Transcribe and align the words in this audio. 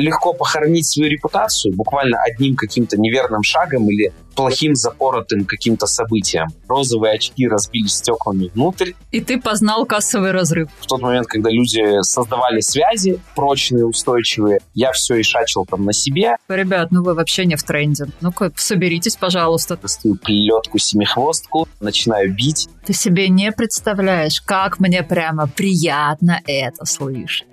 легко 0.00 0.32
похоронить 0.32 0.86
свою 0.86 1.10
репутацию 1.10 1.74
буквально 1.74 2.18
одним 2.22 2.56
каким-то 2.56 2.96
неверным 2.98 3.42
шагом 3.42 3.88
или 3.90 4.12
плохим 4.34 4.74
запоротым 4.74 5.44
каким-то 5.44 5.86
событием. 5.86 6.46
Розовые 6.68 7.14
очки 7.14 7.46
разбились 7.46 7.94
стеклами 7.94 8.50
внутрь. 8.54 8.92
И 9.10 9.20
ты 9.20 9.40
познал 9.40 9.84
кассовый 9.84 10.30
разрыв. 10.30 10.68
В 10.80 10.86
тот 10.86 11.02
момент, 11.02 11.26
когда 11.26 11.50
люди 11.50 12.02
создавали 12.02 12.60
связи 12.60 13.20
прочные, 13.34 13.84
устойчивые, 13.84 14.60
я 14.72 14.92
все 14.92 15.16
и 15.16 15.22
шачил 15.22 15.66
там 15.66 15.84
на 15.84 15.92
себе. 15.92 16.36
Ребят, 16.48 16.90
ну 16.90 17.02
вы 17.02 17.14
вообще 17.14 17.44
не 17.44 17.56
в 17.56 17.62
тренде. 17.62 18.06
Ну-ка, 18.20 18.52
соберитесь, 18.56 19.16
пожалуйста. 19.16 19.76
Достаю 19.76 20.14
плетку-семихвостку, 20.16 21.68
начинаю 21.80 22.32
бить. 22.34 22.68
Ты 22.86 22.92
себе 22.92 23.28
не 23.28 23.52
представляешь, 23.52 24.40
как 24.40 24.80
мне 24.80 25.02
прямо 25.02 25.48
приятно 25.48 26.40
это 26.46 26.86
слышать. 26.86 27.46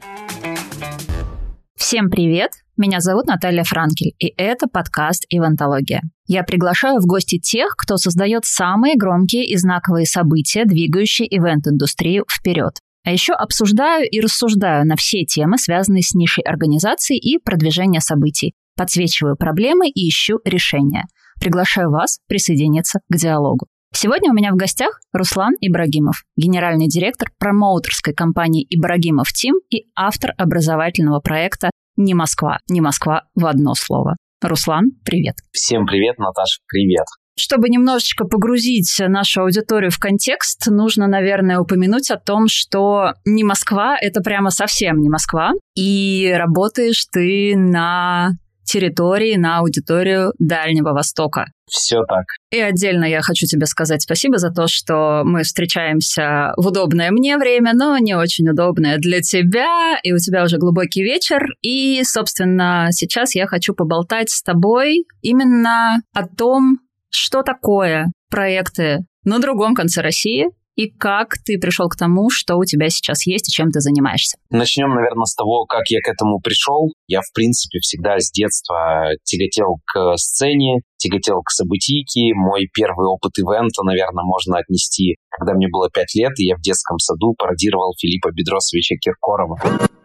Всем 1.88 2.10
привет! 2.10 2.52
Меня 2.76 3.00
зовут 3.00 3.28
Наталья 3.28 3.64
Франкель, 3.64 4.14
и 4.20 4.34
это 4.36 4.68
подкаст 4.68 5.24
«Ивантология». 5.30 6.02
Я 6.28 6.44
приглашаю 6.44 7.00
в 7.00 7.06
гости 7.06 7.40
тех, 7.40 7.78
кто 7.78 7.96
создает 7.96 8.44
самые 8.44 8.98
громкие 8.98 9.46
и 9.46 9.56
знаковые 9.56 10.06
события, 10.06 10.66
двигающие 10.66 11.26
ивент-индустрию 11.34 12.26
вперед. 12.30 12.74
А 13.06 13.14
еще 13.14 13.32
обсуждаю 13.32 14.06
и 14.06 14.20
рассуждаю 14.20 14.86
на 14.86 14.98
все 14.98 15.24
темы, 15.24 15.58
связанные 15.58 16.04
с 16.04 16.14
нишей 16.14 16.44
организации 16.44 17.18
и 17.18 17.40
продвижения 17.40 18.02
событий. 18.02 18.54
Подсвечиваю 18.76 19.38
проблемы 19.38 19.88
и 19.88 20.10
ищу 20.10 20.42
решения. 20.44 21.06
Приглашаю 21.40 21.90
вас 21.90 22.20
присоединиться 22.28 23.00
к 23.10 23.16
диалогу. 23.16 23.68
Сегодня 23.94 24.32
у 24.32 24.34
меня 24.34 24.52
в 24.52 24.58
гостях 24.58 25.00
Руслан 25.14 25.54
Ибрагимов, 25.62 26.24
генеральный 26.36 26.88
директор 26.88 27.32
промоутерской 27.40 28.14
компании 28.14 28.68
«Ибрагимов 28.70 29.32
Тим» 29.32 29.56
и 29.70 29.88
автор 29.96 30.34
образовательного 30.38 31.20
проекта 31.20 31.72
«Не 31.98 32.14
Москва». 32.14 32.60
«Не 32.70 32.80
Москва» 32.82 33.24
в 33.36 33.46
одно 33.46 33.74
слово. 33.74 34.16
Руслан, 34.42 34.92
привет. 35.04 35.36
Всем 35.52 35.86
привет, 35.86 36.20
Наташа, 36.20 36.60
привет. 36.68 37.06
Чтобы 37.40 37.70
немножечко 37.70 38.26
погрузить 38.26 38.96
нашу 39.00 39.42
аудиторию 39.42 39.92
в 39.92 40.00
контекст, 40.00 40.68
нужно, 40.68 41.08
наверное, 41.08 41.60
упомянуть 41.60 42.10
о 42.10 42.18
том, 42.18 42.48
что 42.48 43.14
не 43.26 43.44
Москва— 43.44 43.98
это 44.02 44.22
прямо 44.22 44.50
совсем 44.50 44.98
не 44.98 45.10
Москва, 45.10 45.52
и 45.76 46.34
работаешь 46.36 47.06
ты 47.12 47.56
на 47.56 48.32
территории, 48.68 49.36
на 49.36 49.60
аудиторию 49.60 50.34
Дальнего 50.38 50.92
Востока. 50.92 51.46
Все 51.70 52.04
так. 52.08 52.26
И 52.52 52.60
отдельно 52.60 53.06
я 53.06 53.22
хочу 53.22 53.46
тебе 53.46 53.66
сказать 53.66 54.02
спасибо 54.02 54.38
за 54.38 54.52
то, 54.52 54.68
что 54.68 55.24
мы 55.26 55.44
встречаемся 55.44 56.54
в 56.56 56.68
удобное 56.68 57.12
мне 57.12 57.38
время, 57.38 57.74
но 57.74 57.98
не 57.98 58.14
очень 58.14 58.48
удобное 58.50 58.98
для 58.98 59.22
тебя, 59.22 59.98
и 60.04 60.14
у 60.14 60.18
тебя 60.18 60.44
уже 60.44 60.58
глубокий 60.58 61.04
вечер. 61.04 61.46
И, 61.62 62.04
собственно, 62.04 62.88
сейчас 62.92 63.36
я 63.36 63.48
хочу 63.48 63.74
поболтать 63.74 64.30
с 64.30 64.44
тобой 64.44 65.06
именно 65.22 66.02
о 66.14 66.28
том, 66.28 66.80
что 67.10 67.42
такое 67.42 68.12
проекты 68.30 69.00
на 69.24 69.40
другом 69.40 69.76
конце 69.76 70.02
России, 70.02 70.48
и 70.78 70.90
как 70.90 71.40
ты 71.44 71.58
пришел 71.58 71.90
к 71.90 71.98
тому, 71.98 72.30
что 72.30 72.56
у 72.56 72.64
тебя 72.64 72.90
сейчас 72.90 73.26
есть 73.26 73.50
и 73.50 73.52
чем 73.52 73.72
ты 73.72 73.82
занимаешься? 73.82 74.38
Начнем, 74.52 74.94
наверное, 74.94 75.26
с 75.26 75.34
того, 75.34 75.66
как 75.66 75.90
я 75.90 76.00
к 76.02 76.08
этому 76.08 76.40
пришел. 76.40 76.94
Я, 77.08 77.22
в 77.22 77.34
принципе, 77.34 77.80
всегда 77.80 78.20
с 78.20 78.32
детства 78.32 79.10
тяготел 79.24 79.80
к 79.86 80.16
сцене, 80.18 80.82
тяготел 80.98 81.42
к 81.42 81.50
событийке. 81.50 82.34
Мой 82.36 82.70
первый 82.72 83.08
опыт 83.08 83.32
ивента, 83.40 83.84
наверное, 83.84 84.24
можно 84.24 84.60
отнести, 84.60 85.16
когда 85.32 85.54
мне 85.54 85.68
было 85.68 85.90
пять 85.90 86.14
лет, 86.14 86.38
и 86.38 86.46
я 86.46 86.56
в 86.56 86.62
детском 86.62 87.00
саду 87.00 87.34
пародировал 87.38 87.96
Филиппа 88.00 88.30
Бедросовича 88.32 88.96
Киркорова. 89.02 89.58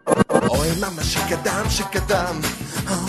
Ой, 0.07 0.69
мама, 0.81 1.03
шикадам, 1.03 1.69
шикадам, 1.69 2.37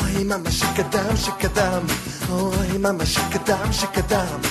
ой, 0.04 0.26
мама, 0.26 0.50
шикадам, 0.52 1.16
шикадам, 1.18 1.88
ой, 2.30 2.78
мама, 2.78 3.06
шикадам, 3.06 3.72
шикадам, 3.72 4.42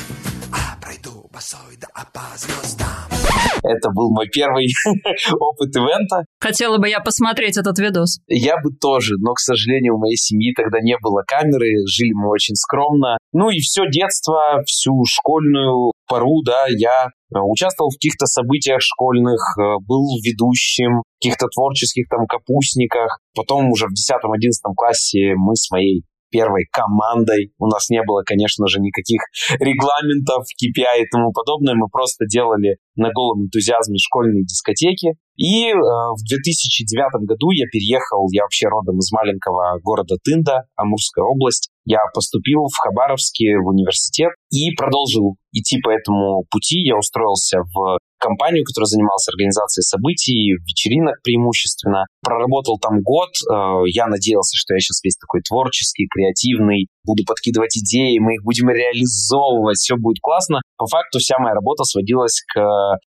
Это 3.62 3.90
был 3.90 4.10
мой 4.10 4.28
первый 4.28 4.66
опыт 5.38 5.74
ивента. 5.76 6.24
Хотела 6.40 6.78
бы 6.78 6.88
я 6.88 7.00
посмотреть 7.00 7.56
этот 7.56 7.78
видос. 7.78 8.18
Я 8.26 8.56
бы 8.56 8.70
тоже, 8.80 9.14
но, 9.18 9.34
к 9.34 9.38
сожалению, 9.38 9.96
у 9.96 9.98
моей 9.98 10.16
семьи 10.16 10.52
тогда 10.54 10.80
не 10.80 10.96
было 11.00 11.22
камеры, 11.26 11.68
жили 11.86 12.12
мы 12.14 12.30
очень 12.30 12.56
скромно. 12.56 13.18
Ну 13.32 13.50
и 13.50 13.58
все 13.58 13.88
детство, 13.88 14.62
всю 14.66 15.04
школьную 15.04 15.92
пору, 16.08 16.42
да, 16.44 16.66
я 16.68 17.06
э, 17.06 17.38
участвовал 17.38 17.90
в 17.90 17.94
каких-то 17.94 18.26
событиях 18.26 18.80
школьных, 18.80 19.40
э, 19.58 19.76
был 19.86 20.04
ведущим, 20.22 21.00
в 21.00 21.22
каких-то 21.22 21.46
творческих 21.48 22.08
там 22.08 22.26
капустниках. 22.26 23.18
Потом 23.34 23.70
уже 23.70 23.86
в 23.86 23.92
10-11 23.92 24.74
классе 24.76 25.34
мы 25.36 25.54
с 25.54 25.70
моей 25.70 26.02
первой 26.32 26.64
командой. 26.72 27.52
У 27.58 27.66
нас 27.66 27.90
не 27.90 28.02
было, 28.02 28.22
конечно 28.24 28.66
же, 28.66 28.80
никаких 28.80 29.20
регламентов, 29.60 30.48
KPI 30.56 31.04
и 31.04 31.10
тому 31.12 31.30
подобное. 31.32 31.74
Мы 31.74 31.88
просто 31.92 32.24
делали 32.26 32.78
на 32.96 33.12
голом 33.12 33.44
энтузиазме 33.44 33.98
школьные 33.98 34.44
дискотеки. 34.44 35.14
И 35.36 35.68
э, 35.68 35.74
в 35.74 36.20
2009 36.28 37.28
году 37.28 37.50
я 37.52 37.66
переехал, 37.70 38.28
я 38.32 38.42
вообще 38.42 38.68
родом 38.68 38.98
из 38.98 39.10
маленького 39.12 39.78
города 39.82 40.16
Тында, 40.22 40.64
Амурская 40.76 41.24
область. 41.24 41.70
Я 41.84 41.98
поступил 42.14 42.68
в 42.68 42.76
Хабаровске 42.76 43.58
в 43.58 43.68
университет 43.68 44.30
и 44.50 44.74
продолжил 44.76 45.36
идти 45.52 45.80
по 45.80 45.90
этому 45.90 46.44
пути. 46.50 46.80
Я 46.80 46.96
устроился 46.96 47.60
в 47.74 47.98
компанию, 48.22 48.64
которая 48.64 48.86
занималась 48.86 49.26
организацией 49.26 49.82
событий, 49.82 50.54
вечеринок 50.62 51.18
преимущественно. 51.22 52.06
Проработал 52.22 52.78
там 52.78 53.02
год. 53.02 53.34
Э, 53.50 53.82
я 53.90 54.06
надеялся, 54.06 54.54
что 54.54 54.74
я 54.74 54.80
сейчас 54.80 55.02
весь 55.02 55.18
такой 55.18 55.42
творческий, 55.42 56.06
креативный, 56.06 56.86
буду 57.02 57.24
подкидывать 57.26 57.76
идеи, 57.76 58.22
мы 58.22 58.38
их 58.38 58.44
будем 58.44 58.70
реализовывать, 58.70 59.78
все 59.78 59.96
будет 59.98 60.22
классно. 60.22 60.62
По 60.78 60.86
факту 60.86 61.18
вся 61.18 61.38
моя 61.38 61.54
работа 61.54 61.82
сводилась 61.82 62.42
к 62.46 62.62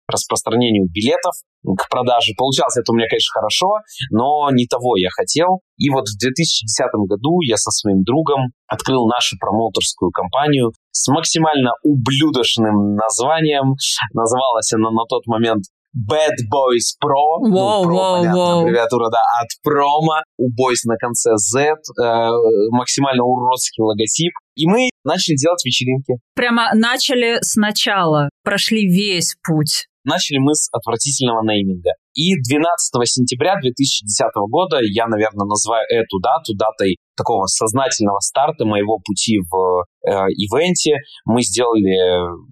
распространению 0.08 0.88
билетов, 0.88 1.36
к 1.62 1.88
продаже. 1.88 2.32
Получалось 2.36 2.76
это 2.76 2.92
у 2.92 2.94
меня, 2.94 3.06
конечно, 3.08 3.32
хорошо, 3.32 3.68
но 4.10 4.50
не 4.50 4.66
того 4.66 4.96
я 4.96 5.08
хотел. 5.10 5.60
И 5.78 5.90
вот 5.90 6.04
в 6.08 6.18
2010 6.18 6.66
году 7.08 7.40
я 7.42 7.56
со 7.56 7.70
своим 7.70 8.02
другом 8.02 8.52
открыл 8.66 9.06
нашу 9.06 9.36
промоутерскую 9.38 10.10
компанию 10.10 10.72
с 10.90 11.08
максимально 11.08 11.72
ублюдочным 11.82 12.94
названием. 12.94 13.74
Называлась 14.12 14.72
она 14.72 14.90
на 14.90 15.04
тот 15.08 15.26
момент 15.26 15.64
Bad 15.94 16.40
Boys 16.48 16.96
Pro. 17.02 17.40
Wow, 17.42 17.48
ну, 17.48 17.84
Pro, 17.84 17.92
wow, 17.92 18.18
понятно, 18.18 18.38
wow. 18.38 18.60
аббревиатура, 18.62 19.10
да, 19.10 19.20
от 19.40 19.48
промо. 19.62 20.22
У 20.38 20.48
Boys 20.48 20.82
на 20.84 20.96
конце 20.96 21.36
Z. 21.36 21.76
Э, 22.00 22.30
максимально 22.70 23.24
уродский 23.24 23.82
логотип. 23.82 24.32
И 24.56 24.66
мы 24.66 24.90
начали 25.04 25.36
делать 25.36 25.64
вечеринки. 25.64 26.14
Прямо 26.34 26.70
начали 26.74 27.38
сначала, 27.42 28.30
прошли 28.42 28.86
весь 28.86 29.36
путь. 29.46 29.86
Начали 30.04 30.38
мы 30.38 30.54
с 30.54 30.68
отвратительного 30.72 31.46
нейминга. 31.46 31.94
И 32.14 32.34
12 32.34 32.58
сентября 33.06 33.54
2010 33.60 34.26
года 34.50 34.78
я, 34.82 35.06
наверное, 35.06 35.46
называю 35.46 35.86
эту 35.88 36.18
дату 36.18 36.54
датой 36.58 36.98
такого 37.22 37.46
сознательного 37.46 38.18
старта 38.20 38.64
моего 38.64 38.98
пути 38.98 39.38
в 39.38 39.84
э, 40.04 40.10
ивенте. 40.34 40.96
Мы 41.24 41.42
сделали 41.42 41.94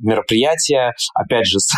мероприятие, 0.00 0.92
опять 1.14 1.46
же, 1.46 1.58
с 1.58 1.74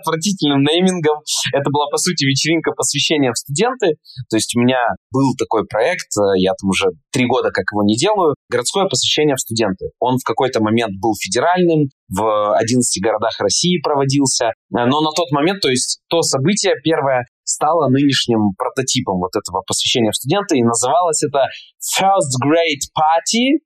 отвратительным 0.00 0.62
неймингом. 0.62 1.20
Это 1.52 1.70
была, 1.70 1.86
по 1.90 1.98
сути, 1.98 2.24
вечеринка 2.24 2.72
посвящения 2.72 3.32
в 3.32 3.38
студенты. 3.38 4.00
То 4.30 4.36
есть 4.36 4.56
у 4.56 4.60
меня 4.60 4.80
был 5.12 5.34
такой 5.38 5.66
проект, 5.66 6.08
э, 6.16 6.40
я 6.40 6.52
там 6.56 6.70
уже 6.70 6.88
три 7.12 7.26
года 7.26 7.50
как 7.50 7.64
его 7.72 7.84
не 7.84 7.96
делаю, 7.96 8.34
городское 8.48 8.86
посвящение 8.86 9.36
в 9.36 9.40
студенты. 9.40 9.90
Он 9.98 10.16
в 10.16 10.24
какой-то 10.24 10.62
момент 10.62 10.96
был 11.00 11.12
федеральным, 11.20 11.90
в 12.08 12.56
11 12.56 13.02
городах 13.02 13.38
России 13.40 13.80
проводился. 13.82 14.46
Э, 14.46 14.86
но 14.86 15.00
на 15.00 15.10
тот 15.14 15.30
момент, 15.30 15.60
то 15.60 15.68
есть 15.68 16.00
то 16.08 16.22
событие 16.22 16.74
первое, 16.82 17.26
стало 17.50 17.88
нынешним 17.88 18.54
прототипом 18.56 19.18
вот 19.18 19.34
этого 19.34 19.62
посвящения 19.66 20.10
в 20.10 20.16
студенты, 20.16 20.58
и 20.58 20.62
называлось 20.62 21.22
это 21.22 21.46
First 21.82 22.38
Grade 22.38 22.86
Party. 22.94 23.58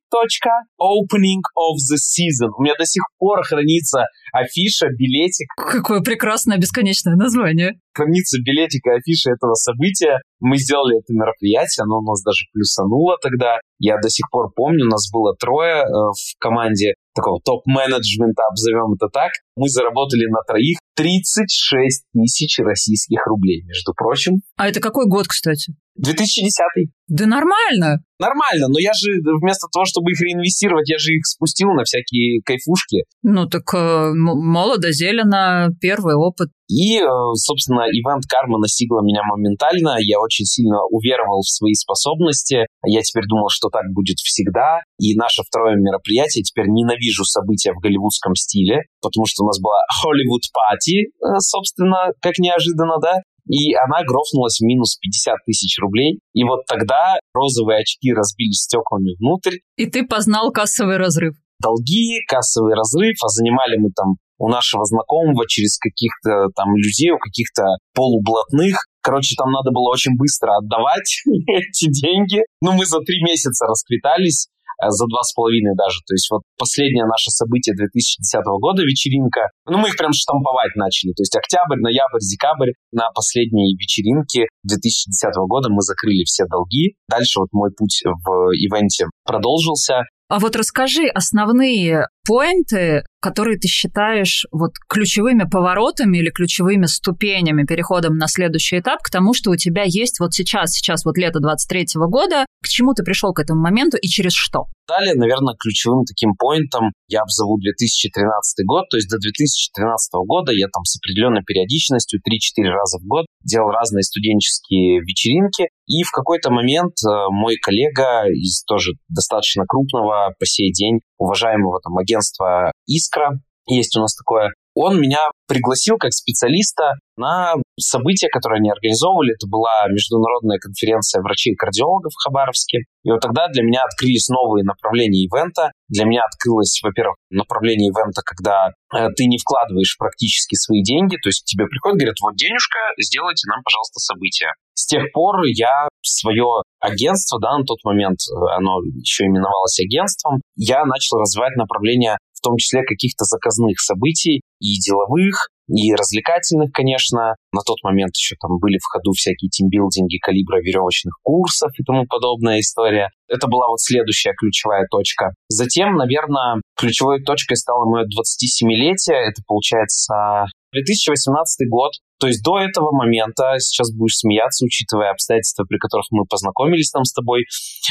Opening 0.81 1.43
of 1.59 1.75
the 1.91 1.99
Season. 1.99 2.55
У 2.57 2.63
меня 2.63 2.75
до 2.79 2.87
сих 2.87 3.03
пор 3.19 3.43
хранится 3.43 4.07
афиша, 4.33 4.87
билетик. 4.97 5.49
Какое 5.57 6.01
прекрасное 6.03 6.57
бесконечное 6.57 7.17
название. 7.17 7.81
Хранится 7.93 8.39
билетик 8.39 8.87
и 8.87 8.91
афиша 8.91 9.31
этого 9.31 9.55
события. 9.55 10.21
Мы 10.39 10.59
сделали 10.59 10.99
это 10.99 11.13
мероприятие, 11.13 11.83
оно 11.83 11.99
у 11.99 12.03
нас 12.03 12.23
даже 12.23 12.45
плюсануло 12.53 13.17
тогда. 13.21 13.59
Я 13.81 13.97
до 13.99 14.09
сих 14.09 14.27
пор 14.31 14.53
помню, 14.55 14.87
у 14.87 14.91
нас 14.91 15.11
было 15.11 15.35
трое 15.35 15.83
э, 15.83 15.87
в 15.87 16.39
команде 16.39 16.95
такого 17.15 17.41
топ-менеджмента, 17.45 18.43
обзовем 18.51 18.95
это 18.95 19.09
так. 19.09 19.33
Мы 19.57 19.69
заработали 19.69 20.27
на 20.27 20.41
троих 20.47 20.79
36 20.97 22.05
тысяч 22.13 22.59
российских 22.59 23.27
рублей, 23.27 23.63
между 23.65 23.93
прочим. 23.95 24.41
А 24.57 24.69
это 24.69 24.81
какой 24.81 25.07
год, 25.07 25.29
кстати? 25.29 25.75
2010. 25.97 26.91
Да 27.07 27.27
нормально. 27.27 28.03
Нормально, 28.19 28.69
но 28.69 28.79
я 28.79 28.93
же 28.95 29.11
вместо 29.43 29.67
того, 29.73 29.85
чтобы 29.85 30.13
их 30.13 30.21
реинвестировать, 30.21 30.89
я 30.89 30.99
же 30.99 31.13
их 31.13 31.27
спустил 31.27 31.69
на 31.71 31.83
всякие 31.85 32.41
кайфушки. 32.43 33.05
Ну 33.23 33.47
так 33.47 33.63
э, 33.75 34.13
молодо, 34.15 34.93
зелено, 34.93 35.71
первый 35.81 36.15
опыт. 36.15 36.49
И, 36.69 36.99
э, 36.99 37.07
собственно, 37.35 37.85
ивент 37.91 38.25
карма 38.27 38.59
настигла 38.59 39.03
меня 39.03 39.23
моментально. 39.25 39.97
Я 40.01 40.21
очень 40.21 40.47
сильно 40.47 40.83
уверовал 40.89 41.43
в 41.43 41.51
свои 41.51 41.75
способности. 41.75 42.67
Я 42.87 43.03
теперь 43.03 43.25
думал, 43.27 43.49
что 43.51 43.69
так 43.69 43.85
будет 43.93 44.17
всегда. 44.19 44.81
И 44.99 45.15
наше 45.17 45.43
второе 45.43 45.77
мероприятие, 45.77 46.43
теперь 46.43 46.67
ненавижу 46.69 47.25
события 47.25 47.73
в 47.73 47.81
голливудском 47.83 48.35
стиле, 48.35 48.83
потому 49.03 49.27
что 49.27 49.44
у 49.45 49.47
нас 49.47 49.61
была 49.61 49.77
Hollywood 50.01 50.49
Party, 50.57 51.13
э, 51.13 51.39
собственно, 51.41 52.13
как 52.21 52.39
неожиданно, 52.39 52.97
да, 53.01 53.21
и 53.47 53.75
она 53.75 54.03
грохнулась 54.09 54.59
в 54.59 54.65
минус 54.65 54.97
50 54.97 55.37
тысяч 55.45 55.79
рублей. 55.79 56.21
И 56.33 56.45
вот 56.45 56.65
тогда 56.67 57.19
розовые 57.35 57.81
очки 57.81 58.13
разбились 58.13 58.63
стеклами 58.63 59.17
внутрь. 59.21 59.59
И 59.77 59.87
ты 59.87 60.07
познал 60.07 60.51
кассовый 60.51 60.97
разрыв. 60.97 61.35
Долги, 61.61 62.25
кассовый 62.27 62.75
разрыв, 62.75 63.17
а 63.23 63.29
занимали 63.29 63.77
мы 63.77 63.91
там 63.95 64.17
у 64.39 64.49
нашего 64.49 64.85
знакомого 64.85 65.47
через 65.47 65.79
каких-то 65.79 66.49
там 66.57 66.75
людей, 66.77 67.11
у 67.11 67.19
каких-то 67.19 67.77
полублатных. 67.95 68.87
Короче, 69.03 69.37
там 69.37 69.53
надо 69.53 69.71
было 69.71 69.91
очень 69.93 70.17
быстро 70.17 70.57
отдавать 70.57 71.23
эти 71.47 71.91
деньги. 71.91 72.41
Ну, 72.61 72.73
мы 72.73 72.87
за 72.87 73.01
три 73.01 73.23
месяца 73.23 73.67
расквитались. 73.67 74.49
Э, 74.83 74.91
за 74.91 75.07
два 75.07 75.23
с 75.23 75.33
половиной 75.33 75.75
даже. 75.77 76.01
То 76.07 76.15
есть 76.15 76.29
вот 76.31 76.43
последнее 76.59 77.07
наше 77.07 77.31
событие 77.31 77.75
2010 77.75 78.43
года, 78.61 78.83
вечеринка, 78.83 79.51
ну 79.67 79.79
мы 79.79 79.89
их 79.89 79.97
прям 79.97 80.13
штамповать 80.13 80.75
начали. 80.77 81.13
То 81.13 81.23
есть 81.23 81.35
октябрь, 81.37 81.81
ноябрь, 81.81 82.21
декабрь 82.21 82.73
на 82.93 83.11
последней 83.15 83.75
вечеринке 83.77 84.47
2010 84.65 85.35
года 85.47 85.69
мы 85.71 85.83
закрыли 85.83 86.25
все 86.25 86.45
долги. 86.47 86.97
Дальше 87.09 87.41
вот 87.41 87.49
мой 87.53 87.71
путь 87.71 88.03
в 88.05 88.29
ивенте 88.55 89.07
продолжился. 89.25 90.03
А 90.29 90.39
вот 90.39 90.57
расскажи 90.57 91.07
основные 91.07 92.09
поинты, 92.27 93.05
которые 93.25 93.57
ты 93.57 93.69
считаешь 93.69 94.45
вот 94.53 94.73
ключевыми 94.87 95.45
поворотами 95.51 96.19
или 96.19 96.29
ключевыми 96.29 96.85
ступенями 96.85 97.65
переходом 97.65 98.19
на 98.19 98.29
следующий 98.29 98.81
этап 98.81 99.01
к 99.03 99.09
тому, 99.09 99.33
что 99.33 99.51
у 99.51 99.57
тебя 99.57 99.85
есть 99.87 100.21
вот 100.21 100.35
сейчас, 100.35 100.73
сейчас 100.73 101.07
вот 101.07 101.17
лето 101.17 101.41
23 101.41 101.87
года, 101.95 102.45
к 102.63 102.69
чему 102.69 102.93
ты 102.93 103.03
пришел 103.03 103.33
к 103.33 103.41
этому 103.41 103.63
моменту 103.63 103.97
и 103.97 104.09
через 104.09 104.33
что? 104.35 104.67
Далее, 104.87 105.15
наверное, 105.15 105.57
ключевым 105.59 106.05
таким 106.05 106.35
поинтом 106.37 106.93
я 107.09 107.23
обзову 107.23 107.57
2013 107.57 108.67
год, 108.67 108.85
то 108.91 108.99
есть 108.99 109.09
до 109.09 109.17
2013 109.17 110.13
года 110.29 110.53
я 110.53 110.69
там 110.69 110.85
с 110.85 111.01
определенной 111.01 111.43
периодичностью 111.43 112.21
3-4 112.21 112.69
раза 112.69 112.99
в 112.99 113.09
год 113.09 113.25
делал 113.43 113.71
разные 113.71 114.03
студенческие 114.03 115.01
вечеринки, 115.01 115.69
и 115.87 116.03
в 116.03 116.11
какой-то 116.11 116.51
момент 116.51 116.97
э, 117.01 117.09
мой 117.31 117.57
коллега 117.57 118.29
из 118.29 118.63
тоже 118.65 118.93
достаточно 119.09 119.65
крупного 119.67 120.35
по 120.39 120.45
сей 120.45 120.71
день 120.73 121.01
уважаемого 121.17 121.81
там 121.83 121.97
агентства 121.97 122.73
«Искра», 123.15 123.39
есть 123.67 123.97
у 123.97 124.01
нас 124.01 124.15
такое, 124.15 124.51
он 124.75 125.01
меня 125.01 125.31
пригласил 125.47 125.97
как 125.99 126.13
специалиста 126.13 126.95
на 127.17 127.55
событие, 127.79 128.29
которое 128.29 128.59
они 128.59 128.71
организовывали. 128.71 129.35
Это 129.35 129.47
была 129.47 129.87
международная 129.89 130.59
конференция 130.59 131.23
врачей-кардиологов 131.23 132.13
в 132.13 132.23
Хабаровске. 132.25 132.79
И 133.05 133.11
вот 133.11 133.21
тогда 133.21 133.47
для 133.49 133.63
меня 133.63 133.85
открылись 133.85 134.29
новые 134.29 134.65
направления 134.65 135.25
ивента. 135.25 135.71
Для 135.89 136.05
меня 136.05 136.23
открылось, 136.27 136.81
во-первых, 136.83 137.17
направление 137.31 137.89
ивента, 137.89 138.23
когда 138.27 138.75
э, 138.93 139.09
ты 139.15 139.27
не 139.27 139.39
вкладываешь 139.39 139.97
практически 139.97 140.57
свои 140.57 140.83
деньги, 140.83 141.17
то 141.23 141.29
есть 141.29 141.45
тебе 141.45 141.67
приходят, 141.67 141.99
говорят, 141.99 142.19
вот 142.21 142.35
денежка, 142.35 142.79
сделайте 142.99 143.49
нам, 143.49 143.63
пожалуйста, 143.63 144.01
событие. 144.01 144.51
С 144.75 144.87
тех 144.87 145.13
пор 145.13 145.45
я 145.55 145.87
свое 146.03 146.63
агентство, 146.81 147.39
да, 147.41 147.57
на 147.59 147.65
тот 147.65 147.79
момент 147.85 148.19
э, 148.27 148.35
оно 148.59 148.83
еще 148.99 149.25
именовалось 149.25 149.79
агентством, 149.79 150.43
я 150.57 150.85
начал 150.85 151.19
развивать 151.19 151.55
направление 151.55 152.19
в 152.45 152.47
том 152.47 152.57
числе 152.59 152.83
каких-то 152.83 153.25
заказных 153.25 153.81
событий 153.81 154.43
и 154.61 154.79
деловых, 154.79 155.49
и 155.69 155.95
развлекательных, 155.95 156.73
конечно. 156.73 157.37
На 157.53 157.63
тот 157.65 157.79
момент 157.83 158.13
еще 158.17 158.37
там 158.39 158.59
были 158.61 158.77
в 158.77 158.85
ходу 158.85 159.13
всякие 159.13 159.49
тимбилдинги 159.49 160.19
калибра 160.19 160.61
веревочных 160.61 161.15
курсов 161.23 161.73
и 161.79 161.85
тому 161.85 162.05
подобная 162.07 162.61
история. 162.61 163.09
Это 163.29 163.49
была 163.49 163.69
вот 163.69 163.81
следующая 163.81 164.35
ключевая 164.39 164.87
точка. 164.91 165.33
Затем, 165.49 165.95
наверное, 165.95 166.61
ключевой 166.77 167.23
точкой 167.23 167.57
стало 167.57 167.89
мое 167.89 168.05
27-летие. 168.05 169.17
Это, 169.17 169.41
получается, 169.47 170.45
2018 170.73 171.69
год. 171.71 171.93
То 172.21 172.27
есть 172.27 172.43
до 172.43 172.59
этого 172.59 172.93
момента, 172.93 173.59
сейчас 173.59 173.93
будешь 173.93 174.17
смеяться, 174.17 174.65
учитывая 174.65 175.11
обстоятельства, 175.11 175.65
при 175.65 175.79
которых 175.79 176.07
мы 176.11 176.25
познакомились 176.25 176.91
там 176.91 177.05
с 177.05 177.13
тобой, 177.13 177.45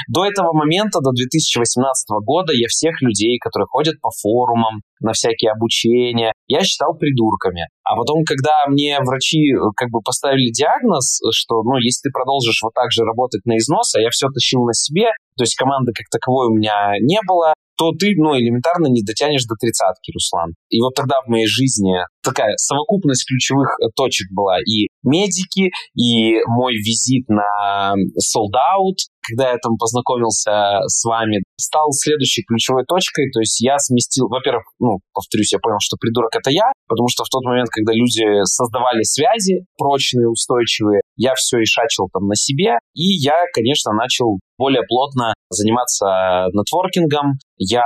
до 0.07 0.25
этого 0.25 0.53
момента, 0.53 0.99
до 1.01 1.11
2018 1.11 2.07
года, 2.25 2.53
я 2.53 2.67
всех 2.67 3.01
людей, 3.01 3.37
которые 3.39 3.67
ходят 3.67 3.99
по 4.01 4.09
форумам, 4.11 4.81
на 5.03 5.11
всякие 5.11 5.51
обучения, 5.51 6.31
я 6.47 6.63
считал 6.63 6.95
придурками. 6.95 7.67
А 7.83 7.95
потом, 7.95 8.23
когда 8.23 8.65
мне 8.67 8.97
врачи 9.03 9.51
э, 9.51 9.59
как 9.75 9.89
бы 9.91 9.99
поставили 9.99 10.49
диагноз, 10.49 11.19
что, 11.31 11.61
ну, 11.63 11.75
если 11.77 12.07
ты 12.07 12.11
продолжишь 12.11 12.63
вот 12.63 12.73
так 12.73 12.91
же 12.91 13.03
работать 13.03 13.45
на 13.45 13.57
износ, 13.57 13.93
а 13.95 14.01
я 14.01 14.09
все 14.09 14.27
тащил 14.29 14.63
на 14.63 14.73
себе, 14.73 15.11
то 15.35 15.43
есть 15.43 15.55
команды 15.55 15.91
как 15.93 16.07
таковой 16.09 16.47
у 16.47 16.55
меня 16.55 16.93
не 17.01 17.19
было, 17.27 17.53
то 17.77 17.91
ты, 17.91 18.13
ну, 18.17 18.37
элементарно 18.37 18.87
не 18.87 19.03
дотянешь 19.03 19.45
до 19.45 19.55
тридцатки, 19.55 20.11
Руслан. 20.13 20.53
И 20.69 20.79
вот 20.81 20.93
тогда 20.95 21.15
в 21.25 21.29
моей 21.29 21.47
жизни 21.47 21.93
такая 22.23 22.55
совокупность 22.57 23.27
ключевых 23.27 23.69
э, 23.79 23.87
точек 23.95 24.31
была. 24.31 24.59
И 24.59 24.87
медики, 25.03 25.71
и 25.95 26.39
мой 26.47 26.75
визит 26.75 27.27
на 27.29 27.93
Sold 28.17 28.55
Out, 28.55 29.09
когда 29.27 29.51
я 29.51 29.57
там 29.57 29.77
познакомился 29.77 30.83
с 30.87 31.03
вами, 31.05 31.43
стал 31.59 31.91
следующей 31.91 32.43
ключевой 32.43 32.83
точкой. 32.85 33.31
То 33.31 33.39
есть 33.39 33.59
я 33.61 33.77
сместил, 33.79 34.27
во-первых, 34.27 34.63
ну, 34.79 34.99
повторюсь, 35.13 35.53
я 35.53 35.59
понял, 35.59 35.77
что 35.79 35.97
придурок 35.99 36.35
это 36.35 36.51
я, 36.51 36.71
потому 36.87 37.07
что 37.07 37.23
в 37.23 37.29
тот 37.29 37.43
момент, 37.43 37.69
когда 37.69 37.93
люди 37.93 38.43
создавали 38.43 39.03
связи 39.03 39.65
прочные, 39.77 40.29
устойчивые, 40.29 41.01
я 41.15 41.35
все 41.35 41.59
ишачил 41.59 42.09
там 42.11 42.27
на 42.27 42.35
себе. 42.35 42.79
И 42.93 43.15
я, 43.23 43.35
конечно, 43.53 43.93
начал 43.93 44.39
более 44.57 44.83
плотно 44.87 45.33
заниматься 45.53 46.47
нетворкингом. 46.53 47.33
Я 47.57 47.85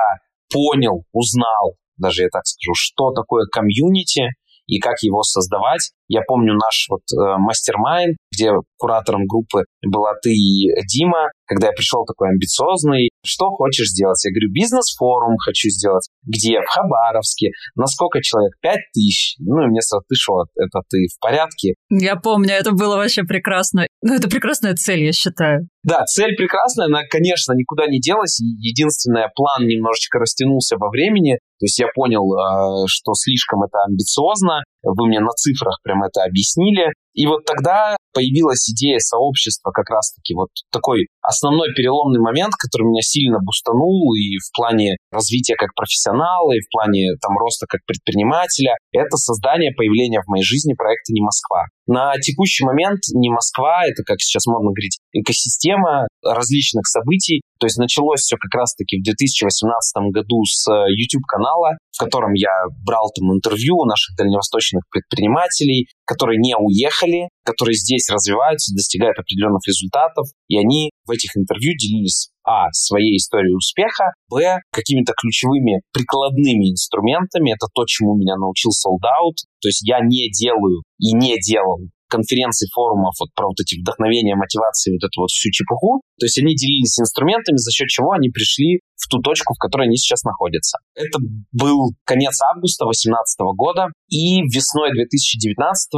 понял, 0.51 1.03
узнал, 1.11 1.75
даже 1.97 2.23
я 2.23 2.29
так 2.29 2.45
скажу, 2.45 2.73
что 2.75 3.11
такое 3.11 3.45
комьюнити, 3.51 4.29
и 4.65 4.79
как 4.79 5.01
его 5.01 5.23
создавать. 5.23 5.91
Я 6.07 6.21
помню 6.27 6.53
наш 6.53 6.87
вот 6.89 7.01
э, 7.11 7.37
mastermind, 7.37 8.15
где 8.31 8.51
куратором 8.77 9.25
группы 9.25 9.63
была 9.85 10.13
ты 10.21 10.31
и 10.31 10.69
Дима, 10.87 11.29
когда 11.45 11.67
я 11.67 11.73
пришел 11.73 12.05
такой 12.05 12.29
амбициозный, 12.29 13.09
что 13.25 13.49
хочешь 13.49 13.87
сделать? 13.89 14.23
Я 14.23 14.31
говорю, 14.31 14.51
бизнес-форум 14.51 15.35
хочу 15.43 15.69
сделать. 15.69 16.07
Где? 16.25 16.59
В 16.61 16.67
Хабаровске. 16.67 17.51
На 17.75 17.87
сколько 17.87 18.21
человек? 18.21 18.53
Пять 18.61 18.83
тысяч. 18.93 19.35
Ну, 19.39 19.63
и 19.63 19.67
мне 19.67 19.81
сразу, 19.81 20.03
ты 20.07 20.15
что, 20.15 20.45
это 20.55 20.81
ты 20.89 21.07
в 21.07 21.19
порядке? 21.19 21.75
Я 21.89 22.15
помню, 22.15 22.51
это 22.51 22.71
было 22.71 22.97
вообще 22.97 23.23
прекрасно. 23.23 23.87
Ну, 24.01 24.15
это 24.15 24.29
прекрасная 24.29 24.75
цель, 24.75 25.03
я 25.03 25.11
считаю. 25.11 25.67
Да, 25.83 26.03
цель 26.05 26.35
прекрасная, 26.35 26.87
она, 26.87 27.01
конечно, 27.09 27.53
никуда 27.53 27.87
не 27.87 27.99
делась. 27.99 28.39
Единственное, 28.39 29.31
план 29.33 29.67
немножечко 29.67 30.19
растянулся 30.19 30.75
во 30.77 30.89
времени. 30.89 31.39
То 31.59 31.63
есть 31.63 31.79
я 31.79 31.87
понял, 31.95 32.23
э, 32.23 32.85
что 32.87 33.13
слишком 33.13 33.63
это 33.63 33.79
амбициозно. 33.87 34.63
Вы 34.95 35.07
мне 35.07 35.19
на 35.19 35.31
цифрах 35.31 35.79
прям 35.83 36.03
это 36.03 36.23
объяснили. 36.23 36.93
И 37.17 37.25
вот 37.25 37.45
тогда 37.45 37.97
появилась 38.13 38.69
идея 38.69 38.99
сообщества 38.99 39.71
как 39.71 39.89
раз-таки 39.89 40.33
вот 40.35 40.49
такой 40.71 41.07
основной 41.21 41.73
переломный 41.73 42.19
момент, 42.19 42.53
который 42.53 42.85
меня 42.85 43.01
сильно 43.01 43.39
бустанул 43.41 44.13
и 44.13 44.37
в 44.37 44.53
плане 44.55 44.97
развития 45.11 45.55
как 45.55 45.73
профессионала, 45.73 46.53
и 46.53 46.61
в 46.61 46.69
плане 46.69 47.17
там 47.21 47.37
роста 47.37 47.65
как 47.67 47.81
предпринимателя. 47.85 48.77
Это 48.91 49.17
создание, 49.17 49.73
появления 49.73 50.21
в 50.21 50.29
моей 50.29 50.43
жизни 50.43 50.73
проекта 50.73 51.11
«Не 51.13 51.21
Москва». 51.21 51.65
На 51.87 52.13
текущий 52.19 52.65
момент 52.65 52.99
«Не 53.13 53.29
Москва»— 53.29 53.85
это, 53.87 54.03
как 54.03 54.21
сейчас 54.21 54.45
модно 54.45 54.69
говорить, 54.69 54.99
экосистема 55.13 56.07
различных 56.23 56.85
событий. 56.85 57.41
То 57.59 57.65
есть 57.65 57.77
началось 57.77 58.21
все 58.21 58.37
как 58.37 58.53
раз-таки 58.53 58.99
в 58.99 59.03
2018 59.03 60.13
году 60.13 60.43
с 60.45 60.69
YouTube-канала, 60.69 61.77
в 61.91 61.99
котором 61.99 62.33
я 62.33 62.53
брал 62.85 63.09
там 63.17 63.33
интервью 63.33 63.77
у 63.77 63.85
наших 63.85 64.15
дальневосточных 64.17 64.83
предпринимателей, 64.91 65.87
которые 66.07 66.39
не 66.39 66.55
уехали, 66.55 67.29
которые 67.43 67.75
здесь 67.75 68.09
развиваются, 68.09 68.73
достигают 68.73 69.19
определенных 69.19 69.61
результатов, 69.67 70.27
и 70.47 70.57
они 70.57 70.91
в 71.05 71.11
этих 71.11 71.35
интервью 71.35 71.75
делились 71.77 72.29
а. 72.43 72.71
своей 72.71 73.17
историей 73.17 73.55
успеха, 73.55 74.13
б. 74.31 74.61
какими-то 74.71 75.13
ключевыми 75.19 75.81
прикладными 75.91 76.71
инструментами. 76.71 77.51
Это 77.51 77.67
то, 77.73 77.83
чему 77.85 78.15
меня 78.15 78.37
научил 78.37 78.71
Out. 78.71 79.43
То 79.61 79.67
есть 79.67 79.85
я 79.85 79.99
не 79.99 80.31
делаю 80.31 80.83
и 80.97 81.13
не 81.13 81.37
делал 81.39 81.89
конференций, 82.07 82.67
форумов 82.73 83.15
вот 83.19 83.29
про 83.35 83.47
вот 83.47 83.59
эти 83.59 83.79
вдохновения, 83.79 84.35
мотивации, 84.35 84.93
вот 84.93 85.03
эту 85.03 85.21
вот 85.21 85.29
всю 85.29 85.51
чепуху. 85.51 86.01
То 86.19 86.25
есть 86.25 86.37
они 86.39 86.55
делились 86.55 86.99
инструментами, 86.99 87.57
за 87.57 87.71
счет 87.71 87.87
чего 87.87 88.11
они 88.11 88.29
пришли 88.29 88.79
в 88.95 89.07
ту 89.07 89.19
точку, 89.21 89.53
в 89.53 89.59
которой 89.59 89.87
они 89.87 89.97
сейчас 89.97 90.23
находятся. 90.23 90.79
Это 90.95 91.19
был 91.51 91.93
конец 92.05 92.39
августа 92.53 92.85
2018 92.85 93.39
года, 93.55 93.87
и 94.09 94.41
весной 94.43 94.91
2019 94.93 95.91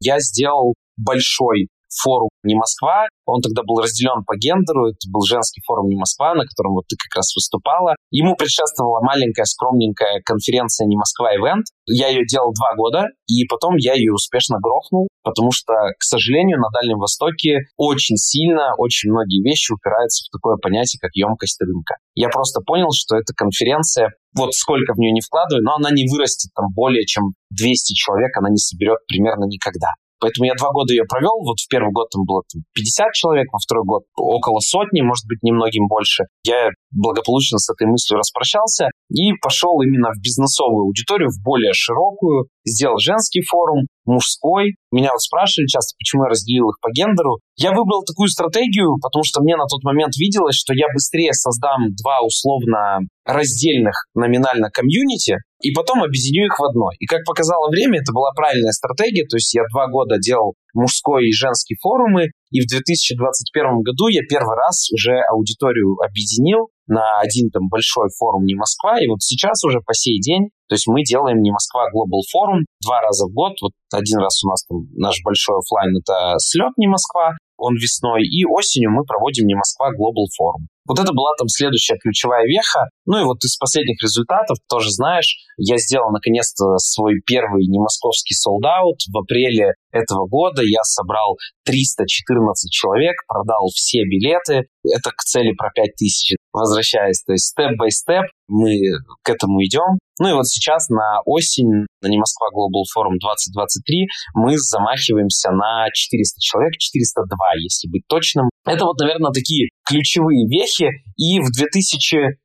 я 0.00 0.18
сделал 0.18 0.74
большой 0.96 1.68
форум 2.02 2.28
«Не 2.42 2.54
Москва». 2.54 3.06
Он 3.26 3.40
тогда 3.40 3.62
был 3.62 3.80
разделен 3.80 4.24
по 4.24 4.36
гендеру. 4.36 4.88
Это 4.88 5.08
был 5.10 5.22
женский 5.22 5.62
форум 5.66 5.88
«Не 5.88 5.96
Москва», 5.96 6.34
на 6.34 6.44
котором 6.44 6.74
вот 6.74 6.86
ты 6.88 6.96
как 6.96 7.16
раз 7.16 7.34
выступала. 7.34 7.94
Ему 8.10 8.36
предшествовала 8.36 9.00
маленькая, 9.02 9.44
скромненькая 9.44 10.20
конференция 10.24 10.86
«Не 10.86 10.96
Москва 10.96 11.34
Ивент». 11.34 11.66
Я 11.86 12.08
ее 12.08 12.26
делал 12.26 12.52
два 12.52 12.74
года, 12.76 13.06
и 13.26 13.44
потом 13.46 13.76
я 13.76 13.94
ее 13.94 14.12
успешно 14.12 14.58
грохнул, 14.60 15.08
потому 15.26 15.50
что, 15.50 15.74
к 15.98 16.04
сожалению, 16.06 16.62
на 16.62 16.70
Дальнем 16.70 16.98
Востоке 16.98 17.66
очень 17.76 18.14
сильно, 18.14 18.78
очень 18.78 19.10
многие 19.10 19.42
вещи 19.42 19.72
упираются 19.72 20.22
в 20.22 20.30
такое 20.30 20.54
понятие, 20.54 21.02
как 21.02 21.10
емкость 21.14 21.60
рынка. 21.60 21.96
Я 22.14 22.28
просто 22.28 22.60
понял, 22.62 22.94
что 22.94 23.16
эта 23.16 23.34
конференция, 23.34 24.14
вот 24.38 24.54
сколько 24.54 24.94
в 24.94 24.98
нее 24.98 25.10
не 25.10 25.20
вкладываю, 25.20 25.64
но 25.64 25.74
она 25.74 25.90
не 25.90 26.06
вырастет 26.06 26.54
там 26.54 26.66
более 26.72 27.04
чем 27.06 27.34
200 27.50 27.94
человек, 27.94 28.30
она 28.38 28.50
не 28.50 28.62
соберет 28.62 28.98
примерно 29.08 29.46
никогда. 29.50 29.90
Поэтому 30.20 30.46
я 30.46 30.54
два 30.54 30.70
года 30.70 30.94
ее 30.94 31.04
провел. 31.04 31.42
Вот 31.44 31.58
в 31.58 31.68
первый 31.68 31.92
год 31.92 32.08
там 32.10 32.24
было 32.24 32.42
там, 32.52 32.62
50 32.72 33.12
человек, 33.12 33.52
во 33.52 33.58
второй 33.58 33.84
год 33.84 34.04
около 34.16 34.60
сотни, 34.60 35.02
может 35.02 35.26
быть, 35.26 35.42
немногим 35.42 35.88
больше. 35.88 36.24
Я 36.44 36.70
благополучно 36.96 37.58
с 37.58 37.70
этой 37.70 37.86
мыслью 37.86 38.18
распрощался 38.18 38.88
и 39.10 39.32
пошел 39.40 39.80
именно 39.82 40.10
в 40.10 40.20
бизнесовую 40.20 40.86
аудиторию, 40.86 41.28
в 41.30 41.42
более 41.44 41.72
широкую, 41.72 42.48
сделал 42.64 42.98
женский 42.98 43.42
форум, 43.42 43.86
мужской. 44.06 44.74
Меня 44.90 45.10
вот 45.12 45.20
спрашивали 45.20 45.66
часто, 45.66 45.94
почему 45.98 46.24
я 46.24 46.30
разделил 46.30 46.70
их 46.70 46.76
по 46.80 46.90
гендеру. 46.90 47.38
Я 47.56 47.70
выбрал 47.70 48.04
такую 48.04 48.28
стратегию, 48.28 48.96
потому 49.02 49.24
что 49.24 49.42
мне 49.42 49.56
на 49.56 49.66
тот 49.66 49.82
момент 49.82 50.16
виделось, 50.16 50.56
что 50.56 50.72
я 50.74 50.86
быстрее 50.92 51.32
создам 51.32 51.94
два 51.94 52.20
условно 52.22 53.00
раздельных 53.24 54.06
номинально 54.14 54.70
комьюнити, 54.70 55.38
и 55.60 55.72
потом 55.72 56.02
объединю 56.02 56.46
их 56.46 56.58
в 56.58 56.64
одно. 56.64 56.90
И 56.98 57.06
как 57.06 57.24
показало 57.24 57.68
время, 57.68 57.98
это 58.00 58.12
была 58.12 58.30
правильная 58.32 58.72
стратегия, 58.72 59.26
то 59.26 59.36
есть 59.36 59.52
я 59.54 59.62
два 59.72 59.88
года 59.88 60.18
делал 60.18 60.54
мужской 60.76 61.28
и 61.28 61.32
женский 61.32 61.76
форумы, 61.80 62.30
и 62.50 62.60
в 62.60 62.68
2021 62.68 63.82
году 63.82 64.08
я 64.08 64.22
первый 64.28 64.56
раз 64.56 64.90
уже 64.92 65.18
аудиторию 65.32 65.96
объединил 65.98 66.70
на 66.86 67.18
один 67.18 67.50
там 67.50 67.68
большой 67.68 68.08
форум 68.16 68.44
«Не 68.44 68.54
Москва», 68.54 69.00
и 69.00 69.08
вот 69.08 69.22
сейчас 69.22 69.64
уже 69.64 69.80
по 69.80 69.94
сей 69.94 70.20
день, 70.20 70.50
то 70.68 70.74
есть 70.74 70.86
мы 70.86 71.02
делаем 71.02 71.42
«Не 71.42 71.50
Москва 71.50 71.90
Глобал 71.90 72.22
Форум» 72.30 72.64
два 72.84 73.00
раза 73.00 73.26
в 73.26 73.32
год, 73.32 73.54
вот 73.60 73.72
один 73.92 74.18
раз 74.18 74.44
у 74.44 74.48
нас 74.48 74.64
там 74.66 74.86
наш 74.94 75.16
большой 75.24 75.58
офлайн 75.58 75.96
это 75.98 76.38
слет 76.38 76.72
«Не 76.76 76.86
Москва», 76.86 77.32
он 77.56 77.74
весной, 77.74 78.22
и 78.22 78.44
осенью 78.44 78.92
мы 78.92 79.04
проводим 79.04 79.46
«Не 79.46 79.54
Москва 79.54 79.90
Глобал 79.90 80.28
Форум». 80.36 80.68
Вот 80.86 80.98
это 80.98 81.12
была 81.12 81.30
там 81.38 81.48
следующая 81.48 81.96
ключевая 81.98 82.46
веха. 82.46 82.88
Ну 83.06 83.20
и 83.20 83.24
вот 83.24 83.42
из 83.44 83.56
последних 83.56 84.02
результатов, 84.02 84.58
тоже 84.68 84.90
знаешь, 84.90 85.36
я 85.56 85.76
сделал 85.78 86.10
наконец-то 86.10 86.76
свой 86.78 87.20
первый 87.26 87.66
не 87.66 87.78
московский 87.78 88.34
солдат. 88.34 88.98
В 89.12 89.18
апреле 89.18 89.74
этого 89.90 90.26
года 90.26 90.62
я 90.62 90.82
собрал 90.82 91.36
314 91.66 92.70
человек, 92.70 93.16
продал 93.26 93.66
все 93.74 94.04
билеты. 94.04 94.68
Это 94.84 95.10
к 95.10 95.22
цели 95.24 95.52
про 95.52 95.70
5000 95.74 96.36
возвращаясь. 96.56 97.22
То 97.22 97.32
есть 97.32 97.52
степ-бай-степ 97.52 98.24
мы 98.48 98.80
к 99.22 99.28
этому 99.28 99.62
идем. 99.62 100.00
Ну 100.18 100.30
и 100.30 100.32
вот 100.32 100.46
сейчас 100.46 100.88
на 100.88 101.20
осень, 101.26 101.84
на 102.00 102.08
не 102.08 102.16
Москва 102.16 102.48
Global 102.48 102.88
Forum 102.88 103.20
2023, 103.20 104.06
мы 104.34 104.56
замахиваемся 104.56 105.50
на 105.50 105.88
400 105.92 106.40
человек, 106.40 106.72
402, 106.78 107.36
если 107.60 107.88
быть 107.88 108.02
точным. 108.08 108.48
Это 108.64 108.86
вот, 108.86 108.98
наверное, 108.98 109.32
такие 109.32 109.68
ключевые 109.86 110.48
вехи. 110.48 110.88
И 111.18 111.40
в 111.40 111.52
2020 111.52 112.40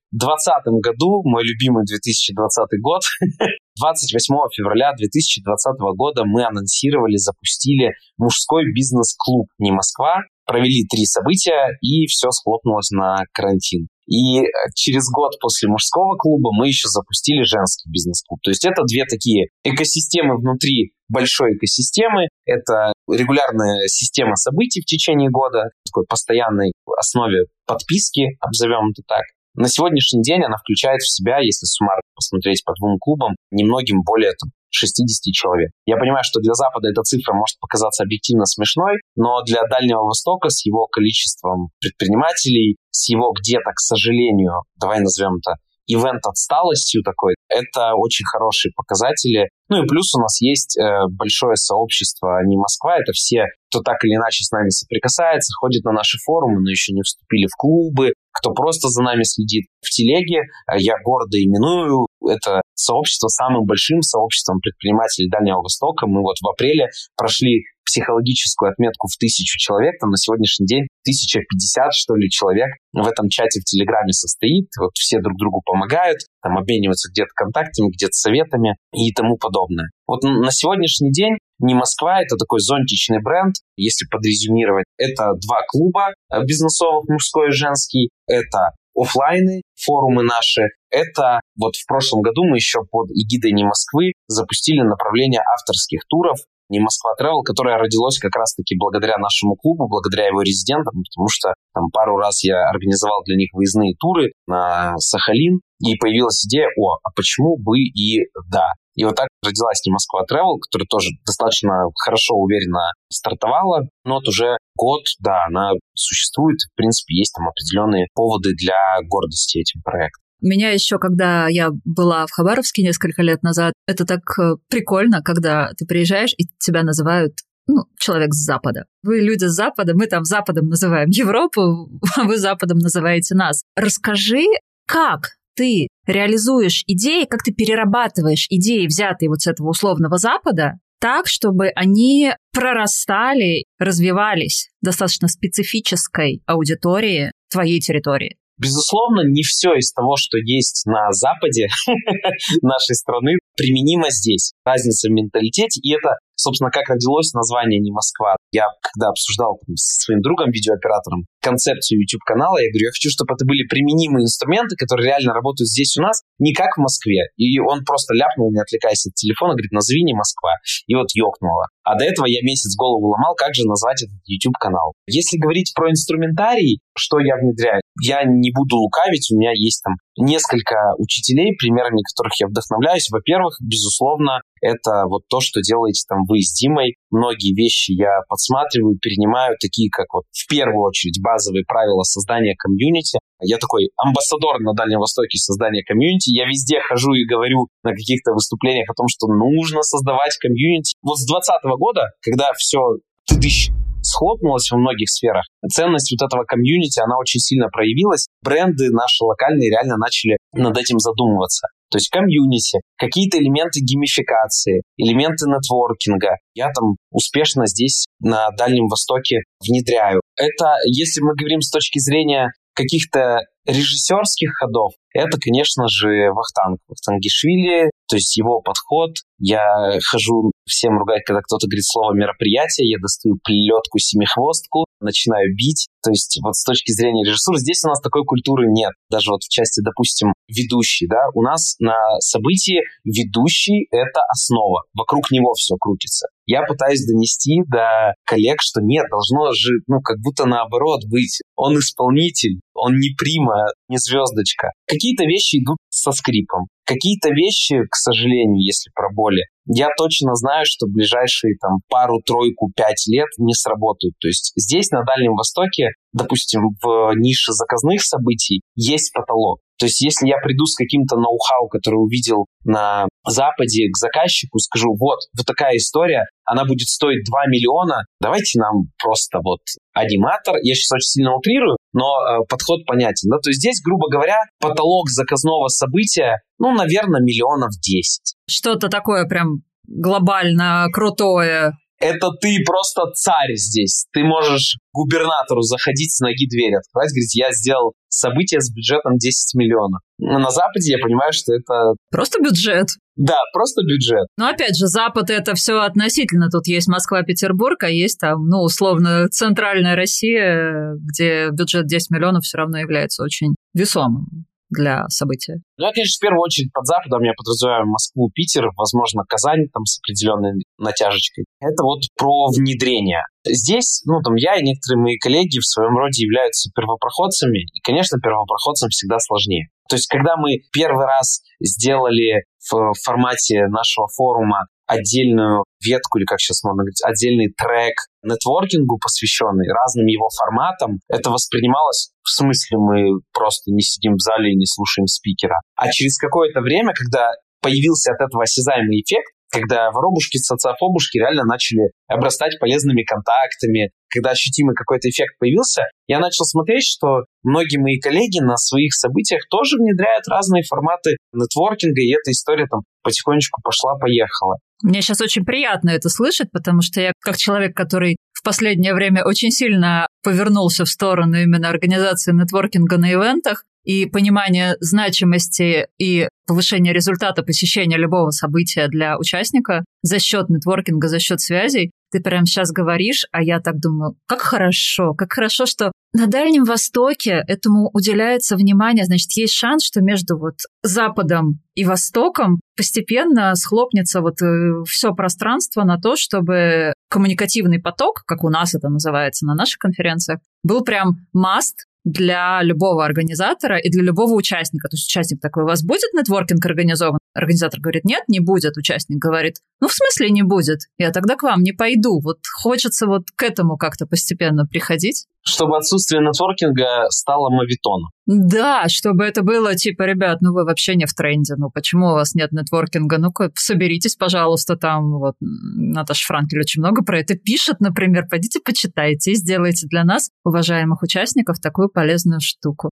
году, 0.83 1.21
мой 1.23 1.43
любимый 1.45 1.85
2020 1.85 2.81
год, 2.81 3.03
28 3.79 4.35
февраля 4.55 4.93
2020 4.97 5.79
года 5.95 6.23
мы 6.25 6.45
анонсировали, 6.45 7.15
запустили 7.15 7.91
мужской 8.17 8.71
бизнес-клуб 8.73 9.47
«Не 9.59 9.71
Москва», 9.71 10.21
провели 10.45 10.85
три 10.89 11.05
события, 11.05 11.77
и 11.81 12.07
все 12.07 12.29
схлопнулось 12.31 12.91
на 12.91 13.23
карантин. 13.31 13.87
И 14.07 14.43
через 14.75 15.09
год 15.09 15.39
после 15.39 15.69
мужского 15.69 16.17
клуба 16.17 16.51
мы 16.51 16.67
еще 16.67 16.89
запустили 16.89 17.43
женский 17.43 17.89
бизнес-клуб. 17.89 18.39
То 18.43 18.51
есть 18.51 18.65
это 18.65 18.83
две 18.83 19.05
такие 19.05 19.47
экосистемы 19.63 20.35
внутри 20.35 20.91
большой 21.07 21.55
экосистемы. 21.55 22.27
Это 22.45 22.91
регулярная 23.09 23.87
система 23.87 24.35
событий 24.35 24.81
в 24.81 24.85
течение 24.85 25.29
года, 25.29 25.69
такой 25.85 26.05
постоянной 26.07 26.73
основе 26.97 27.45
подписки, 27.65 28.35
обзовем 28.41 28.91
это 28.91 29.03
так. 29.07 29.23
На 29.55 29.67
сегодняшний 29.67 30.21
день 30.21 30.43
она 30.43 30.55
включает 30.57 31.01
в 31.01 31.11
себя, 31.11 31.39
если 31.39 31.65
суммарно 31.65 32.01
посмотреть 32.15 32.63
по 32.63 32.73
двум 32.79 32.97
клубам, 32.99 33.35
немногим 33.51 34.01
более 34.03 34.31
там, 34.31 34.51
60 34.69 35.33
человек. 35.33 35.71
Я 35.85 35.97
понимаю, 35.97 36.23
что 36.23 36.39
для 36.39 36.53
Запада 36.53 36.87
эта 36.89 37.01
цифра 37.01 37.33
может 37.33 37.59
показаться 37.59 38.03
объективно 38.03 38.45
смешной, 38.45 38.95
но 39.15 39.43
для 39.43 39.63
Дальнего 39.67 40.03
Востока 40.03 40.49
с 40.49 40.65
его 40.65 40.87
количеством 40.87 41.69
предпринимателей, 41.81 42.77
с 42.91 43.09
его 43.09 43.33
где-то, 43.33 43.71
к 43.75 43.79
сожалению, 43.79 44.63
давай 44.79 45.01
назовем 45.01 45.37
это 45.43 45.59
ивент 45.93 46.25
отсталостью 46.25 47.03
такой, 47.03 47.35
это 47.49 47.93
очень 47.95 48.25
хорошие 48.25 48.71
показатели. 48.75 49.49
Ну 49.69 49.83
и 49.83 49.87
плюс 49.87 50.13
у 50.15 50.19
нас 50.19 50.41
есть 50.41 50.77
э, 50.77 51.07
большое 51.11 51.55
сообщество 51.55 52.39
не 52.45 52.57
Москва, 52.57 52.97
это 52.97 53.11
все, 53.13 53.45
кто 53.69 53.81
так 53.81 54.03
или 54.03 54.15
иначе 54.15 54.43
с 54.43 54.51
нами 54.51 54.69
соприкасается, 54.69 55.53
ходит 55.59 55.83
на 55.83 55.91
наши 55.91 56.17
форумы, 56.25 56.61
но 56.61 56.69
еще 56.69 56.93
не 56.93 57.01
вступили 57.01 57.47
в 57.47 57.55
клубы, 57.57 58.13
кто 58.33 58.53
просто 58.53 58.87
за 58.89 59.01
нами 59.01 59.23
следит 59.23 59.65
в 59.81 59.89
телеге. 59.89 60.41
Э, 60.69 60.77
я 60.77 60.95
гордо 61.03 61.37
именую 61.37 62.07
это 62.27 62.61
сообщество 62.75 63.27
самым 63.27 63.65
большим 63.65 64.01
сообществом 64.01 64.59
предпринимателей 64.59 65.29
Дальнего 65.29 65.61
Востока. 65.61 66.07
Мы 66.07 66.21
вот 66.21 66.35
в 66.41 66.47
апреле 66.47 66.89
прошли 67.15 67.63
психологическую 67.91 68.71
отметку 68.71 69.07
в 69.11 69.17
тысячу 69.19 69.59
человек, 69.59 69.99
там 69.99 70.11
на 70.11 70.17
сегодняшний 70.17 70.65
день 70.65 70.87
1050, 71.03 71.91
что 71.91 72.15
ли, 72.15 72.29
человек 72.29 72.71
в 72.93 73.05
этом 73.05 73.27
чате 73.27 73.59
в 73.59 73.65
Телеграме 73.65 74.13
состоит, 74.13 74.71
вот 74.79 74.91
все 74.95 75.19
друг 75.19 75.37
другу 75.37 75.61
помогают, 75.65 76.19
там 76.41 76.57
обмениваются 76.57 77.11
где-то 77.11 77.29
контактами, 77.35 77.91
где-то 77.91 78.13
советами 78.13 78.77
и 78.95 79.11
тому 79.11 79.35
подобное. 79.35 79.91
Вот 80.07 80.23
на 80.23 80.51
сегодняшний 80.51 81.11
день 81.11 81.35
не 81.59 81.75
Москва, 81.75 82.21
это 82.21 82.37
такой 82.37 82.59
зонтичный 82.59 83.21
бренд, 83.21 83.55
если 83.75 84.07
подрезюмировать. 84.09 84.85
Это 84.97 85.33
два 85.45 85.61
клуба 85.67 86.13
э, 86.31 86.43
бизнесовых, 86.43 87.07
мужской 87.07 87.49
и 87.49 87.51
женский. 87.51 88.09
Это 88.25 88.71
офлайны, 88.95 89.61
форумы 89.75 90.23
наши. 90.23 90.63
Это 90.89 91.39
вот 91.57 91.75
в 91.75 91.85
прошлом 91.87 92.21
году 92.21 92.43
мы 92.43 92.57
еще 92.57 92.79
под 92.89 93.09
эгидой 93.11 93.51
не 93.53 93.63
Москвы 93.63 94.13
запустили 94.27 94.81
направление 94.81 95.41
авторских 95.53 96.01
туров 96.07 96.39
не 96.71 96.79
Москва 96.79 97.13
Travel, 97.19 97.43
которое 97.43 97.77
родилось 97.77 98.17
как 98.17 98.35
раз-таки 98.35 98.75
благодаря 98.79 99.17
нашему 99.17 99.55
клубу, 99.55 99.87
благодаря 99.87 100.27
его 100.27 100.41
резидентам, 100.41 101.03
потому 101.03 101.27
что 101.29 101.53
там 101.75 101.91
пару 101.91 102.17
раз 102.17 102.43
я 102.43 102.69
организовал 102.69 103.23
для 103.25 103.35
них 103.35 103.49
выездные 103.53 103.93
туры 103.99 104.31
на 104.47 104.97
Сахалин, 104.97 105.59
и 105.83 105.95
появилась 105.97 106.45
идея, 106.45 106.67
о, 106.77 106.97
а 107.03 107.09
почему 107.15 107.57
бы 107.57 107.79
и 107.79 108.25
да. 108.49 108.73
И 108.95 109.03
вот 109.03 109.15
так 109.15 109.27
родилась 109.43 109.81
не 109.85 109.91
Москва 109.91 110.21
Travel, 110.23 110.59
которая 110.61 110.85
тоже 110.89 111.09
достаточно 111.25 111.85
хорошо, 112.05 112.35
уверенно 112.35 112.91
стартовала. 113.09 113.87
Но 114.05 114.15
вот 114.15 114.27
уже 114.27 114.57
год, 114.75 115.01
да, 115.19 115.45
она 115.47 115.71
существует. 115.95 116.59
В 116.71 116.75
принципе, 116.75 117.15
есть 117.15 117.33
там 117.35 117.47
определенные 117.47 118.07
поводы 118.13 118.51
для 118.53 118.77
гордости 119.07 119.59
этим 119.59 119.81
проектом. 119.81 120.21
Меня 120.41 120.71
еще, 120.71 120.97
когда 120.97 121.47
я 121.47 121.69
была 121.85 122.25
в 122.25 122.31
Хабаровске 122.31 122.83
несколько 122.83 123.21
лет 123.21 123.43
назад, 123.43 123.73
это 123.87 124.05
так 124.05 124.21
э, 124.39 124.55
прикольно, 124.69 125.21
когда 125.21 125.71
ты 125.77 125.85
приезжаешь 125.85 126.33
и 126.37 126.45
тебя 126.59 126.83
называют 126.83 127.33
ну, 127.67 127.85
человек 127.99 128.33
с 128.33 128.43
Запада. 128.43 128.85
Вы 129.03 129.19
люди 129.19 129.45
с 129.45 129.51
Запада, 129.51 129.93
мы 129.95 130.07
там 130.07 130.25
Западом 130.25 130.67
называем 130.67 131.09
Европу, 131.09 131.89
а 132.17 132.23
вы 132.23 132.37
Западом 132.37 132.79
называете 132.79 133.35
нас. 133.35 133.63
Расскажи, 133.75 134.45
как 134.87 135.31
ты 135.55 135.87
реализуешь 136.07 136.83
идеи, 136.87 137.25
как 137.25 137.43
ты 137.43 137.53
перерабатываешь 137.53 138.47
идеи, 138.49 138.87
взятые 138.87 139.29
вот 139.29 139.41
с 139.41 139.47
этого 139.47 139.69
условного 139.69 140.17
Запада, 140.17 140.79
так, 140.99 141.27
чтобы 141.27 141.69
они 141.75 142.31
прорастали, 142.53 143.65
развивались 143.79 144.69
достаточно 144.81 145.27
специфической 145.27 146.41
аудитории 146.45 147.31
твоей 147.49 147.79
территории. 147.79 148.37
Безусловно, 148.57 149.21
не 149.21 149.43
все 149.43 149.73
из 149.73 149.91
того, 149.91 150.15
что 150.17 150.37
есть 150.37 150.83
на 150.85 151.11
западе 151.11 151.67
нашей 152.61 152.95
страны, 152.95 153.33
применимо 153.55 154.09
здесь. 154.09 154.53
Разница 154.65 155.09
в 155.09 155.11
менталитете, 155.11 155.79
и 155.81 155.93
это 155.93 156.17
собственно, 156.41 156.71
как 156.71 156.89
родилось 156.89 157.33
название 157.33 157.79
«Не 157.79 157.91
Москва». 157.91 158.35
Я, 158.51 158.65
когда 158.81 159.09
обсуждал 159.09 159.59
там, 159.65 159.75
со 159.75 160.01
своим 160.05 160.21
другом, 160.21 160.51
видеооператором, 160.51 161.25
концепцию 161.41 162.01
YouTube-канала, 162.01 162.57
я 162.59 162.69
говорю, 162.69 162.89
я 162.89 162.91
хочу, 162.91 163.09
чтобы 163.09 163.33
это 163.33 163.45
были 163.45 163.65
применимые 163.67 164.25
инструменты, 164.25 164.75
которые 164.75 165.07
реально 165.07 165.33
работают 165.33 165.69
здесь 165.69 165.95
у 165.97 166.01
нас, 166.01 166.21
не 166.39 166.53
как 166.53 166.77
в 166.77 166.81
Москве. 166.81 167.29
И 167.37 167.59
он 167.59 167.85
просто 167.85 168.13
ляпнул, 168.13 168.51
не 168.51 168.59
отвлекаясь 168.59 169.05
от 169.05 169.13
телефона, 169.13 169.53
говорит, 169.53 169.71
назови 169.71 170.03
«Не 170.03 170.13
Москва». 170.13 170.51
И 170.87 170.95
вот 170.95 171.07
ёкнуло. 171.13 171.67
А 171.83 171.97
до 171.97 172.05
этого 172.05 172.25
я 172.27 172.41
месяц 172.43 172.75
голову 172.75 173.09
ломал, 173.09 173.35
как 173.35 173.55
же 173.55 173.65
назвать 173.65 174.03
этот 174.03 174.17
YouTube-канал. 174.25 174.93
Если 175.07 175.37
говорить 175.37 175.73
про 175.75 175.89
инструментарий, 175.89 176.79
что 176.95 177.19
я 177.19 177.35
внедряю, 177.37 177.81
я 178.01 178.23
не 178.23 178.51
буду 178.51 178.77
лукавить, 178.77 179.29
у 179.31 179.37
меня 179.37 179.51
есть 179.53 179.81
там 179.83 179.95
несколько 180.17 180.93
учителей, 180.97 181.55
примерами 181.57 182.01
которых 182.13 182.33
я 182.39 182.47
вдохновляюсь. 182.47 183.09
Во-первых, 183.09 183.57
безусловно, 183.61 184.41
это 184.61 185.05
вот 185.07 185.23
то, 185.27 185.39
что 185.41 185.61
делаете 185.61 186.05
там 186.07 186.23
вы 186.31 186.41
с 186.41 186.55
Димой. 186.55 186.95
Многие 187.11 187.53
вещи 187.53 187.91
я 187.91 188.23
подсматриваю, 188.29 188.97
перенимаю, 189.01 189.57
такие 189.59 189.89
как 189.91 190.07
вот 190.13 190.23
в 190.31 190.47
первую 190.47 190.87
очередь 190.87 191.19
базовые 191.21 191.65
правила 191.67 192.03
создания 192.03 192.55
комьюнити. 192.57 193.19
Я 193.43 193.57
такой 193.57 193.91
амбассадор 193.97 194.61
на 194.61 194.73
Дальнем 194.73 194.99
Востоке 194.99 195.37
создания 195.37 195.83
комьюнити. 195.83 196.31
Я 196.31 196.47
везде 196.47 196.79
хожу 196.79 197.11
и 197.13 197.27
говорю 197.27 197.67
на 197.83 197.91
каких-то 197.91 198.31
выступлениях 198.31 198.89
о 198.89 198.95
том, 198.95 199.07
что 199.11 199.27
нужно 199.27 199.81
создавать 199.83 200.37
комьюнити. 200.39 200.95
Вот 201.03 201.19
с 201.19 201.27
2020 201.27 201.77
года, 201.77 202.07
когда 202.21 202.53
все 202.55 202.79
тыдыщ 203.27 203.69
схлопнулось 204.01 204.69
во 204.71 204.77
многих 204.77 205.09
сферах. 205.09 205.43
Ценность 205.69 206.11
вот 206.11 206.25
этого 206.25 206.43
комьюнити, 206.43 206.99
она 206.99 207.17
очень 207.19 207.39
сильно 207.39 207.67
проявилась. 207.69 208.27
Бренды 208.43 208.89
наши 208.89 209.23
локальные 209.23 209.69
реально 209.69 209.97
начали 209.97 210.37
над 210.53 210.77
этим 210.77 210.97
задумываться. 210.97 211.67
То 211.91 211.97
есть 211.97 212.09
комьюнити, 212.09 212.79
какие-то 212.97 213.37
элементы 213.37 213.81
геймификации, 213.81 214.81
элементы 214.97 215.45
нетворкинга. 215.45 216.37
Я 216.53 216.71
там 216.71 216.95
успешно 217.11 217.67
здесь 217.67 218.05
на 218.21 218.49
Дальнем 218.57 218.87
Востоке 218.87 219.41
внедряю. 219.59 220.21
Это, 220.37 220.77
если 220.85 221.21
мы 221.21 221.35
говорим 221.35 221.59
с 221.61 221.69
точки 221.69 221.99
зрения 221.99 222.51
каких-то 222.73 223.41
режиссерских 223.67 224.49
ходов, 224.57 224.93
это, 225.13 225.37
конечно 225.39 225.87
же, 225.87 226.31
Вахтанг. 226.31 226.79
Вахтангишвили, 226.87 227.89
то 228.07 228.15
есть 228.15 228.35
его 228.37 228.61
подход. 228.61 229.11
Я 229.39 229.97
хожу 230.09 230.51
всем 230.67 230.99
ругать, 230.99 231.23
когда 231.25 231.41
кто-то 231.41 231.67
говорит 231.67 231.85
слово 231.85 232.13
мероприятие, 232.13 232.89
я 232.89 232.97
достаю 233.01 233.37
плетку 233.43 233.97
семихвостку, 233.97 234.85
начинаю 234.99 235.55
бить. 235.55 235.87
То 236.03 236.11
есть 236.11 236.39
вот 236.43 236.55
с 236.55 236.63
точки 236.63 236.91
зрения 236.91 237.23
режиссуры 237.25 237.57
здесь 237.57 237.83
у 237.83 237.89
нас 237.89 238.01
такой 238.01 238.23
культуры 238.23 238.67
нет. 238.69 238.91
Даже 239.09 239.31
вот 239.31 239.43
в 239.43 239.49
части, 239.49 239.81
допустим, 239.81 240.33
ведущий, 240.47 241.07
да, 241.07 241.29
у 241.33 241.41
нас 241.41 241.75
на 241.79 241.95
событии 242.19 242.81
ведущий— 243.03 243.87
это 243.91 244.21
основа. 244.29 244.83
Вокруг 244.93 245.31
него 245.31 245.53
все 245.53 245.75
крутится. 245.79 246.27
Я 246.45 246.63
пытаюсь 246.63 247.05
донести 247.05 247.61
до 247.67 248.13
коллег, 248.25 248.59
что 248.61 248.81
нет, 248.81 249.05
должно 249.09 249.51
же, 249.53 249.71
ну, 249.87 250.01
как 250.01 250.17
будто 250.19 250.45
наоборот 250.45 251.01
быть. 251.07 251.41
Он 251.55 251.77
исполнитель, 251.79 252.59
он 252.81 252.97
не 252.97 253.13
прима, 253.15 253.67
не 253.89 253.97
звездочка. 253.97 254.69
Какие-то 254.87 255.23
вещи 255.25 255.61
идут 255.61 255.77
со 255.89 256.11
скрипом. 256.11 256.65
Какие-то 256.83 257.29
вещи, 257.29 257.75
к 257.89 257.95
сожалению, 257.95 258.57
если 258.57 258.89
про 258.95 259.09
боли, 259.13 259.43
я 259.65 259.89
точно 259.95 260.33
знаю, 260.33 260.65
что 260.65 260.87
ближайшие 260.87 261.55
там 261.61 261.77
пару, 261.87 262.19
тройку, 262.25 262.71
пять 262.75 263.05
лет 263.07 263.27
не 263.37 263.53
сработают. 263.53 264.15
То 264.19 264.27
есть 264.27 264.51
здесь, 264.55 264.89
на 264.89 265.03
Дальнем 265.03 265.35
Востоке, 265.35 265.89
допустим, 266.11 266.61
в 266.81 267.13
нише 267.15 267.53
заказных 267.53 268.01
событий 268.03 268.61
есть 268.75 269.13
потолок. 269.13 269.59
То 269.81 269.85
есть 269.85 270.01
если 270.01 270.27
я 270.27 270.37
приду 270.37 270.65
с 270.65 270.75
каким-то 270.75 271.15
ноу-хау, 271.15 271.67
который 271.67 271.95
увидел 271.95 272.45
на 272.63 273.07
Западе 273.27 273.89
к 273.89 273.97
заказчику, 273.97 274.59
скажу, 274.59 274.95
вот, 274.99 275.21
вот 275.35 275.45
такая 275.45 275.77
история, 275.77 276.25
она 276.45 276.65
будет 276.65 276.87
стоить 276.87 277.25
2 277.25 277.47
миллиона, 277.47 278.03
давайте 278.19 278.59
нам 278.59 278.91
просто 279.01 279.39
вот 279.43 279.61
аниматор, 279.93 280.55
я 280.61 280.75
сейчас 280.75 280.91
очень 280.91 281.21
сильно 281.21 281.35
утрирую, 281.35 281.77
но 281.93 282.03
э, 282.03 282.45
подход 282.47 282.85
понятен. 282.85 283.29
Да? 283.29 283.37
То 283.37 283.49
есть 283.49 283.59
здесь, 283.59 283.81
грубо 283.83 284.09
говоря, 284.09 284.37
потолок 284.59 285.09
заказного 285.09 285.67
события, 285.67 286.37
ну, 286.59 286.73
наверное, 286.73 287.21
миллионов 287.21 287.71
10. 287.81 288.35
Что-то 288.49 288.89
такое 288.89 289.25
прям 289.25 289.63
глобально 289.87 290.87
крутое. 290.93 291.73
Это 292.01 292.31
ты 292.41 292.57
просто 292.65 293.03
царь 293.13 293.55
здесь. 293.55 294.05
Ты 294.11 294.23
можешь 294.23 294.77
губернатору 294.93 295.61
заходить 295.61 296.13
с 296.13 296.19
ноги 296.19 296.47
дверь 296.49 296.75
открывать, 296.75 297.11
говорить, 297.11 297.35
я 297.35 297.51
сделал 297.51 297.93
событие 298.09 298.59
с 298.59 298.71
бюджетом 298.73 299.17
10 299.17 299.55
миллионов. 299.55 300.01
Но 300.17 300.39
на 300.39 300.49
Западе 300.49 300.91
я 300.91 300.97
понимаю, 300.97 301.31
что 301.31 301.53
это... 301.53 301.93
Просто 302.09 302.41
бюджет. 302.41 302.87
Да, 303.15 303.37
просто 303.53 303.83
бюджет. 303.83 304.27
Но 304.37 304.49
опять 304.49 304.75
же, 304.75 304.87
Запад 304.87 305.29
это 305.29 305.53
все 305.53 305.79
относительно. 305.79 306.49
Тут 306.49 306.67
есть 306.67 306.87
Москва, 306.87 307.21
Петербург, 307.23 307.81
а 307.83 307.89
есть 307.89 308.19
там, 308.19 308.47
ну, 308.47 308.61
условно, 308.63 309.27
центральная 309.29 309.95
Россия, 309.95 310.95
где 310.97 311.49
бюджет 311.51 311.85
10 311.85 312.11
миллионов 312.11 312.43
все 312.43 312.57
равно 312.57 312.79
является 312.79 313.23
очень 313.23 313.55
весомым 313.73 314.45
для 314.71 315.07
события? 315.09 315.61
Ну, 315.77 315.85
я, 315.85 315.91
конечно, 315.91 316.17
в 316.17 316.23
первую 316.23 316.41
очередь 316.41 316.71
под 316.73 316.87
Западом 316.87 317.23
я 317.23 317.33
подразумеваю 317.35 317.85
Москву, 317.87 318.31
Питер, 318.33 318.71
возможно, 318.75 319.23
Казань 319.27 319.67
там 319.71 319.85
с 319.85 319.99
определенной 319.99 320.63
натяжечкой. 320.79 321.45
Это 321.59 321.83
вот 321.83 322.01
про 322.17 322.47
внедрение. 322.55 323.21
Здесь, 323.45 324.01
ну, 324.05 324.21
там, 324.21 324.35
я 324.35 324.55
и 324.55 324.63
некоторые 324.63 325.01
мои 325.01 325.17
коллеги 325.17 325.59
в 325.59 325.67
своем 325.67 325.97
роде 325.97 326.23
являются 326.23 326.71
первопроходцами, 326.73 327.59
и, 327.59 327.79
конечно, 327.83 328.19
первопроходцам 328.19 328.89
всегда 328.89 329.19
сложнее. 329.19 329.67
То 329.89 329.95
есть, 329.95 330.07
когда 330.07 330.37
мы 330.37 330.63
первый 330.71 331.05
раз 331.05 331.41
сделали 331.59 332.45
в 332.69 332.93
формате 333.03 333.67
нашего 333.67 334.07
форума 334.15 334.67
отдельную 334.91 335.63
ветку, 335.79 336.19
или 336.19 336.25
как 336.25 336.39
сейчас 336.39 336.63
можно 336.63 336.83
говорить, 336.83 337.01
отдельный 337.03 337.53
трек 337.55 337.95
нетворкингу, 338.23 338.99
посвященный 338.99 339.71
разным 339.71 340.05
его 340.05 340.27
форматам, 340.29 340.99
это 341.07 341.31
воспринималось 341.31 342.11
в 342.23 342.29
смысле 342.29 342.77
мы 342.77 343.19
просто 343.33 343.71
не 343.71 343.81
сидим 343.81 344.13
в 344.15 344.21
зале 344.21 344.51
и 344.51 344.55
не 344.55 344.65
слушаем 344.65 345.07
спикера. 345.07 345.59
А 345.75 345.89
через 345.91 346.17
какое-то 346.17 346.61
время, 346.61 346.93
когда 346.93 347.31
появился 347.61 348.11
от 348.11 348.21
этого 348.21 348.43
осязаемый 348.43 349.01
эффект, 349.01 349.33
когда 349.51 349.91
воробушки, 349.91 350.37
социофобушки 350.37 351.17
реально 351.17 351.43
начали 351.43 351.91
обрастать 352.07 352.57
полезными 352.59 353.03
контактами, 353.03 353.91
когда 354.09 354.31
ощутимый 354.31 354.75
какой-то 354.75 355.09
эффект 355.09 355.37
появился, 355.39 355.83
я 356.07 356.19
начал 356.19 356.45
смотреть, 356.45 356.83
что 356.83 357.25
многие 357.43 357.77
мои 357.77 357.99
коллеги 357.99 358.39
на 358.39 358.57
своих 358.57 358.93
событиях 358.93 359.43
тоже 359.49 359.77
внедряют 359.77 360.27
разные 360.27 360.63
форматы 360.63 361.17
нетворкинга, 361.33 362.01
и 362.01 362.13
эта 362.13 362.31
история 362.31 362.65
там 362.69 362.81
потихонечку 363.03 363.61
пошла-поехала. 363.61 364.57
Мне 364.83 365.01
сейчас 365.01 365.21
очень 365.21 365.45
приятно 365.45 365.89
это 365.91 366.09
слышать, 366.09 366.49
потому 366.51 366.81
что 366.81 367.01
я 367.01 367.13
как 367.19 367.37
человек, 367.37 367.75
который 367.75 368.17
в 368.33 368.43
последнее 368.43 368.93
время 368.93 369.23
очень 369.23 369.51
сильно 369.51 370.07
повернулся 370.23 370.85
в 370.85 370.89
сторону 370.89 371.35
именно 371.35 371.69
организации 371.69 372.33
нетворкинга 372.33 372.97
на 372.97 373.13
ивентах, 373.13 373.63
и 373.83 374.05
понимание 374.05 374.75
значимости 374.79 375.87
и 375.97 376.27
повышения 376.47 376.93
результата 376.93 377.43
посещения 377.43 377.97
любого 377.97 378.31
события 378.31 378.87
для 378.87 379.17
участника 379.17 379.83
за 380.01 380.19
счет 380.19 380.49
нетворкинга, 380.49 381.07
за 381.07 381.19
счет 381.19 381.39
связей, 381.39 381.91
ты 382.11 382.19
прямо 382.19 382.45
сейчас 382.45 382.71
говоришь, 382.71 383.25
а 383.31 383.41
я 383.41 383.61
так 383.61 383.79
думаю, 383.79 384.15
как 384.27 384.41
хорошо, 384.41 385.13
как 385.13 385.31
хорошо, 385.31 385.65
что 385.65 385.91
на 386.13 386.27
Дальнем 386.27 386.65
Востоке 386.65 387.41
этому 387.47 387.89
уделяется 387.93 388.57
внимание, 388.57 389.05
значит, 389.05 389.31
есть 389.37 389.53
шанс, 389.53 389.85
что 389.85 390.01
между 390.01 390.37
вот 390.37 390.55
Западом 390.83 391.61
и 391.73 391.85
Востоком 391.85 392.59
постепенно 392.75 393.55
схлопнется 393.55 394.19
вот 394.19 394.41
э, 394.41 394.83
все 394.85 395.13
пространство 395.13 395.83
на 395.85 395.97
то, 395.97 396.17
чтобы 396.17 396.93
коммуникативный 397.09 397.79
поток, 397.79 398.23
как 398.25 398.43
у 398.43 398.49
нас 398.49 398.75
это 398.75 398.89
называется 398.89 399.45
на 399.45 399.55
наших 399.55 399.77
конференциях, 399.77 400.39
был 400.63 400.81
прям 400.81 401.27
маст 401.31 401.85
для 402.03 402.61
любого 402.63 403.05
организатора 403.05 403.77
и 403.77 403.89
для 403.89 404.03
любого 404.03 404.33
участника. 404.33 404.87
То 404.89 404.95
есть 404.95 405.07
участник 405.07 405.39
такой, 405.41 405.63
у 405.63 405.67
вас 405.67 405.83
будет 405.83 406.13
нетворкинг 406.13 406.65
организован? 406.65 407.19
Организатор 407.33 407.79
говорит, 407.79 408.03
нет, 408.03 408.23
не 408.27 408.39
будет. 408.39 408.77
Участник 408.77 409.17
говорит, 409.17 409.57
ну, 409.79 409.87
в 409.87 409.93
смысле 409.93 410.31
не 410.31 410.43
будет? 410.43 410.79
Я 410.97 411.11
тогда 411.11 411.35
к 411.35 411.43
вам 411.43 411.61
не 411.61 411.71
пойду. 411.71 412.19
Вот 412.21 412.39
хочется 412.61 413.07
вот 413.07 413.23
к 413.35 413.43
этому 413.43 413.77
как-то 413.77 414.05
постепенно 414.05 414.65
приходить. 414.65 415.25
Чтобы 415.43 415.77
отсутствие 415.77 416.21
нетворкинга 416.21 417.09
стало 417.09 417.49
мавитоном. 417.49 418.09
Да, 418.27 418.87
чтобы 418.87 419.23
это 419.23 419.41
было 419.41 419.75
типа, 419.75 420.03
ребят, 420.03 420.39
ну 420.41 420.53
вы 420.53 420.65
вообще 420.65 420.95
не 420.95 421.05
в 421.05 421.13
тренде, 421.13 421.55
ну 421.57 421.71
почему 421.71 422.09
у 422.09 422.13
вас 422.13 422.35
нет 422.35 422.51
нетворкинга? 422.51 423.17
Ну-ка, 423.17 423.51
соберитесь, 423.55 424.15
пожалуйста, 424.15 424.77
там 424.77 425.17
вот 425.17 425.35
Наташа 425.39 426.25
Франкель 426.27 426.59
очень 426.59 426.81
много 426.81 427.03
про 427.03 427.19
это 427.19 427.35
пишет, 427.35 427.79
например, 427.79 428.27
пойдите 428.29 428.59
почитайте 428.63 429.31
и 429.31 429.35
сделайте 429.35 429.87
для 429.87 430.03
нас, 430.03 430.29
уважаемых 430.43 431.01
участников, 431.01 431.59
такую 431.59 431.89
полезную 431.89 432.39
штуку. 432.39 432.91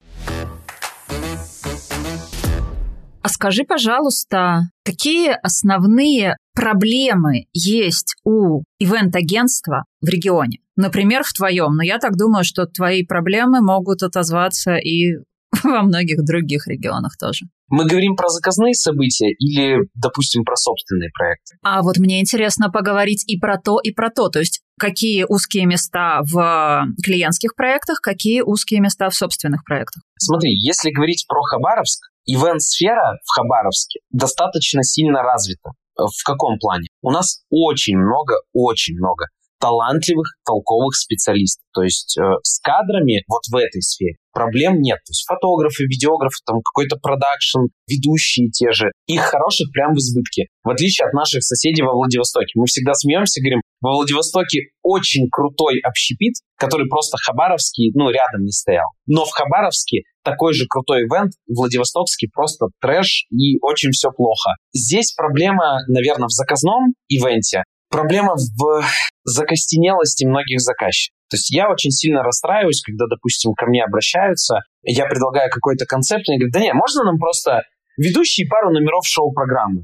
А 3.26 3.28
скажи, 3.28 3.64
пожалуйста, 3.64 4.70
какие 4.84 5.32
основные 5.42 6.38
проблемы 6.54 7.46
есть 7.54 8.18
у 8.24 8.62
ивент-агентства 8.78 9.86
в 10.00 10.08
регионе? 10.08 10.60
Например, 10.76 11.24
в 11.24 11.34
твоем. 11.34 11.74
Но 11.74 11.82
я 11.82 11.98
так 11.98 12.18
думаю, 12.18 12.44
что 12.44 12.68
твои 12.68 13.04
проблемы 13.04 13.62
могут 13.62 14.04
отозваться 14.04 14.76
и 14.76 15.16
во 15.64 15.82
многих 15.82 16.24
других 16.24 16.68
регионах 16.68 17.18
тоже. 17.18 17.48
Мы 17.68 17.88
говорим 17.88 18.16
про 18.16 18.30
заказные 18.30 18.76
события 18.76 19.32
или, 19.40 19.80
допустим, 19.96 20.44
про 20.44 20.56
собственные 20.56 21.10
проекты? 21.12 21.58
А 21.64 21.82
вот 21.82 21.98
мне 21.98 22.22
интересно 22.22 22.70
поговорить 22.70 23.24
и 23.28 23.40
про 23.40 23.58
то, 23.58 23.80
и 23.80 23.92
про 23.92 24.12
то. 24.12 24.30
То 24.30 24.38
есть 24.38 24.62
какие 24.78 25.26
узкие 25.28 25.66
места 25.66 26.22
в 26.22 26.86
клиентских 27.04 27.56
проектах, 27.56 28.02
какие 28.02 28.42
узкие 28.42 28.82
места 28.82 29.10
в 29.10 29.16
собственных 29.16 29.64
проектах? 29.66 30.04
Смотри, 30.20 30.52
если 30.52 30.92
говорить 30.92 31.26
про 31.28 31.42
Хабаровск, 31.42 32.04
ивент-сфера 32.26 33.18
в 33.24 33.36
Хабаровске 33.36 34.00
достаточно 34.12 34.84
сильно 34.84 35.22
развита. 35.22 35.72
В 35.98 36.24
каком 36.26 36.60
плане? 36.60 36.88
У 37.02 37.12
нас 37.12 37.44
очень 37.50 37.98
много, 37.98 38.36
очень 38.54 38.96
много 38.96 39.28
талантливых, 39.60 40.28
толковых 40.46 40.96
специалистов. 40.96 41.64
То 41.74 41.82
есть 41.82 42.18
э, 42.18 42.22
с 42.44 42.60
кадрами 42.60 43.24
вот 43.28 43.42
в 43.50 43.56
этой 43.56 43.82
сфере 43.82 44.18
проблем 44.34 44.82
нет. 44.82 45.00
То 45.06 45.12
есть 45.12 45.26
фотографы, 45.26 45.86
видеографы, 45.86 46.38
там 46.46 46.62
какой-то 46.62 46.98
продакшн, 46.98 47.72
ведущие 47.88 48.50
те 48.50 48.72
же. 48.72 48.92
Их 49.08 49.22
хороших 49.22 49.72
прям 49.72 49.94
в 49.94 49.98
избытке. 49.98 50.48
В 50.64 50.70
отличие 50.70 51.08
от 51.08 51.14
наших 51.14 51.44
соседей 51.44 51.84
во 51.84 51.94
Владивостоке. 51.94 52.52
Мы 52.56 52.66
всегда 52.68 52.94
смеемся, 52.94 53.42
говорим, 53.42 53.62
во 53.82 53.94
Владивостоке 53.94 54.70
очень 54.84 55.30
крутой 55.32 55.80
общепит, 55.80 56.36
который 56.58 56.88
просто 56.88 57.18
хабаровский, 57.18 57.92
ну, 57.96 58.10
рядом 58.10 58.44
не 58.44 58.52
стоял. 58.52 58.88
Но 59.08 59.26
в 59.26 59.32
Хабаровске 59.32 60.04
такой 60.26 60.54
же 60.54 60.66
крутой 60.68 61.04
ивент, 61.04 61.32
Владивостокский 61.48 62.30
просто 62.34 62.68
трэш 62.82 63.28
и 63.32 63.58
очень 63.62 63.92
все 63.92 64.10
плохо. 64.12 64.52
Здесь 64.74 65.14
проблема, 65.14 65.80
наверное, 65.88 66.28
в 66.28 66.32
заказном 66.32 66.94
ивенте, 67.08 67.64
проблема 67.90 68.34
в 68.36 68.84
закостенелости 69.24 70.26
многих 70.26 70.60
заказчиков. 70.60 71.16
То 71.30 71.38
есть 71.38 71.52
я 71.52 71.70
очень 71.70 71.92
сильно 71.92 72.22
расстраиваюсь, 72.22 72.82
когда, 72.82 73.06
допустим, 73.08 73.54
ко 73.54 73.66
мне 73.66 73.84
обращаются, 73.84 74.60
я 74.84 75.06
предлагаю 75.06 75.50
какой-то 75.50 75.86
концепт, 75.86 76.24
и 76.28 76.32
они 76.32 76.40
говорят, 76.40 76.54
да 76.54 76.60
нет, 76.60 76.74
можно 76.74 77.04
нам 77.04 77.18
просто 77.18 77.62
ведущие 77.98 78.48
пару 78.48 78.72
номеров 78.72 79.06
шоу-программы. 79.06 79.84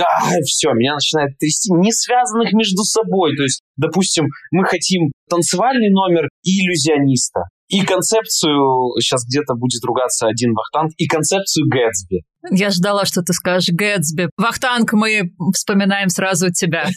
А, 0.00 0.40
все, 0.44 0.72
меня 0.72 0.94
начинает 0.94 1.36
трясти, 1.38 1.72
не 1.72 1.92
связанных 1.92 2.52
между 2.52 2.84
собой. 2.84 3.36
То 3.36 3.42
есть, 3.42 3.60
допустим, 3.76 4.28
мы 4.50 4.64
хотим 4.64 5.10
танцевальный 5.28 5.90
номер 5.90 6.28
иллюзиониста. 6.42 7.42
И 7.68 7.82
концепцию, 7.84 8.98
сейчас 9.00 9.24
где-то 9.26 9.54
будет 9.54 9.84
ругаться 9.84 10.26
один 10.26 10.54
Вахтанг, 10.54 10.92
и 10.96 11.06
концепцию 11.06 11.68
Гэтсби. 11.68 12.22
Я 12.50 12.70
ждала, 12.70 13.04
что 13.04 13.22
ты 13.22 13.32
скажешь 13.32 13.68
Гэтсби. 13.74 14.30
Вахтанг, 14.36 14.92
мы 14.94 15.32
вспоминаем 15.54 16.08
сразу 16.08 16.50
тебя. 16.50 16.86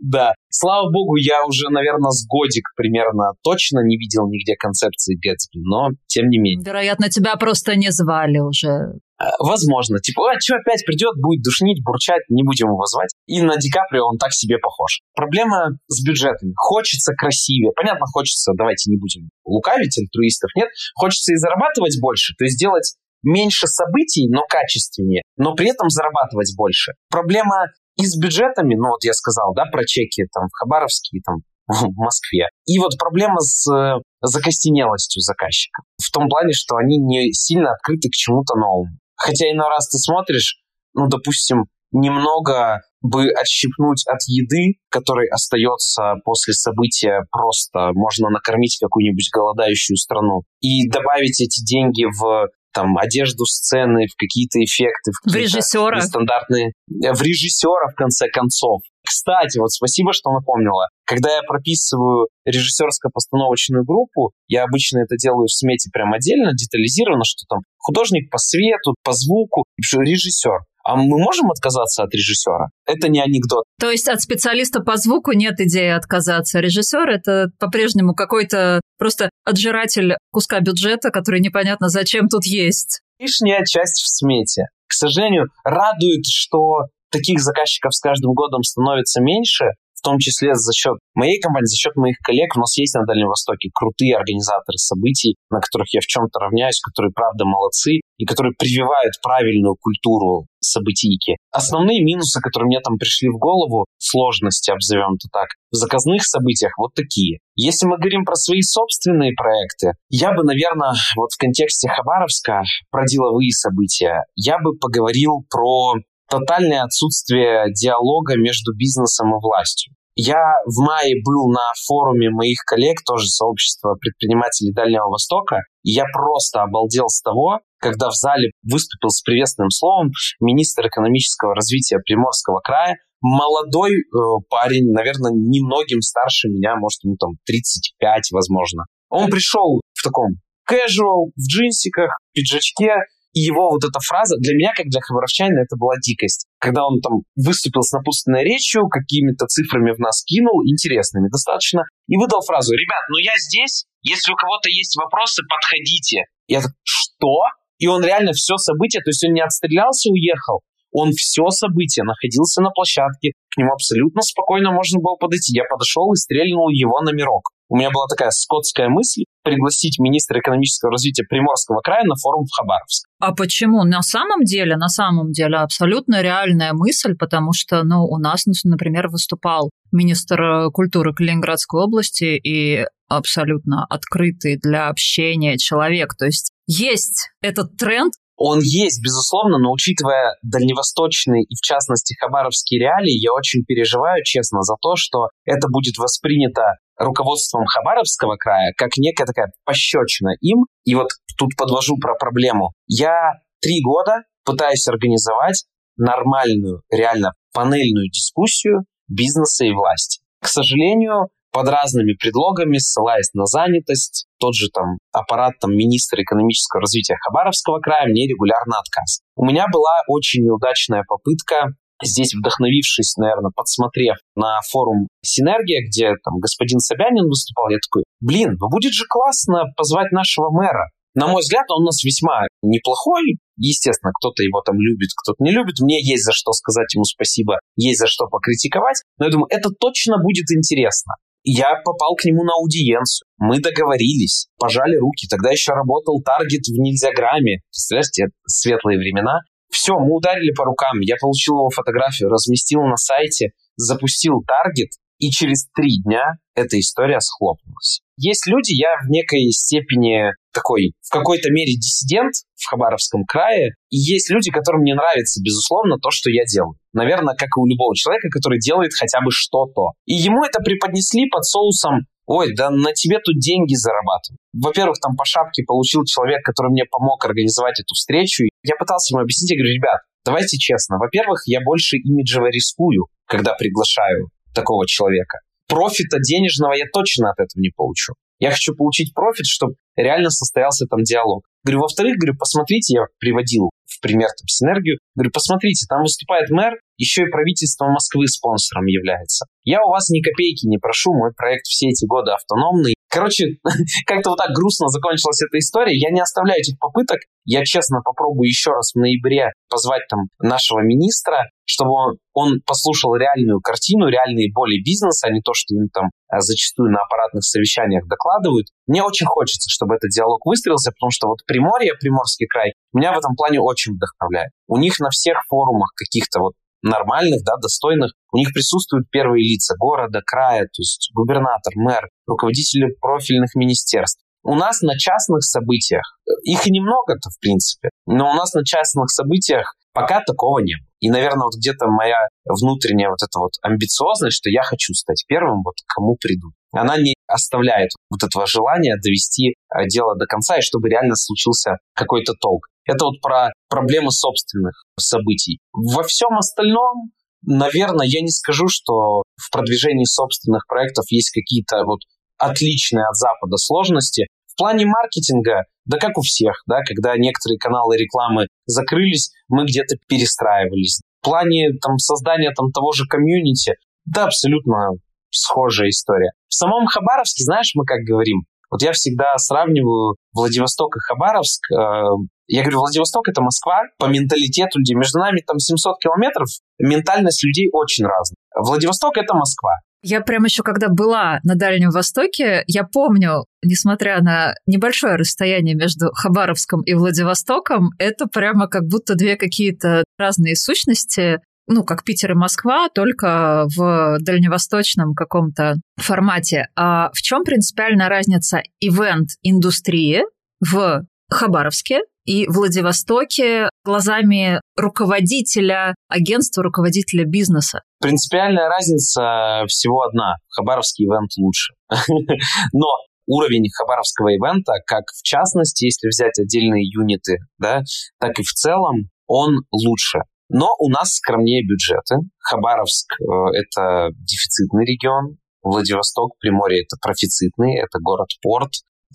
Да. 0.00 0.34
Слава 0.48 0.92
богу, 0.92 1.16
я 1.16 1.44
уже, 1.44 1.70
наверное, 1.70 2.10
с 2.10 2.24
годик 2.28 2.68
примерно 2.76 3.32
точно 3.42 3.80
не 3.80 3.96
видел 3.96 4.28
нигде 4.28 4.54
концепции 4.54 5.16
Гэтсби, 5.16 5.58
но 5.58 5.88
тем 6.06 6.28
не 6.28 6.38
менее. 6.38 6.64
Вероятно, 6.64 7.10
тебя 7.10 7.34
просто 7.34 7.74
не 7.74 7.90
звали 7.90 8.38
уже. 8.38 8.92
А, 9.18 9.34
возможно. 9.40 9.98
Типа, 9.98 10.30
а 10.30 10.40
что 10.40 10.56
опять 10.56 10.84
придет, 10.86 11.14
будет 11.20 11.42
душнить, 11.42 11.82
бурчать, 11.84 12.22
не 12.28 12.44
будем 12.44 12.68
его 12.68 12.84
звать. 12.86 13.10
И 13.26 13.42
на 13.42 13.56
Ди 13.56 13.68
Каприо 13.68 14.06
он 14.06 14.16
так 14.16 14.32
себе 14.32 14.58
похож. 14.58 15.00
Проблема 15.14 15.78
с 15.88 16.04
бюджетами. 16.04 16.52
Хочется 16.56 17.14
красивее. 17.14 17.72
Понятно, 17.74 18.06
хочется, 18.06 18.52
давайте 18.56 18.90
не 18.90 18.96
будем 18.96 19.28
лукавить, 19.44 19.98
альтруистов 19.98 20.50
нет. 20.54 20.68
Хочется 20.94 21.32
и 21.32 21.36
зарабатывать 21.36 21.98
больше, 22.00 22.34
то 22.38 22.44
есть 22.44 22.58
делать 22.58 22.94
меньше 23.22 23.66
событий, 23.66 24.28
но 24.30 24.42
качественнее, 24.48 25.22
но 25.36 25.54
при 25.54 25.70
этом 25.70 25.90
зарабатывать 25.90 26.54
больше. 26.56 26.92
Проблема 27.10 27.66
и 27.96 28.06
с 28.06 28.16
бюджетами, 28.16 28.76
ну 28.76 28.90
вот 28.90 29.02
я 29.02 29.12
сказал, 29.12 29.54
да, 29.54 29.64
про 29.64 29.84
чеки 29.84 30.24
там 30.32 30.46
в 30.46 30.56
Хабаровске, 30.56 31.18
там 31.24 31.38
в 31.66 31.96
Москве. 31.96 32.46
И 32.66 32.78
вот 32.78 32.96
проблема 32.96 33.40
с 33.40 33.68
э, 33.72 34.00
закостенелостью 34.22 35.20
заказчика. 35.20 35.82
В 36.00 36.10
том 36.12 36.28
плане, 36.28 36.52
что 36.52 36.76
они 36.76 36.98
не 36.98 37.32
сильно 37.32 37.72
открыты 37.72 38.08
к 38.08 38.12
чему-то 38.12 38.54
новому. 38.54 38.96
Хотя 39.18 39.50
иной 39.50 39.68
раз 39.68 39.88
ты 39.88 39.98
смотришь, 39.98 40.62
ну, 40.94 41.08
допустим, 41.08 41.64
немного 41.92 42.80
бы 43.02 43.30
отщипнуть 43.30 44.04
от 44.06 44.18
еды, 44.26 44.78
которой 44.90 45.28
остается 45.28 46.14
после 46.24 46.54
события 46.54 47.22
просто 47.30 47.90
можно 47.94 48.28
накормить 48.30 48.78
какую-нибудь 48.80 49.28
голодающую 49.32 49.96
страну, 49.96 50.42
и 50.60 50.88
добавить 50.88 51.40
эти 51.40 51.64
деньги 51.64 52.04
в 52.04 52.48
там, 52.74 52.96
одежду 52.96 53.44
сцены, 53.44 54.06
в 54.06 54.16
какие-то 54.16 54.58
эффекты, 54.62 55.10
в, 55.10 55.32
в 55.32 55.34
режиссера. 55.34 56.00
стандартные... 56.00 56.72
Э, 57.02 57.12
в 57.12 57.22
режиссера, 57.22 57.88
в 57.90 57.94
конце 57.94 58.28
концов. 58.28 58.82
Кстати, 59.08 59.58
вот 59.58 59.70
спасибо, 59.72 60.12
что 60.12 60.30
напомнила. 60.30 60.88
Когда 61.06 61.34
я 61.34 61.40
прописываю 61.42 62.28
режиссерско-постановочную 62.46 63.84
группу, 63.86 64.32
я 64.48 64.64
обычно 64.64 64.98
это 64.98 65.16
делаю 65.16 65.46
в 65.46 65.52
смете 65.52 65.88
прям 65.90 66.12
отдельно, 66.12 66.52
детализированно, 66.52 67.24
что 67.24 67.46
там 67.48 67.60
художник 67.78 68.30
по 68.30 68.36
свету, 68.36 68.94
по 69.02 69.12
звуку, 69.12 69.64
режиссер. 69.78 70.60
А 70.84 70.96
мы 70.96 71.18
можем 71.18 71.50
отказаться 71.50 72.02
от 72.02 72.14
режиссера? 72.14 72.68
Это 72.86 73.08
не 73.08 73.20
анекдот. 73.20 73.64
То 73.80 73.90
есть 73.90 74.08
от 74.08 74.20
специалиста 74.20 74.80
по 74.80 74.98
звуку 74.98 75.32
нет 75.32 75.58
идеи 75.58 75.90
отказаться. 75.90 76.60
Режиссер 76.60 77.08
это 77.08 77.46
по-прежнему 77.58 78.14
какой-то 78.14 78.80
просто 78.98 79.30
отжиратель 79.44 80.16
куска 80.30 80.60
бюджета, 80.60 81.10
который 81.10 81.40
непонятно 81.40 81.88
зачем 81.88 82.28
тут 82.28 82.44
есть. 82.44 83.00
Лишняя 83.18 83.64
часть 83.64 84.02
в 84.02 84.08
смете. 84.08 84.66
К 84.86 84.92
сожалению, 84.92 85.48
радует, 85.64 86.24
что 86.26 86.88
таких 87.10 87.40
заказчиков 87.40 87.94
с 87.94 88.00
каждым 88.00 88.32
годом 88.34 88.62
становится 88.62 89.20
меньше, 89.20 89.66
в 89.98 90.02
том 90.02 90.18
числе 90.18 90.54
за 90.54 90.72
счет 90.72 90.94
моей 91.14 91.40
компании, 91.40 91.66
за 91.66 91.76
счет 91.76 91.96
моих 91.96 92.16
коллег. 92.22 92.56
У 92.56 92.60
нас 92.60 92.76
есть 92.78 92.94
на 92.94 93.04
Дальнем 93.04 93.26
Востоке 93.26 93.68
крутые 93.74 94.16
организаторы 94.16 94.78
событий, 94.78 95.34
на 95.50 95.60
которых 95.60 95.92
я 95.92 96.00
в 96.00 96.06
чем-то 96.06 96.38
равняюсь, 96.38 96.80
которые, 96.80 97.12
правда, 97.12 97.44
молодцы 97.44 98.00
и 98.16 98.24
которые 98.24 98.52
прививают 98.56 99.14
правильную 99.22 99.74
культуру 99.80 100.46
событийки. 100.60 101.36
Основные 101.50 102.02
минусы, 102.02 102.40
которые 102.40 102.66
мне 102.66 102.80
там 102.80 102.96
пришли 102.98 103.28
в 103.28 103.38
голову, 103.38 103.86
сложности, 103.98 104.70
обзовем 104.70 105.14
это 105.14 105.28
так, 105.32 105.48
в 105.70 105.76
заказных 105.76 106.24
событиях 106.24 106.72
вот 106.78 106.94
такие. 106.94 107.38
Если 107.54 107.86
мы 107.86 107.98
говорим 107.98 108.24
про 108.24 108.34
свои 108.34 108.62
собственные 108.62 109.32
проекты, 109.36 109.92
я 110.10 110.32
бы, 110.32 110.44
наверное, 110.44 110.94
вот 111.16 111.32
в 111.32 111.38
контексте 111.38 111.88
Хабаровска 111.88 112.62
про 112.90 113.04
деловые 113.04 113.50
события, 113.50 114.24
я 114.36 114.58
бы 114.58 114.76
поговорил 114.78 115.44
про 115.50 115.94
тотальное 116.28 116.82
отсутствие 116.82 117.72
диалога 117.72 118.36
между 118.36 118.74
бизнесом 118.74 119.30
и 119.36 119.40
властью. 119.40 119.94
Я 120.20 120.42
в 120.66 120.84
мае 120.84 121.14
был 121.24 121.48
на 121.52 121.70
форуме 121.86 122.30
моих 122.30 122.58
коллег, 122.66 123.04
тоже 123.06 123.28
сообщества 123.28 123.94
предпринимателей 123.94 124.72
Дальнего 124.72 125.08
Востока, 125.08 125.60
и 125.84 125.92
я 125.92 126.06
просто 126.12 126.62
обалдел 126.62 127.06
с 127.06 127.22
того, 127.22 127.60
когда 127.78 128.08
в 128.08 128.14
зале 128.14 128.50
выступил 128.64 129.10
с 129.10 129.22
приветственным 129.22 129.70
словом 129.70 130.10
министр 130.40 130.88
экономического 130.88 131.54
развития 131.54 132.00
Приморского 132.04 132.58
края, 132.58 132.96
молодой 133.20 133.92
э, 133.92 134.16
парень, 134.50 134.90
наверное, 134.90 135.30
немногим 135.32 136.00
старше 136.00 136.48
меня, 136.48 136.74
может, 136.74 137.04
ему 137.04 137.16
там 137.16 137.34
35, 137.46 138.32
возможно. 138.32 138.86
Он 139.08 139.30
пришел 139.30 139.80
в 139.94 140.02
таком 140.02 140.40
casual, 140.68 141.30
в 141.36 141.48
джинсиках, 141.48 142.18
пиджачке, 142.32 142.96
и 143.32 143.40
его 143.40 143.70
вот 143.70 143.84
эта 143.84 144.00
фраза, 144.00 144.36
для 144.38 144.54
меня, 144.54 144.72
как 144.74 144.86
для 144.86 145.00
хабаровчанина, 145.00 145.60
это 145.60 145.76
была 145.76 145.94
дикость. 146.00 146.46
Когда 146.58 146.86
он 146.86 147.00
там 147.00 147.22
выступил 147.36 147.82
с 147.82 147.92
напутственной 147.92 148.44
речью, 148.44 148.88
какими-то 148.88 149.46
цифрами 149.46 149.92
в 149.92 149.98
нас 149.98 150.24
кинул, 150.24 150.64
интересными 150.64 151.28
достаточно, 151.28 151.82
и 152.08 152.16
выдал 152.16 152.40
фразу 152.40 152.72
«Ребят, 152.72 153.04
ну 153.10 153.18
я 153.18 153.32
здесь, 153.36 153.84
если 154.02 154.32
у 154.32 154.36
кого-то 154.36 154.68
есть 154.68 154.96
вопросы, 154.96 155.42
подходите». 155.48 156.24
Я 156.46 156.62
так 156.62 156.72
«Что?» 156.82 157.42
И 157.78 157.86
он 157.86 158.04
реально 158.04 158.32
все 158.32 158.56
событие, 158.56 159.02
то 159.02 159.10
есть 159.10 159.24
он 159.24 159.34
не 159.34 159.40
отстрелялся, 159.40 160.10
уехал, 160.10 160.62
он 160.90 161.12
все 161.12 161.48
событие 161.50 162.04
находился 162.04 162.60
на 162.62 162.70
площадке, 162.70 163.32
к 163.54 163.58
нему 163.58 163.72
абсолютно 163.72 164.22
спокойно 164.22 164.72
можно 164.72 165.00
было 165.00 165.16
подойти. 165.16 165.54
Я 165.54 165.64
подошел 165.70 166.12
и 166.12 166.16
стрельнул 166.16 166.68
его 166.70 167.00
номерок. 167.00 167.50
У 167.68 167.76
меня 167.76 167.90
была 167.90 168.06
такая 168.08 168.30
скотская 168.30 168.88
мысль 168.88 169.24
пригласить 169.48 169.98
министра 169.98 170.40
экономического 170.40 170.92
развития 170.92 171.24
Приморского 171.28 171.80
края 171.80 172.04
на 172.04 172.14
форум 172.16 172.44
в 172.44 172.54
Хабаровск. 172.54 173.06
А 173.20 173.34
почему? 173.34 173.84
На 173.84 174.02
самом 174.02 174.44
деле, 174.44 174.76
на 174.76 174.88
самом 174.88 175.32
деле, 175.32 175.56
абсолютно 175.56 176.20
реальная 176.22 176.72
мысль, 176.72 177.14
потому 177.18 177.52
что, 177.52 177.82
ну, 177.82 178.04
у 178.04 178.18
нас, 178.18 178.44
например, 178.64 179.08
выступал 179.08 179.70
министр 179.90 180.70
культуры 180.72 181.14
Калининградской 181.14 181.82
области 181.82 182.38
и 182.38 182.84
абсолютно 183.08 183.86
открытый 183.86 184.58
для 184.58 184.88
общения 184.88 185.56
человек. 185.56 186.14
То 186.18 186.26
есть 186.26 186.52
есть 186.66 187.30
этот 187.40 187.76
тренд, 187.76 188.12
он 188.38 188.60
есть, 188.60 189.02
безусловно, 189.02 189.58
но 189.58 189.72
учитывая 189.72 190.36
дальневосточные 190.42 191.42
и, 191.42 191.54
в 191.56 191.60
частности, 191.60 192.14
хабаровские 192.18 192.80
реалии, 192.80 193.20
я 193.20 193.32
очень 193.32 193.64
переживаю, 193.64 194.22
честно, 194.24 194.62
за 194.62 194.76
то, 194.80 194.94
что 194.94 195.28
это 195.44 195.66
будет 195.68 195.98
воспринято 195.98 196.76
руководством 196.96 197.64
Хабаровского 197.66 198.36
края 198.36 198.72
как 198.76 198.90
некая 198.96 199.24
такая 199.24 199.52
пощечина 199.64 200.30
им. 200.40 200.66
И 200.84 200.94
вот 200.94 201.08
тут 201.36 201.50
подвожу 201.56 201.96
про 202.00 202.14
проблему. 202.14 202.72
Я 202.86 203.34
три 203.60 203.82
года 203.82 204.22
пытаюсь 204.44 204.86
организовать 204.86 205.64
нормальную, 205.96 206.82
реально 206.90 207.32
панельную 207.52 208.08
дискуссию 208.10 208.84
бизнеса 209.08 209.64
и 209.64 209.72
власти. 209.72 210.20
К 210.40 210.46
сожалению, 210.46 211.28
под 211.52 211.68
разными 211.68 212.14
предлогами, 212.14 212.78
ссылаясь 212.78 213.32
на 213.34 213.46
занятость, 213.46 214.26
тот 214.38 214.54
же 214.54 214.68
там 214.72 214.98
аппарат 215.12 215.54
там, 215.60 215.72
министра 215.72 216.22
экономического 216.22 216.82
развития 216.82 217.16
Хабаровского 217.20 217.80
края 217.80 218.06
мне 218.08 218.26
регулярно 218.26 218.78
отказ. 218.78 219.20
У 219.36 219.44
меня 219.44 219.66
была 219.72 220.02
очень 220.08 220.44
неудачная 220.44 221.04
попытка 221.06 221.74
здесь 222.02 222.34
вдохновившись, 222.34 223.16
наверное, 223.16 223.50
подсмотрев 223.54 224.16
на 224.36 224.60
форум 224.70 225.08
«Синергия», 225.22 225.86
где 225.86 226.14
там 226.22 226.38
господин 226.38 226.78
Собянин 226.78 227.26
выступал, 227.26 227.70
я 227.70 227.78
такой, 227.78 228.04
блин, 228.20 228.56
ну 228.60 228.68
будет 228.68 228.92
же 228.92 229.04
классно 229.08 229.64
позвать 229.76 230.12
нашего 230.12 230.50
мэра. 230.50 230.90
На 231.14 231.26
мой 231.26 231.40
взгляд, 231.40 231.64
он 231.70 231.82
у 231.82 231.86
нас 231.86 232.04
весьма 232.04 232.46
неплохой. 232.62 233.38
Естественно, 233.56 234.12
кто-то 234.14 234.44
его 234.44 234.60
там 234.60 234.78
любит, 234.78 235.08
кто-то 235.20 235.42
не 235.42 235.50
любит. 235.50 235.80
Мне 235.80 236.00
есть 236.00 236.22
за 236.22 236.30
что 236.32 236.52
сказать 236.52 236.94
ему 236.94 237.02
спасибо, 237.02 237.58
есть 237.74 237.98
за 237.98 238.06
что 238.06 238.28
покритиковать. 238.28 239.02
Но 239.18 239.24
я 239.24 239.32
думаю, 239.32 239.48
это 239.50 239.70
точно 239.70 240.22
будет 240.22 240.46
интересно. 240.54 241.14
Я 241.50 241.76
попал 241.84 242.14
к 242.16 242.24
нему 242.24 242.44
на 242.44 242.52
аудиенцию. 242.60 243.26
Мы 243.38 243.60
договорились, 243.60 244.48
пожали 244.58 244.96
руки. 244.96 245.26
Тогда 245.28 245.50
еще 245.50 245.72
работал 245.72 246.20
таргет 246.22 246.66
в 246.66 246.78
Нельзяграмме. 246.78 247.60
Представляете, 247.70 248.26
светлые 248.46 248.98
времена. 248.98 249.40
Все, 249.70 249.94
мы 249.94 250.16
ударили 250.16 250.52
по 250.52 250.64
рукам. 250.64 251.00
Я 251.00 251.16
получил 251.20 251.54
его 251.54 251.70
фотографию, 251.70 252.28
разместил 252.30 252.80
на 252.82 252.96
сайте, 252.96 253.52
запустил 253.76 254.42
таргет, 254.46 254.90
и 255.18 255.30
через 255.30 255.66
три 255.74 256.00
дня 256.02 256.38
эта 256.54 256.78
история 256.78 257.20
схлопнулась. 257.20 258.00
Есть 258.16 258.46
люди, 258.46 258.72
я 258.72 258.96
в 259.04 259.10
некой 259.10 259.50
степени 259.50 260.32
такой, 260.58 260.92
в 261.00 261.10
какой-то 261.10 261.50
мере 261.50 261.74
диссидент 261.74 262.34
в 262.56 262.66
Хабаровском 262.66 263.24
крае, 263.24 263.74
и 263.90 263.96
есть 263.96 264.30
люди, 264.30 264.50
которым 264.50 264.82
не 264.82 264.94
нравится, 264.94 265.40
безусловно, 265.42 265.98
то, 266.02 266.10
что 266.10 266.30
я 266.30 266.44
делаю. 266.44 266.74
Наверное, 266.92 267.34
как 267.34 267.48
и 267.48 267.60
у 267.60 267.66
любого 267.66 267.94
человека, 267.94 268.28
который 268.30 268.58
делает 268.58 268.92
хотя 268.98 269.20
бы 269.20 269.30
что-то. 269.30 269.92
И 270.06 270.14
ему 270.14 270.44
это 270.44 270.60
преподнесли 270.60 271.28
под 271.30 271.44
соусом 271.44 272.06
Ой, 272.28 272.52
да 272.54 272.68
на 272.68 272.92
тебе 272.92 273.20
тут 273.24 273.38
деньги 273.40 273.74
зарабатывают. 273.74 274.36
Во-первых, 274.52 274.98
там 275.00 275.16
по 275.16 275.24
шапке 275.24 275.64
получил 275.66 276.04
человек, 276.04 276.44
который 276.44 276.68
мне 276.68 276.84
помог 276.84 277.24
организовать 277.24 277.80
эту 277.80 277.94
встречу. 277.94 278.44
Я 278.62 278.76
пытался 278.78 279.14
ему 279.14 279.22
объяснить, 279.22 279.50
я 279.52 279.56
говорю, 279.56 279.72
ребят, 279.72 280.00
давайте 280.26 280.58
честно. 280.58 280.98
Во-первых, 280.98 281.40
я 281.46 281.60
больше 281.64 281.96
имиджево 281.96 282.52
рискую, 282.52 283.06
когда 283.26 283.54
приглашаю 283.54 284.28
такого 284.54 284.86
человека. 284.86 285.38
Профита 285.68 286.18
денежного 286.20 286.74
я 286.74 286.84
точно 286.92 287.30
от 287.30 287.40
этого 287.40 287.62
не 287.62 287.70
получу. 287.74 288.12
Я 288.38 288.50
хочу 288.50 288.74
получить 288.74 289.14
профит, 289.14 289.46
чтобы 289.46 289.74
реально 289.96 290.30
состоялся 290.30 290.86
там 290.86 291.02
диалог. 291.02 291.44
Говорю, 291.64 291.80
во-вторых, 291.80 292.16
говорю, 292.18 292.38
посмотрите, 292.38 292.94
я 292.94 293.06
приводил 293.18 293.70
в 293.86 294.00
пример 294.00 294.28
там, 294.28 294.46
синергию, 294.46 294.98
говорю, 295.16 295.30
посмотрите, 295.32 295.86
там 295.88 296.02
выступает 296.02 296.50
мэр, 296.50 296.78
еще 296.98 297.22
и 297.22 297.30
правительство 297.30 297.86
Москвы 297.88 298.28
спонсором 298.28 298.86
является. 298.86 299.46
Я 299.64 299.84
у 299.84 299.90
вас 299.90 300.08
ни 300.10 300.20
копейки 300.22 300.66
не 300.66 300.78
прошу, 300.78 301.12
мой 301.12 301.32
проект 301.36 301.66
все 301.66 301.88
эти 301.88 302.06
годы 302.06 302.30
автономный. 302.30 302.94
Короче, 303.10 303.56
как-то 304.06 304.30
вот 304.30 304.36
так 304.36 304.52
грустно 304.54 304.88
закончилась 304.88 305.42
эта 305.42 305.58
история. 305.58 305.96
Я 305.96 306.10
не 306.10 306.20
оставляю 306.20 306.60
этих 306.60 306.78
попыток. 306.78 307.18
Я 307.44 307.64
честно 307.64 308.00
попробую 308.04 308.46
еще 308.46 308.70
раз 308.72 308.92
в 308.92 308.98
ноябре 308.98 309.52
позвать 309.70 310.02
там 310.10 310.28
нашего 310.38 310.80
министра, 310.80 311.48
чтобы 311.64 311.92
он, 311.92 312.16
он 312.34 312.60
послушал 312.66 313.16
реальную 313.16 313.60
картину, 313.60 314.08
реальные 314.08 314.52
боли 314.52 314.82
бизнеса, 314.84 315.28
а 315.28 315.32
не 315.32 315.40
то, 315.40 315.52
что 315.54 315.74
им 315.74 315.88
там 315.88 316.10
а, 316.28 316.40
зачастую 316.40 316.90
на 316.90 317.00
аппаратных 317.00 317.44
совещаниях 317.44 318.06
докладывают. 318.06 318.66
Мне 318.86 319.02
очень 319.02 319.26
хочется, 319.26 319.70
чтобы 319.70 319.94
этот 319.94 320.10
диалог 320.10 320.44
выстроился, 320.44 320.92
потому 320.92 321.10
что 321.10 321.28
вот 321.28 321.38
Приморье, 321.46 321.94
Приморский 321.98 322.46
край, 322.46 322.74
меня 322.92 323.14
в 323.14 323.18
этом 323.18 323.34
плане 323.34 323.60
очень 323.60 323.94
вдохновляет. 323.94 324.52
У 324.66 324.76
них 324.76 325.00
на 325.00 325.08
всех 325.08 325.38
форумах 325.48 325.92
каких-то 325.96 326.40
вот 326.40 326.52
нормальных, 326.82 327.42
да, 327.44 327.56
достойных, 327.56 328.12
у 328.32 328.38
них 328.38 328.52
присутствуют 328.52 329.10
первые 329.10 329.42
лица 329.42 329.74
города, 329.78 330.20
края, 330.24 330.62
то 330.62 330.80
есть 330.80 331.10
губернатор, 331.14 331.72
мэр, 331.76 332.08
руководители 332.26 332.94
профильных 333.00 333.54
министерств. 333.54 334.22
У 334.44 334.54
нас 334.54 334.80
на 334.82 334.96
частных 334.96 335.42
событиях, 335.42 336.18
их 336.44 336.66
и 336.66 336.70
немного-то, 336.70 337.30
в 337.30 337.40
принципе, 337.40 337.90
но 338.06 338.30
у 338.30 338.34
нас 338.34 338.54
на 338.54 338.64
частных 338.64 339.10
событиях 339.10 339.74
пока 339.92 340.20
такого 340.24 340.60
не 340.60 340.74
было. 340.76 340.88
И, 341.00 341.10
наверное, 341.10 341.44
вот 341.44 341.56
где-то 341.56 341.86
моя 341.86 342.28
внутренняя 342.44 343.10
вот 343.10 343.22
эта 343.22 343.38
вот 343.38 343.52
амбициозность, 343.62 344.36
что 344.36 344.50
я 344.50 344.62
хочу 344.62 344.94
стать 344.94 345.24
первым, 345.28 345.62
вот 345.64 345.74
кому 345.86 346.16
приду. 346.20 346.52
Она 346.72 346.98
не 346.98 347.14
оставляет 347.26 347.90
вот 348.10 348.22
этого 348.22 348.46
желания 348.46 348.96
довести 349.02 349.50
э, 349.50 349.86
дело 349.86 350.16
до 350.16 350.26
конца, 350.26 350.58
и 350.58 350.62
чтобы 350.62 350.88
реально 350.88 351.14
случился 351.16 351.78
какой-то 351.94 352.34
толк. 352.40 352.66
Это 352.84 353.04
вот 353.04 353.20
про 353.20 353.52
проблемы 353.68 354.10
собственных 354.10 354.82
событий. 354.98 355.58
Во 355.72 356.02
всем 356.02 356.36
остальном, 356.38 357.12
наверное, 357.42 358.06
я 358.06 358.22
не 358.22 358.30
скажу, 358.30 358.68
что 358.68 359.22
в 359.36 359.50
продвижении 359.52 360.04
собственных 360.04 360.66
проектов 360.66 361.04
есть 361.10 361.30
какие-то 361.30 361.84
вот 361.84 362.00
отличные 362.38 363.04
от 363.06 363.16
Запада 363.16 363.56
сложности. 363.56 364.26
В 364.46 364.56
плане 364.56 364.86
маркетинга, 364.86 365.64
да 365.84 365.98
как 365.98 366.16
у 366.18 366.22
всех, 366.22 366.62
да, 366.66 366.80
когда 366.82 367.16
некоторые 367.16 367.58
каналы 367.58 367.96
рекламы 367.96 368.46
закрылись, 368.66 369.30
мы 369.48 369.64
где-то 369.64 369.96
перестраивались. 370.08 371.00
В 371.20 371.24
плане 371.24 371.70
там, 371.80 371.98
создания 371.98 372.52
там, 372.56 372.72
того 372.72 372.92
же 372.92 373.04
комьюнити, 373.06 373.74
да, 374.04 374.24
абсолютно 374.24 374.98
схожая 375.30 375.88
история. 375.88 376.32
В 376.48 376.54
самом 376.54 376.86
Хабаровске, 376.86 377.44
знаешь, 377.44 377.72
мы 377.74 377.84
как 377.84 378.00
говорим, 378.00 378.42
вот 378.70 378.82
я 378.82 378.92
всегда 378.92 379.36
сравниваю 379.38 380.16
Владивосток 380.32 380.96
и 380.96 381.00
Хабаровск. 381.00 381.60
Э, 381.72 382.04
я 382.48 382.62
говорю, 382.62 382.78
Владивосток— 382.78 383.28
это 383.30 383.40
Москва 383.42 383.82
по 383.98 384.06
менталитету 384.06 384.78
людей. 384.78 384.94
Между 384.94 385.18
нами 385.18 385.42
там 385.46 385.58
700 385.58 385.98
километров, 386.00 386.48
ментальность 386.78 387.44
людей 387.44 387.68
очень 387.72 388.04
разная. 388.04 388.36
Владивосток— 388.54 389.16
это 389.16 389.34
Москва. 389.34 389.72
Я 390.02 390.20
прям 390.20 390.44
еще 390.44 390.62
когда 390.62 390.88
была 390.88 391.40
на 391.42 391.56
Дальнем 391.56 391.90
Востоке, 391.90 392.62
я 392.68 392.84
помню, 392.84 393.46
несмотря 393.64 394.22
на 394.22 394.54
небольшое 394.66 395.16
расстояние 395.16 395.74
между 395.74 396.10
Хабаровском 396.12 396.82
и 396.82 396.94
Владивостоком, 396.94 397.90
это 397.98 398.26
прямо 398.26 398.68
как 398.68 398.84
будто 398.84 399.16
две 399.16 399.36
какие-то 399.36 400.04
разные 400.16 400.54
сущности, 400.54 401.40
ну, 401.68 401.84
как 401.84 402.02
Питер 402.02 402.32
и 402.32 402.34
Москва, 402.34 402.88
только 402.88 403.66
в 403.76 404.18
дальневосточном 404.20 405.14
каком-то 405.14 405.74
формате. 405.96 406.68
А 406.74 407.10
в 407.12 407.20
чем 407.20 407.44
принципиальная 407.44 408.08
разница 408.08 408.62
ивент-индустрии 408.80 410.22
в 410.60 411.04
Хабаровске 411.30 412.00
и 412.24 412.46
Владивостоке 412.48 413.68
глазами 413.84 414.60
руководителя 414.76 415.94
агентства, 416.08 416.62
руководителя 416.62 417.24
бизнеса? 417.24 417.82
Принципиальная 418.00 418.68
разница 418.68 419.64
всего 419.68 420.02
одна. 420.02 420.36
Хабаровский 420.50 421.04
ивент 421.04 421.30
лучше. 421.36 421.74
Но 422.72 422.86
уровень 423.26 423.68
хабаровского 423.70 424.28
ивента, 424.28 424.72
как 424.86 425.04
в 425.14 425.22
частности, 425.22 425.84
если 425.84 426.08
взять 426.08 426.38
отдельные 426.38 426.84
юниты, 426.84 427.36
да, 427.58 427.82
так 428.18 428.38
и 428.38 428.42
в 428.42 428.52
целом, 428.52 429.10
он 429.26 429.58
лучше. 429.70 430.20
Но 430.48 430.68
у 430.78 430.88
нас 430.88 431.14
скромнее 431.14 431.62
бюджеты. 431.66 432.16
Хабаровск 432.38 433.06
э,— 433.20 433.24
это 433.54 434.10
дефицитный 434.16 434.84
регион, 434.84 435.36
Владивосток, 435.62 436.38
Приморье— 436.40 436.82
это 436.84 436.96
профицитный, 437.00 437.76
это 437.76 437.98
город-порт. 438.00 438.70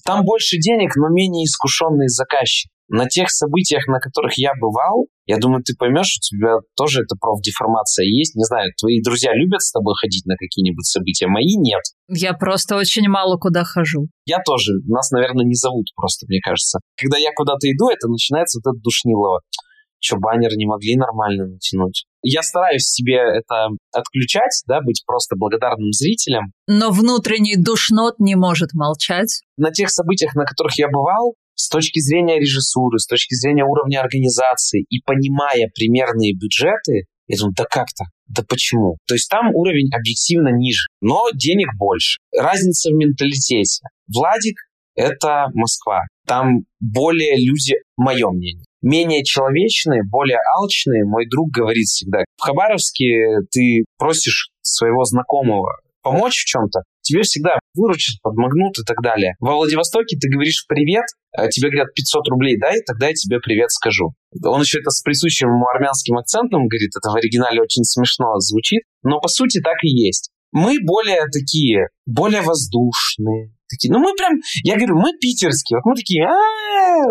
Там 0.05 0.25
больше 0.25 0.57
денег, 0.57 0.95
но 0.95 1.09
менее 1.09 1.45
искушенные 1.45 2.09
заказчики. 2.09 2.69
На 2.89 3.07
тех 3.07 3.29
событиях, 3.29 3.87
на 3.87 3.99
которых 3.99 4.37
я 4.37 4.51
бывал, 4.59 5.07
я 5.25 5.37
думаю, 5.37 5.63
ты 5.63 5.73
поймешь, 5.73 6.17
у 6.17 6.21
тебя 6.21 6.57
тоже 6.75 7.01
эта 7.01 7.15
профдеформация 7.15 8.05
есть. 8.05 8.35
Не 8.35 8.43
знаю, 8.43 8.71
твои 8.77 9.01
друзья 9.01 9.33
любят 9.33 9.61
с 9.61 9.71
тобой 9.71 9.95
ходить 9.95 10.25
на 10.25 10.35
какие-нибудь 10.35 10.85
события, 10.85 11.27
мои 11.27 11.55
нет. 11.57 11.81
Я 12.09 12.33
просто 12.33 12.75
очень 12.75 13.07
мало 13.07 13.37
куда 13.37 13.63
хожу. 13.63 14.09
Я 14.25 14.39
тоже. 14.45 14.73
Нас, 14.87 15.11
наверное, 15.11 15.45
не 15.45 15.55
зовут 15.55 15.87
просто, 15.95 16.25
мне 16.27 16.41
кажется. 16.41 16.79
Когда 16.99 17.17
я 17.17 17.31
куда-то 17.33 17.71
иду, 17.71 17.89
это 17.89 18.09
начинается 18.09 18.59
вот 18.59 18.73
это 18.73 18.81
душнилово 18.83 19.39
что 20.03 20.17
баннер 20.17 20.51
не 20.55 20.65
могли 20.65 20.95
нормально 20.97 21.47
натянуть. 21.47 22.05
Я 22.21 22.41
стараюсь 22.41 22.85
себе 22.85 23.15
это 23.15 23.69
отключать, 23.91 24.63
да, 24.67 24.81
быть 24.81 25.03
просто 25.05 25.35
благодарным 25.35 25.91
зрителем. 25.91 26.51
Но 26.67 26.91
внутренний 26.91 27.55
душнот 27.57 28.19
не 28.19 28.35
может 28.35 28.73
молчать. 28.73 29.41
На 29.57 29.71
тех 29.71 29.89
событиях, 29.89 30.35
на 30.35 30.45
которых 30.45 30.77
я 30.77 30.87
бывал, 30.89 31.35
с 31.55 31.69
точки 31.69 31.99
зрения 31.99 32.39
режиссуры, 32.39 32.99
с 32.99 33.07
точки 33.07 33.35
зрения 33.35 33.63
уровня 33.63 34.01
организации 34.01 34.85
и 34.89 35.01
понимая 35.05 35.69
примерные 35.73 36.33
бюджеты, 36.33 37.05
я 37.27 37.37
думаю, 37.37 37.53
да 37.55 37.65
как-то, 37.69 38.05
да 38.27 38.43
почему? 38.47 38.97
То 39.07 39.13
есть 39.13 39.29
там 39.29 39.53
уровень 39.53 39.89
объективно 39.93 40.49
ниже, 40.49 40.87
но 41.01 41.29
денег 41.33 41.69
больше. 41.77 42.19
Разница 42.37 42.89
в 42.89 42.93
менталитете. 42.93 43.83
Владик— 44.13 44.57
это 44.95 45.47
Москва. 45.53 46.03
Там 46.27 46.65
более 46.79 47.37
люди, 47.37 47.75
мое 47.95 48.29
мнение, 48.29 48.65
менее 48.83 49.23
человечные, 49.23 50.03
более 50.03 50.39
алчные. 50.57 51.03
Мой 51.05 51.27
друг 51.27 51.49
говорит 51.49 51.87
всегда, 51.87 52.23
в 52.37 52.41
Хабаровске 52.41 53.39
ты 53.51 53.85
просишь 53.97 54.49
своего 54.61 55.03
знакомого 55.03 55.71
помочь 56.03 56.43
в 56.43 56.45
чем-то, 56.45 56.81
тебе 57.01 57.23
всегда 57.23 57.57
выручат, 57.73 58.21
подмогнут 58.21 58.77
и 58.77 58.83
так 58.85 58.97
далее. 59.01 59.33
Во 59.39 59.55
Владивостоке 59.55 60.17
ты 60.19 60.29
говоришь 60.29 60.65
«привет», 60.67 61.05
а 61.35 61.47
тебе 61.47 61.69
говорят 61.69 61.93
500 61.95 62.27
рублей 62.27 62.59
дай, 62.59 62.81
тогда 62.85 63.07
я 63.07 63.13
тебе 63.13 63.39
привет 63.39 63.71
скажу. 63.71 64.13
Он 64.43 64.61
еще 64.61 64.79
это 64.79 64.91
с 64.91 65.01
присущим 65.01 65.47
ему 65.47 65.65
армянским 65.73 66.17
акцентом 66.17 66.67
говорит, 66.67 66.91
это 66.95 67.09
в 67.09 67.15
оригинале 67.15 67.61
очень 67.61 67.83
смешно 67.83 68.37
звучит, 68.39 68.83
но 69.01 69.19
по 69.19 69.29
сути 69.29 69.61
так 69.61 69.77
и 69.83 69.89
есть. 69.89 70.29
Мы 70.51 70.77
более 70.83 71.25
такие, 71.31 71.87
более 72.05 72.41
воздушные, 72.41 73.55
такие. 73.67 73.91
Ну, 73.91 73.97
мы 73.99 74.13
прям, 74.13 74.33
я 74.63 74.75
говорю, 74.75 74.95
мы 74.99 75.17
питерские, 75.19 75.77
вот 75.77 75.89
мы 75.89 75.95
такие, 75.95 76.27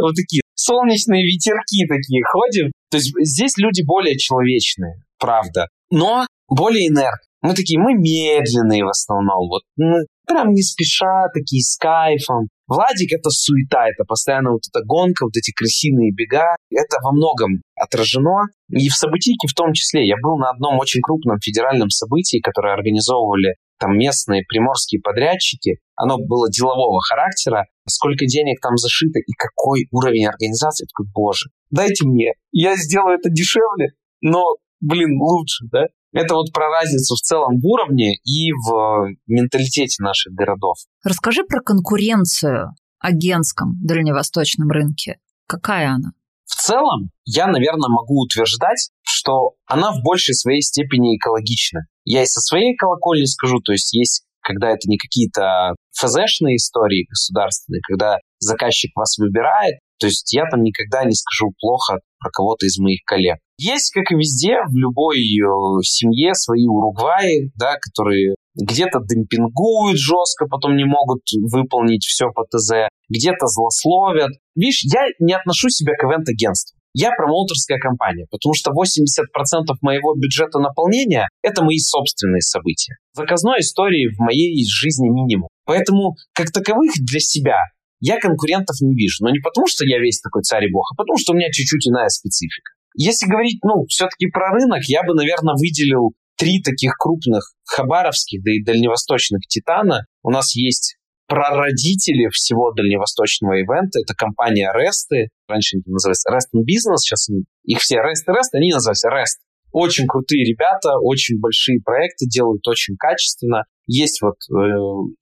вот 0.00 0.14
такие 0.14 0.41
солнечные 0.54 1.24
ветерки 1.24 1.86
такие 1.86 2.22
ходим. 2.24 2.72
То 2.90 2.98
есть 2.98 3.12
здесь 3.20 3.56
люди 3.56 3.82
более 3.84 4.16
человечные, 4.18 4.94
правда, 5.18 5.68
но 5.90 6.26
более 6.48 6.88
энергичные. 6.88 7.28
Мы 7.42 7.54
такие, 7.54 7.80
мы 7.80 7.94
медленные 7.94 8.84
в 8.84 8.88
основном, 8.88 9.48
вот 9.48 9.62
мы 9.76 10.06
прям 10.28 10.52
не 10.52 10.62
спеша, 10.62 11.26
такие 11.34 11.60
с 11.60 11.76
кайфом. 11.76 12.46
Владик— 12.68 13.12
это 13.18 13.30
суета, 13.30 13.88
это 13.88 14.04
постоянно 14.04 14.52
вот 14.52 14.62
эта 14.72 14.84
гонка, 14.86 15.24
вот 15.24 15.36
эти 15.36 15.52
крысиные 15.52 16.12
бега. 16.14 16.54
Это 16.70 16.96
во 17.02 17.10
многом 17.12 17.60
отражено. 17.74 18.46
И 18.70 18.88
в 18.88 18.94
событийке 18.94 19.48
в 19.48 19.54
том 19.54 19.72
числе. 19.72 20.06
Я 20.06 20.14
был 20.22 20.38
на 20.38 20.50
одном 20.50 20.78
очень 20.78 21.00
крупном 21.02 21.38
федеральном 21.40 21.90
событии, 21.90 22.40
которое 22.40 22.74
организовывали 22.74 23.56
там 23.82 23.98
местные 23.98 24.44
приморские 24.46 25.00
подрядчики, 25.02 25.78
оно 25.96 26.16
было 26.16 26.48
делового 26.48 27.00
характера, 27.02 27.66
сколько 27.88 28.26
денег 28.26 28.60
там 28.60 28.76
зашито 28.76 29.18
и 29.18 29.32
какой 29.32 29.86
уровень 29.90 30.26
организации. 30.26 30.84
Я 30.84 30.88
такой, 30.88 31.06
боже, 31.12 31.50
дайте 31.70 32.06
мне, 32.06 32.32
я 32.52 32.76
сделаю 32.76 33.18
это 33.18 33.30
дешевле, 33.30 33.92
но, 34.20 34.44
блин, 34.80 35.20
лучше, 35.20 35.66
да? 35.70 35.86
Это 36.12 36.34
вот 36.34 36.52
про 36.52 36.68
разницу 36.68 37.14
в 37.14 37.20
целом 37.20 37.58
в 37.58 37.66
уровне 37.66 38.16
и 38.24 38.52
в 38.52 39.08
менталитете 39.26 40.02
наших 40.02 40.34
городов. 40.34 40.76
Расскажи 41.02 41.42
про 41.44 41.60
конкуренцию 41.60 42.74
о 42.98 43.12
генском 43.12 43.78
дальневосточном 43.82 44.70
рынке. 44.70 45.18
Какая 45.46 45.92
она? 45.92 46.12
В 46.44 46.54
целом, 46.54 47.10
я, 47.24 47.46
наверное, 47.46 47.88
могу 47.88 48.20
утверждать, 48.20 48.90
что 49.02 49.52
она 49.66 49.90
в 49.92 50.02
большей 50.02 50.34
своей 50.34 50.60
степени 50.60 51.16
экологична. 51.16 51.86
Я 52.04 52.22
и 52.22 52.26
со 52.26 52.40
своей 52.40 52.76
колокольни 52.76 53.24
скажу, 53.24 53.60
то 53.60 53.72
есть 53.72 53.94
есть 53.94 54.24
когда 54.42 54.70
это 54.70 54.88
не 54.88 54.98
какие-то 54.98 55.74
ФЗшные 55.98 56.57
истории 56.57 57.07
государственные, 57.09 57.81
когда 57.87 58.18
заказчик 58.38 58.90
вас 58.96 59.16
выбирает, 59.18 59.78
то 60.02 60.07
есть 60.09 60.33
я 60.33 60.44
там 60.50 60.62
никогда 60.62 61.05
не 61.05 61.14
скажу 61.14 61.52
плохо 61.61 62.00
про 62.18 62.31
кого-то 62.31 62.66
из 62.66 62.76
моих 62.78 63.00
коллег. 63.07 63.38
Есть, 63.57 63.92
как 63.92 64.11
и 64.11 64.16
везде, 64.16 64.57
в 64.66 64.76
любой 64.76 65.18
э, 65.18 65.83
семье 65.83 66.35
свои 66.35 66.66
Уругваи, 66.66 67.52
да, 67.55 67.76
которые 67.78 68.35
где-то 68.55 68.98
демпингуют 69.09 69.96
жестко, 69.96 70.46
потом 70.46 70.74
не 70.74 70.85
могут 70.85 71.22
выполнить 71.52 72.05
все 72.05 72.26
по 72.35 72.42
ТЗ, 72.44 72.90
где-то 73.09 73.46
злословят. 73.46 74.33
Видишь, 74.57 74.83
я 74.92 75.07
не 75.20 75.35
отношу 75.35 75.68
себя 75.68 75.92
к 75.94 76.05
ивент-агентству. 76.05 76.76
Я 76.94 77.11
промоутерская 77.16 77.78
компания, 77.78 78.26
потому 78.31 78.55
что 78.55 78.70
80% 78.70 79.76
моего 79.81 80.14
бюджета 80.14 80.59
наполнения– 80.59 81.28
это 81.42 81.64
мои 81.64 81.78
собственные 81.78 82.42
события. 82.42 82.96
Заказной 83.14 83.61
истории 83.61 84.14
в 84.14 84.20
моей 84.20 84.62
жизни 84.68 85.09
минимум. 85.09 85.48
Поэтому, 85.64 86.16
как 86.35 86.50
таковых 86.52 86.92
для 87.00 87.20
себя, 87.20 87.57
я 88.00 88.18
конкурентов 88.18 88.76
не 88.81 88.94
вижу. 88.94 89.24
Но 89.24 89.31
не 89.31 89.38
потому, 89.38 89.66
что 89.68 89.87
я 89.87 90.00
весь 90.00 90.20
такой 90.20 90.42
царь 90.42 90.66
и 90.66 90.72
бог, 90.72 90.90
а 90.92 90.96
потому, 90.96 91.16
что 91.18 91.33
у 91.33 91.37
меня 91.37 91.50
чуть-чуть 91.50 91.88
иная 91.88 92.09
специфика. 92.09 92.72
Если 92.94 93.26
говорить, 93.26 93.61
ну, 93.64 93.87
все-таки 93.88 94.26
про 94.26 94.50
рынок, 94.50 94.83
я 94.85 95.02
бы, 95.02 95.14
наверное, 95.14 95.55
выделил 95.55 96.12
три 96.37 96.61
таких 96.61 96.92
крупных 96.98 97.55
хабаровских, 97.64 98.42
да 98.42 98.50
и 98.50 98.62
дальневосточных 98.62 99.40
титана. 99.48 100.05
У 100.22 100.31
нас 100.31 100.55
есть 100.55 100.96
прародители 101.26 102.28
всего 102.30 102.72
дальневосточного 102.72 103.54
ивента. 103.54 104.00
Это 104.00 104.14
компания 104.14 104.70
Resty. 104.74 105.28
Раньше 105.48 105.76
они 105.76 105.82
назывались 105.87 106.24
Rest 106.28 106.52
Business, 106.54 106.98
сейчас 106.98 107.28
их 107.64 107.78
все 107.78 107.96
Rest 107.96 108.26
и 108.26 108.30
Rest, 108.30 108.52
они 108.52 108.72
называются 108.72 109.08
Rest. 109.08 109.40
Очень 109.72 110.06
крутые 110.06 110.44
ребята, 110.44 110.98
очень 111.00 111.40
большие 111.40 111.80
проекты 111.82 112.26
делают, 112.26 112.66
очень 112.68 112.96
качественно. 112.96 113.64
Есть 113.87 114.20
вот 114.20 114.37
э, 114.52 114.54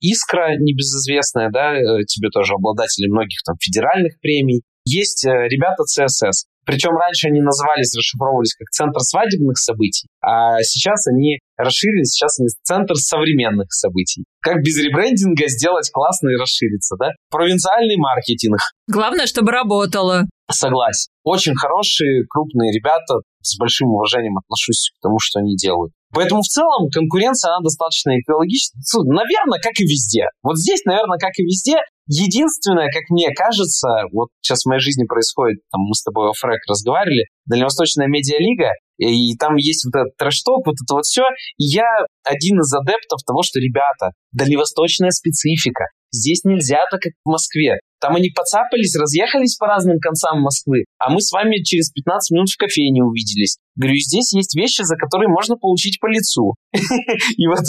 Искра 0.01 0.57
небезызвестная, 0.59 1.49
да, 1.51 1.73
э, 1.73 2.03
тебе 2.05 2.29
тоже 2.29 2.53
обладатели 2.55 3.07
многих 3.07 3.39
там 3.45 3.55
федеральных 3.59 4.19
премий. 4.19 4.63
Есть 4.83 5.25
э, 5.25 5.29
ребята 5.47 5.83
CSS. 5.83 6.50
Причем 6.65 6.91
раньше 6.91 7.27
они 7.27 7.41
назывались, 7.41 7.95
расшифровывались 7.97 8.55
как 8.55 8.69
Центр 8.69 8.99
свадебных 8.99 9.57
событий, 9.57 10.07
а 10.21 10.61
сейчас 10.61 11.07
они 11.07 11.39
расширились, 11.57 12.11
сейчас 12.11 12.39
они 12.39 12.49
Центр 12.63 12.95
современных 12.95 13.71
событий. 13.71 14.25
Как 14.41 14.61
без 14.61 14.77
ребрендинга 14.77 15.47
сделать 15.47 15.89
классно 15.91 16.29
и 16.29 16.35
расшириться, 16.35 16.95
да? 16.99 17.09
Провинциальный 17.29 17.97
маркетинг. 17.97 18.59
Главное, 18.87 19.25
чтобы 19.25 19.51
работало. 19.51 20.25
Согласен. 20.49 21.09
Очень 21.23 21.55
хорошие, 21.55 22.25
крупные 22.27 22.71
ребята, 22.71 23.21
с 23.41 23.57
большим 23.57 23.89
уважением 23.89 24.37
отношусь 24.37 24.91
к 24.97 25.01
тому, 25.01 25.17
что 25.19 25.39
они 25.39 25.55
делают. 25.55 25.93
Поэтому 26.13 26.41
в 26.41 26.51
целом 26.51 26.89
конкуренция, 26.91 27.55
она 27.55 27.63
достаточно 27.63 28.11
экологична. 28.19 28.81
Наверное, 29.05 29.59
как 29.61 29.79
и 29.79 29.83
везде. 29.83 30.25
Вот 30.43 30.57
здесь, 30.57 30.83
наверное, 30.85 31.17
как 31.17 31.31
и 31.37 31.43
везде, 31.43 31.77
Единственное, 32.13 32.91
как 32.91 33.07
мне 33.09 33.31
кажется, 33.31 33.87
вот 34.11 34.29
сейчас 34.41 34.63
в 34.63 34.65
моей 34.67 34.81
жизни 34.81 35.05
происходит, 35.05 35.61
там 35.71 35.81
мы 35.87 35.93
с 35.93 36.03
тобой 36.03 36.29
о 36.29 36.33
Фрэк 36.33 36.59
разговаривали, 36.67 37.23
Дальневосточная 37.45 38.07
медиалига, 38.07 38.71
и 38.97 39.35
там 39.35 39.55
есть 39.55 39.85
вот 39.85 39.99
этот 39.99 40.15
трэшток, 40.17 40.65
вот 40.65 40.75
это 40.75 40.93
вот 40.93 41.05
все. 41.05 41.23
И 41.57 41.65
я 41.65 42.05
один 42.23 42.59
из 42.59 42.71
адептов 42.73 43.23
того, 43.25 43.41
что, 43.41 43.59
ребята, 43.59 44.13
дальневосточная 44.31 45.09
специфика. 45.09 45.85
Здесь 46.13 46.43
нельзя 46.43 46.79
так, 46.91 47.01
как 47.01 47.13
в 47.25 47.29
Москве. 47.29 47.79
Там 48.01 48.15
они 48.15 48.29
поцапались, 48.29 48.95
разъехались 48.95 49.55
по 49.55 49.65
разным 49.65 49.97
концам 49.99 50.41
Москвы, 50.41 50.85
а 50.97 51.09
мы 51.09 51.21
с 51.21 51.31
вами 51.31 51.63
через 51.63 51.89
15 51.91 52.31
минут 52.31 52.49
в 52.49 52.57
кофейне 52.57 53.03
увиделись. 53.03 53.57
Говорю, 53.75 53.95
здесь 53.97 54.33
есть 54.33 54.55
вещи, 54.55 54.81
за 54.83 54.97
которые 54.97 55.29
можно 55.29 55.55
получить 55.55 55.99
по 55.99 56.07
лицу. 56.07 56.55
И 56.73 57.47
вот, 57.47 57.63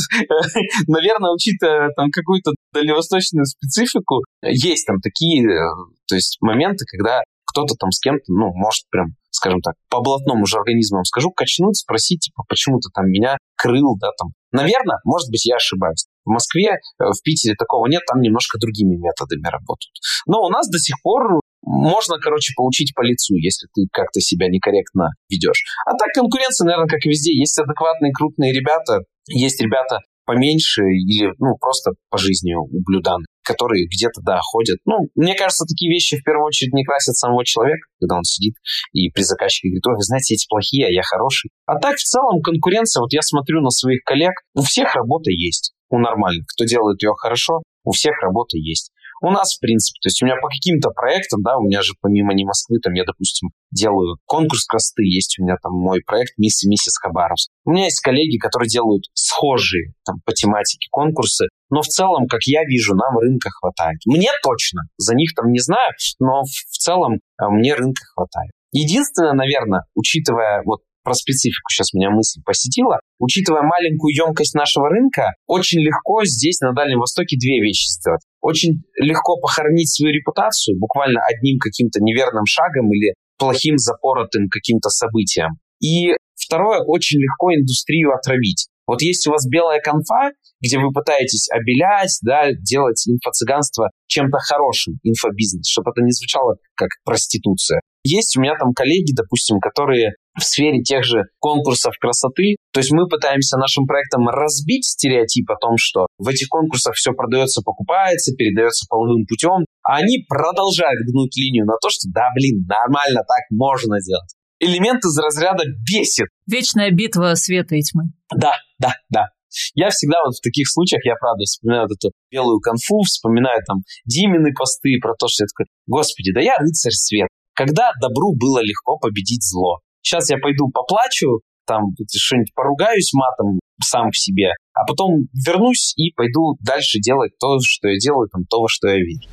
наверное, 0.89 1.33
учитывая 1.33 1.91
там 1.95 2.11
какую-то 2.11 2.53
дальневосточную 2.75 3.47
специфику, 3.47 4.25
есть 4.43 4.87
там 4.87 4.97
такие, 5.01 5.45
э, 5.45 5.69
то 6.09 6.17
есть 6.17 6.39
моменты, 6.41 6.85
когда 6.91 7.23
кто-то 7.53 7.75
там 7.79 7.91
с 7.91 8.01
кем-то, 8.01 8.25
ну, 8.29 8.51
может 8.57 8.89
прям, 8.91 9.15
скажем 9.31 9.61
так, 9.61 9.75
по 9.91 10.01
блатному 10.01 10.47
же 10.47 10.57
организму 10.57 11.05
скажу, 11.05 11.31
качнуть, 11.31 11.77
спросить, 11.77 12.21
типа, 12.21 12.45
почему 12.49 12.81
ты 12.81 12.89
там 12.93 13.07
меня 13.07 13.37
крыл, 13.57 13.97
да, 14.01 14.09
там. 14.19 14.33
Наверное, 14.53 14.99
может 15.05 15.29
быть, 15.31 15.45
я 15.45 15.57
ошибаюсь. 15.57 16.07
В 16.25 16.31
Москве, 16.31 16.73
э, 16.73 17.05
в 17.05 17.23
Питере 17.23 17.55
такого 17.55 17.87
нет, 17.87 18.03
там 18.07 18.21
немножко 18.21 18.59
другими 18.59 18.97
методами 18.97 19.45
работают. 19.45 19.93
Но 20.27 20.41
у 20.43 20.49
нас 20.49 20.69
до 20.69 20.79
сих 20.79 20.97
пор 21.03 21.41
можно, 21.63 22.19
короче, 22.19 22.53
получить 22.57 22.93
по 22.95 23.03
лицу, 23.03 23.35
если 23.37 23.69
ты 23.75 23.87
как-то 23.93 24.21
себя 24.21 24.49
некорректно 24.49 25.11
ведешь. 25.29 25.63
А 25.87 25.93
так 25.93 26.09
конкуренция, 26.15 26.67
наверное, 26.67 26.89
как 26.89 27.05
и 27.07 27.09
везде. 27.09 27.33
Есть 27.33 27.59
адекватные 27.59 28.13
крупные 28.13 28.53
ребята, 28.53 29.01
есть 29.29 29.61
ребята 29.61 30.01
поменьше 30.25 30.83
или, 30.83 31.33
ну, 31.39 31.57
просто 31.61 31.93
по 32.11 32.19
жизни 32.19 32.55
ублюданы, 32.55 33.25
которые 33.45 33.87
где-то, 33.87 34.21
да, 34.23 34.41
ходят. 34.41 34.79
Ну, 34.85 35.09
мне 35.15 35.35
кажется, 35.35 35.65
такие 35.65 35.91
вещи 35.93 36.19
в 36.19 36.25
первую 36.25 36.47
очередь 36.47 36.73
не 36.73 36.85
красят 36.85 37.17
самого 37.17 37.45
человека, 37.45 37.87
когда 38.01 38.17
он 38.17 38.25
сидит 38.25 38.55
и 38.93 39.11
при 39.11 39.23
заказчике 39.23 39.69
говорит, 39.69 39.87
ой, 39.87 39.95
вы 39.97 40.03
знаете, 40.03 40.35
эти 40.35 40.47
плохие, 40.49 40.87
а 40.87 40.91
я 40.91 41.03
хороший. 41.03 41.51
А 41.67 41.79
так, 41.79 41.97
в 41.97 42.05
целом, 42.05 42.41
конкуренция, 42.43 43.01
вот 43.01 43.13
я 43.13 43.23
смотрю 43.23 43.61
на 43.61 43.71
своих 43.71 44.03
коллег, 44.05 44.33
у 44.55 44.63
всех 44.63 44.95
работа 44.95 45.31
есть, 45.31 45.75
у 45.91 45.99
нормальных. 45.99 46.47
Кто 46.55 46.65
делает 46.65 47.03
ее 47.03 47.13
хорошо, 47.17 47.63
у 47.85 47.93
всех 47.93 48.21
работа 48.23 48.57
есть. 48.57 48.93
У 49.23 49.31
нас, 49.31 49.55
в 49.55 49.61
принципе, 49.61 49.99
то 50.03 50.09
есть 50.09 50.21
у 50.21 50.27
меня 50.27 50.35
по 50.43 50.49
каким-то 50.49 50.91
проектам, 50.91 51.43
да, 51.43 51.57
у 51.57 51.63
меня 51.63 51.81
же 51.81 51.95
помимо 52.01 52.35
не 52.35 52.45
Москвы, 52.45 52.79
там 52.83 52.93
я, 52.95 53.05
допустим, 53.05 53.51
делаю 53.71 54.19
конкурс 54.27 54.67
красоты, 54.67 55.05
есть 55.05 55.39
у 55.39 55.45
меня 55.45 55.55
там 55.63 55.73
мой 55.73 56.01
проект 56.05 56.33
«Мисс 56.39 56.65
и 56.65 56.69
миссис 56.69 56.99
Хабаровск». 56.99 57.49
У 57.65 57.71
меня 57.71 57.85
есть 57.85 58.01
коллеги, 58.01 58.39
которые 58.39 58.69
делают 58.69 59.05
схожие 59.15 59.95
там 60.05 60.17
по 60.25 60.33
тематике 60.33 60.89
конкурсы, 60.91 61.47
но 61.71 61.83
в 61.83 61.87
целом, 61.87 62.27
как 62.27 62.43
я 62.47 62.65
вижу, 62.65 62.97
нам 62.97 63.17
рынка 63.17 63.51
хватает. 63.51 64.01
Мне 64.07 64.31
точно, 64.43 64.83
за 64.99 65.15
них 65.15 65.35
там 65.35 65.53
не 65.53 65.61
знаю, 65.61 65.93
но 66.19 66.43
в 66.43 66.77
целом 66.77 67.21
а, 67.39 67.49
мне 67.49 67.75
рынка 67.75 68.03
хватает. 68.15 68.51
Единственное, 68.73 69.35
наверное, 69.35 69.85
учитывая 69.95 70.63
вот 70.65 70.81
про 71.05 71.15
специфику 71.15 71.69
сейчас 71.71 71.93
меня 71.93 72.11
мысль 72.11 72.41
посетила. 72.45 73.01
Учитывая 73.19 73.63
маленькую 73.63 74.15
емкость 74.15 74.55
нашего 74.55 74.89
рынка, 74.89 75.35
очень 75.47 75.81
легко 75.81 76.25
здесь, 76.25 76.61
на 76.61 76.73
Дальнем 76.73 77.01
Востоке, 77.01 77.37
две 77.37 77.61
вещи 77.61 77.89
сделать. 77.89 78.23
Очень 78.43 78.83
легко 78.99 79.41
похоронить 79.41 79.89
свою 79.89 80.13
репутацию 80.13 80.79
буквально 80.79 81.21
одним 81.25 81.59
каким-то 81.59 82.01
неверным 82.01 82.45
шагом 82.45 82.93
или 82.93 83.15
плохим 83.39 83.79
запоротым 83.79 84.49
каким-то 84.51 84.91
событием. 84.91 85.59
И 85.81 86.13
второе, 86.35 86.81
очень 86.81 87.19
легко 87.21 87.55
индустрию 87.55 88.13
отравить. 88.13 88.67
Вот 88.87 89.01
есть 89.01 89.27
у 89.29 89.31
вас 89.31 89.47
белая 89.49 89.81
конфа, 89.81 90.33
где 90.61 90.79
вы 90.79 90.93
пытаетесь 90.93 91.49
обелять, 91.51 92.19
да, 92.23 92.53
делать 92.53 93.03
инфо-цыганство 93.07 93.91
чем-то 94.07 94.39
хорошим, 94.39 94.99
инфобизнес, 95.03 95.69
чтобы 95.69 95.93
это 95.93 96.03
не 96.03 96.11
звучало 96.11 96.57
как 96.75 96.91
проституция. 97.05 97.81
Есть 98.05 98.37
у 98.37 98.41
меня 98.41 98.55
там 98.59 98.73
коллеги, 98.75 99.13
допустим, 99.15 99.61
которые 99.61 100.15
в 100.39 100.43
сфере 100.43 100.83
тех 100.83 101.05
же 101.05 101.25
конкурсов 101.39 101.95
красоты. 102.01 102.57
То 102.73 102.81
есть 102.81 102.91
мы 102.91 103.07
пытаемся 103.07 103.59
нашим 103.59 103.87
проектом 103.87 104.29
разбить 104.29 104.85
стереотип 104.85 105.51
о 105.51 105.57
том, 105.57 105.75
что 105.77 106.07
в 106.19 106.27
этих 106.29 106.49
конкурсах 106.49 106.95
все 106.95 107.13
продается, 107.13 107.63
покупается, 107.63 108.35
передается 108.35 108.87
половым 108.89 109.27
путем, 109.27 109.67
а 109.83 109.97
они 109.97 110.25
продолжают 110.29 111.01
гнуть 111.07 111.37
линию 111.37 111.67
на 111.67 111.75
то, 111.81 111.91
что 111.91 112.09
да, 112.13 112.29
блин, 112.35 112.65
нормально 112.67 113.21
так 113.27 113.45
можно 113.51 113.97
делать. 114.01 114.35
Элемент 114.59 115.05
из 115.05 115.19
разряда 115.19 115.65
бесит. 115.87 116.29
Вечная 116.47 116.91
битва 116.91 117.35
света 117.35 117.75
и 117.75 117.83
тьмы. 117.83 118.05
Да, 118.35 118.53
да, 118.79 118.95
да. 119.11 119.27
Я 119.75 119.91
всегда 119.91 120.17
вот 120.25 120.35
в 120.35 120.41
таких 120.41 120.71
случаях, 120.71 121.05
я 121.05 121.15
правда 121.21 121.45
вспоминаю 121.45 121.83
вот 121.89 121.93
эту 122.01 122.13
белую 122.31 122.61
конфу, 122.61 123.03
вспоминаю 123.03 123.61
там 123.67 123.79
Димины 124.07 124.55
посты 124.55 124.97
про 125.03 125.15
то, 125.15 125.27
что 125.29 125.45
я 125.45 125.47
такой, 125.49 125.67
господи, 125.87 126.33
да 126.33 126.41
я 126.41 126.57
рыцарь 126.57 126.93
света. 126.93 127.29
Когда 127.55 127.93
добру 128.01 128.35
было 128.35 128.61
легко 128.63 128.99
победить 128.99 129.45
зло. 129.45 129.81
Сейчас 130.01 130.31
я 130.31 130.39
пойду 130.39 130.71
поплачу, 130.71 131.41
там 131.67 131.83
что-нибудь 132.11 132.55
поругаюсь 132.55 133.13
матом 133.13 133.61
сам 133.83 134.11
в 134.11 134.19
себе, 134.19 134.53
а 134.73 134.85
потом 134.87 135.27
вернусь 135.47 135.93
и 135.97 136.13
пойду 136.13 136.57
дальше 136.61 136.99
делать 136.99 137.33
то, 137.39 137.59
что 137.63 137.89
я 137.89 137.99
делаю, 137.99 138.29
там, 138.33 138.45
то, 138.49 138.63
во 138.63 138.69
что 138.69 138.89
я 138.89 138.97
верю. 138.97 139.29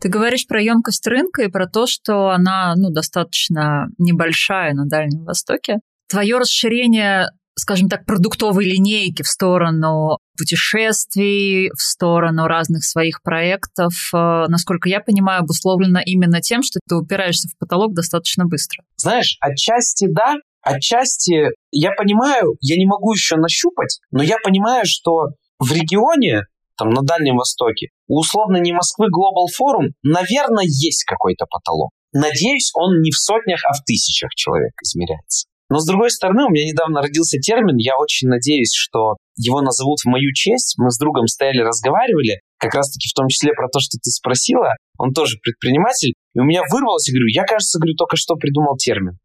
Ты 0.00 0.08
говоришь 0.08 0.46
про 0.46 0.62
емкость 0.62 1.06
рынка 1.06 1.42
и 1.42 1.50
про 1.50 1.66
то, 1.66 1.86
что 1.86 2.28
она 2.30 2.74
ну, 2.76 2.90
достаточно 2.90 3.88
небольшая 3.98 4.74
на 4.74 4.86
Дальнем 4.86 5.24
Востоке. 5.24 5.80
Твое 6.08 6.38
расширение 6.38 7.30
скажем 7.58 7.88
так, 7.88 8.04
продуктовой 8.04 8.66
линейки 8.66 9.22
в 9.22 9.26
сторону 9.26 10.18
путешествий, 10.36 11.70
в 11.70 11.80
сторону 11.80 12.46
разных 12.46 12.84
своих 12.84 13.22
проектов, 13.22 13.94
э, 14.12 14.44
насколько 14.48 14.88
я 14.88 15.00
понимаю, 15.00 15.40
обусловлено 15.40 16.00
именно 16.04 16.40
тем, 16.40 16.62
что 16.62 16.78
ты 16.86 16.94
упираешься 16.94 17.48
в 17.48 17.58
потолок 17.58 17.94
достаточно 17.94 18.44
быстро. 18.44 18.84
Знаешь, 18.96 19.38
отчасти 19.40 20.06
да, 20.08 20.36
отчасти 20.62 21.50
я 21.70 21.92
понимаю, 21.92 22.56
я 22.60 22.76
не 22.76 22.86
могу 22.86 23.12
еще 23.12 23.36
нащупать, 23.36 24.00
но 24.10 24.22
я 24.22 24.36
понимаю, 24.44 24.84
что 24.84 25.30
в 25.58 25.72
регионе, 25.72 26.42
там 26.76 26.90
на 26.90 27.00
Дальнем 27.00 27.36
Востоке, 27.36 27.88
условно 28.06 28.58
не 28.58 28.72
Москвы 28.72 29.06
Global 29.06 29.46
Forum, 29.48 29.92
наверное, 30.02 30.64
есть 30.64 31.04
какой-то 31.04 31.46
потолок. 31.46 31.90
Надеюсь, 32.12 32.70
он 32.74 33.00
не 33.00 33.10
в 33.10 33.18
сотнях, 33.18 33.60
а 33.64 33.72
в 33.72 33.82
тысячах 33.84 34.30
человек 34.34 34.72
измеряется. 34.82 35.48
Но 35.68 35.78
с 35.78 35.86
другой 35.86 36.10
стороны, 36.10 36.44
у 36.44 36.50
меня 36.50 36.64
недавно 36.70 37.02
родился 37.02 37.38
термин, 37.38 37.76
я 37.76 37.98
очень 37.98 38.28
надеюсь, 38.28 38.72
что 38.72 39.16
его 39.36 39.60
назовут 39.60 39.98
в 40.00 40.06
мою 40.06 40.32
честь. 40.32 40.76
Мы 40.78 40.90
с 40.90 40.98
другом 40.98 41.26
стояли, 41.26 41.60
разговаривали, 41.60 42.40
как 42.58 42.74
раз-таки 42.74 43.08
в 43.08 43.14
том 43.14 43.28
числе 43.28 43.52
про 43.52 43.68
то, 43.68 43.80
что 43.80 43.98
ты 43.98 44.10
спросила. 44.10 44.76
Он 44.98 45.12
тоже 45.12 45.38
предприниматель. 45.42 46.14
И 46.34 46.38
у 46.38 46.44
меня 46.44 46.62
вырвалось, 46.70 47.08
я 47.08 47.14
говорю, 47.14 47.28
я, 47.28 47.44
кажется, 47.44 47.78
говорю, 47.78 47.94
только 47.94 48.16
что 48.16 48.36
придумал 48.36 48.76
термин. 48.76 49.18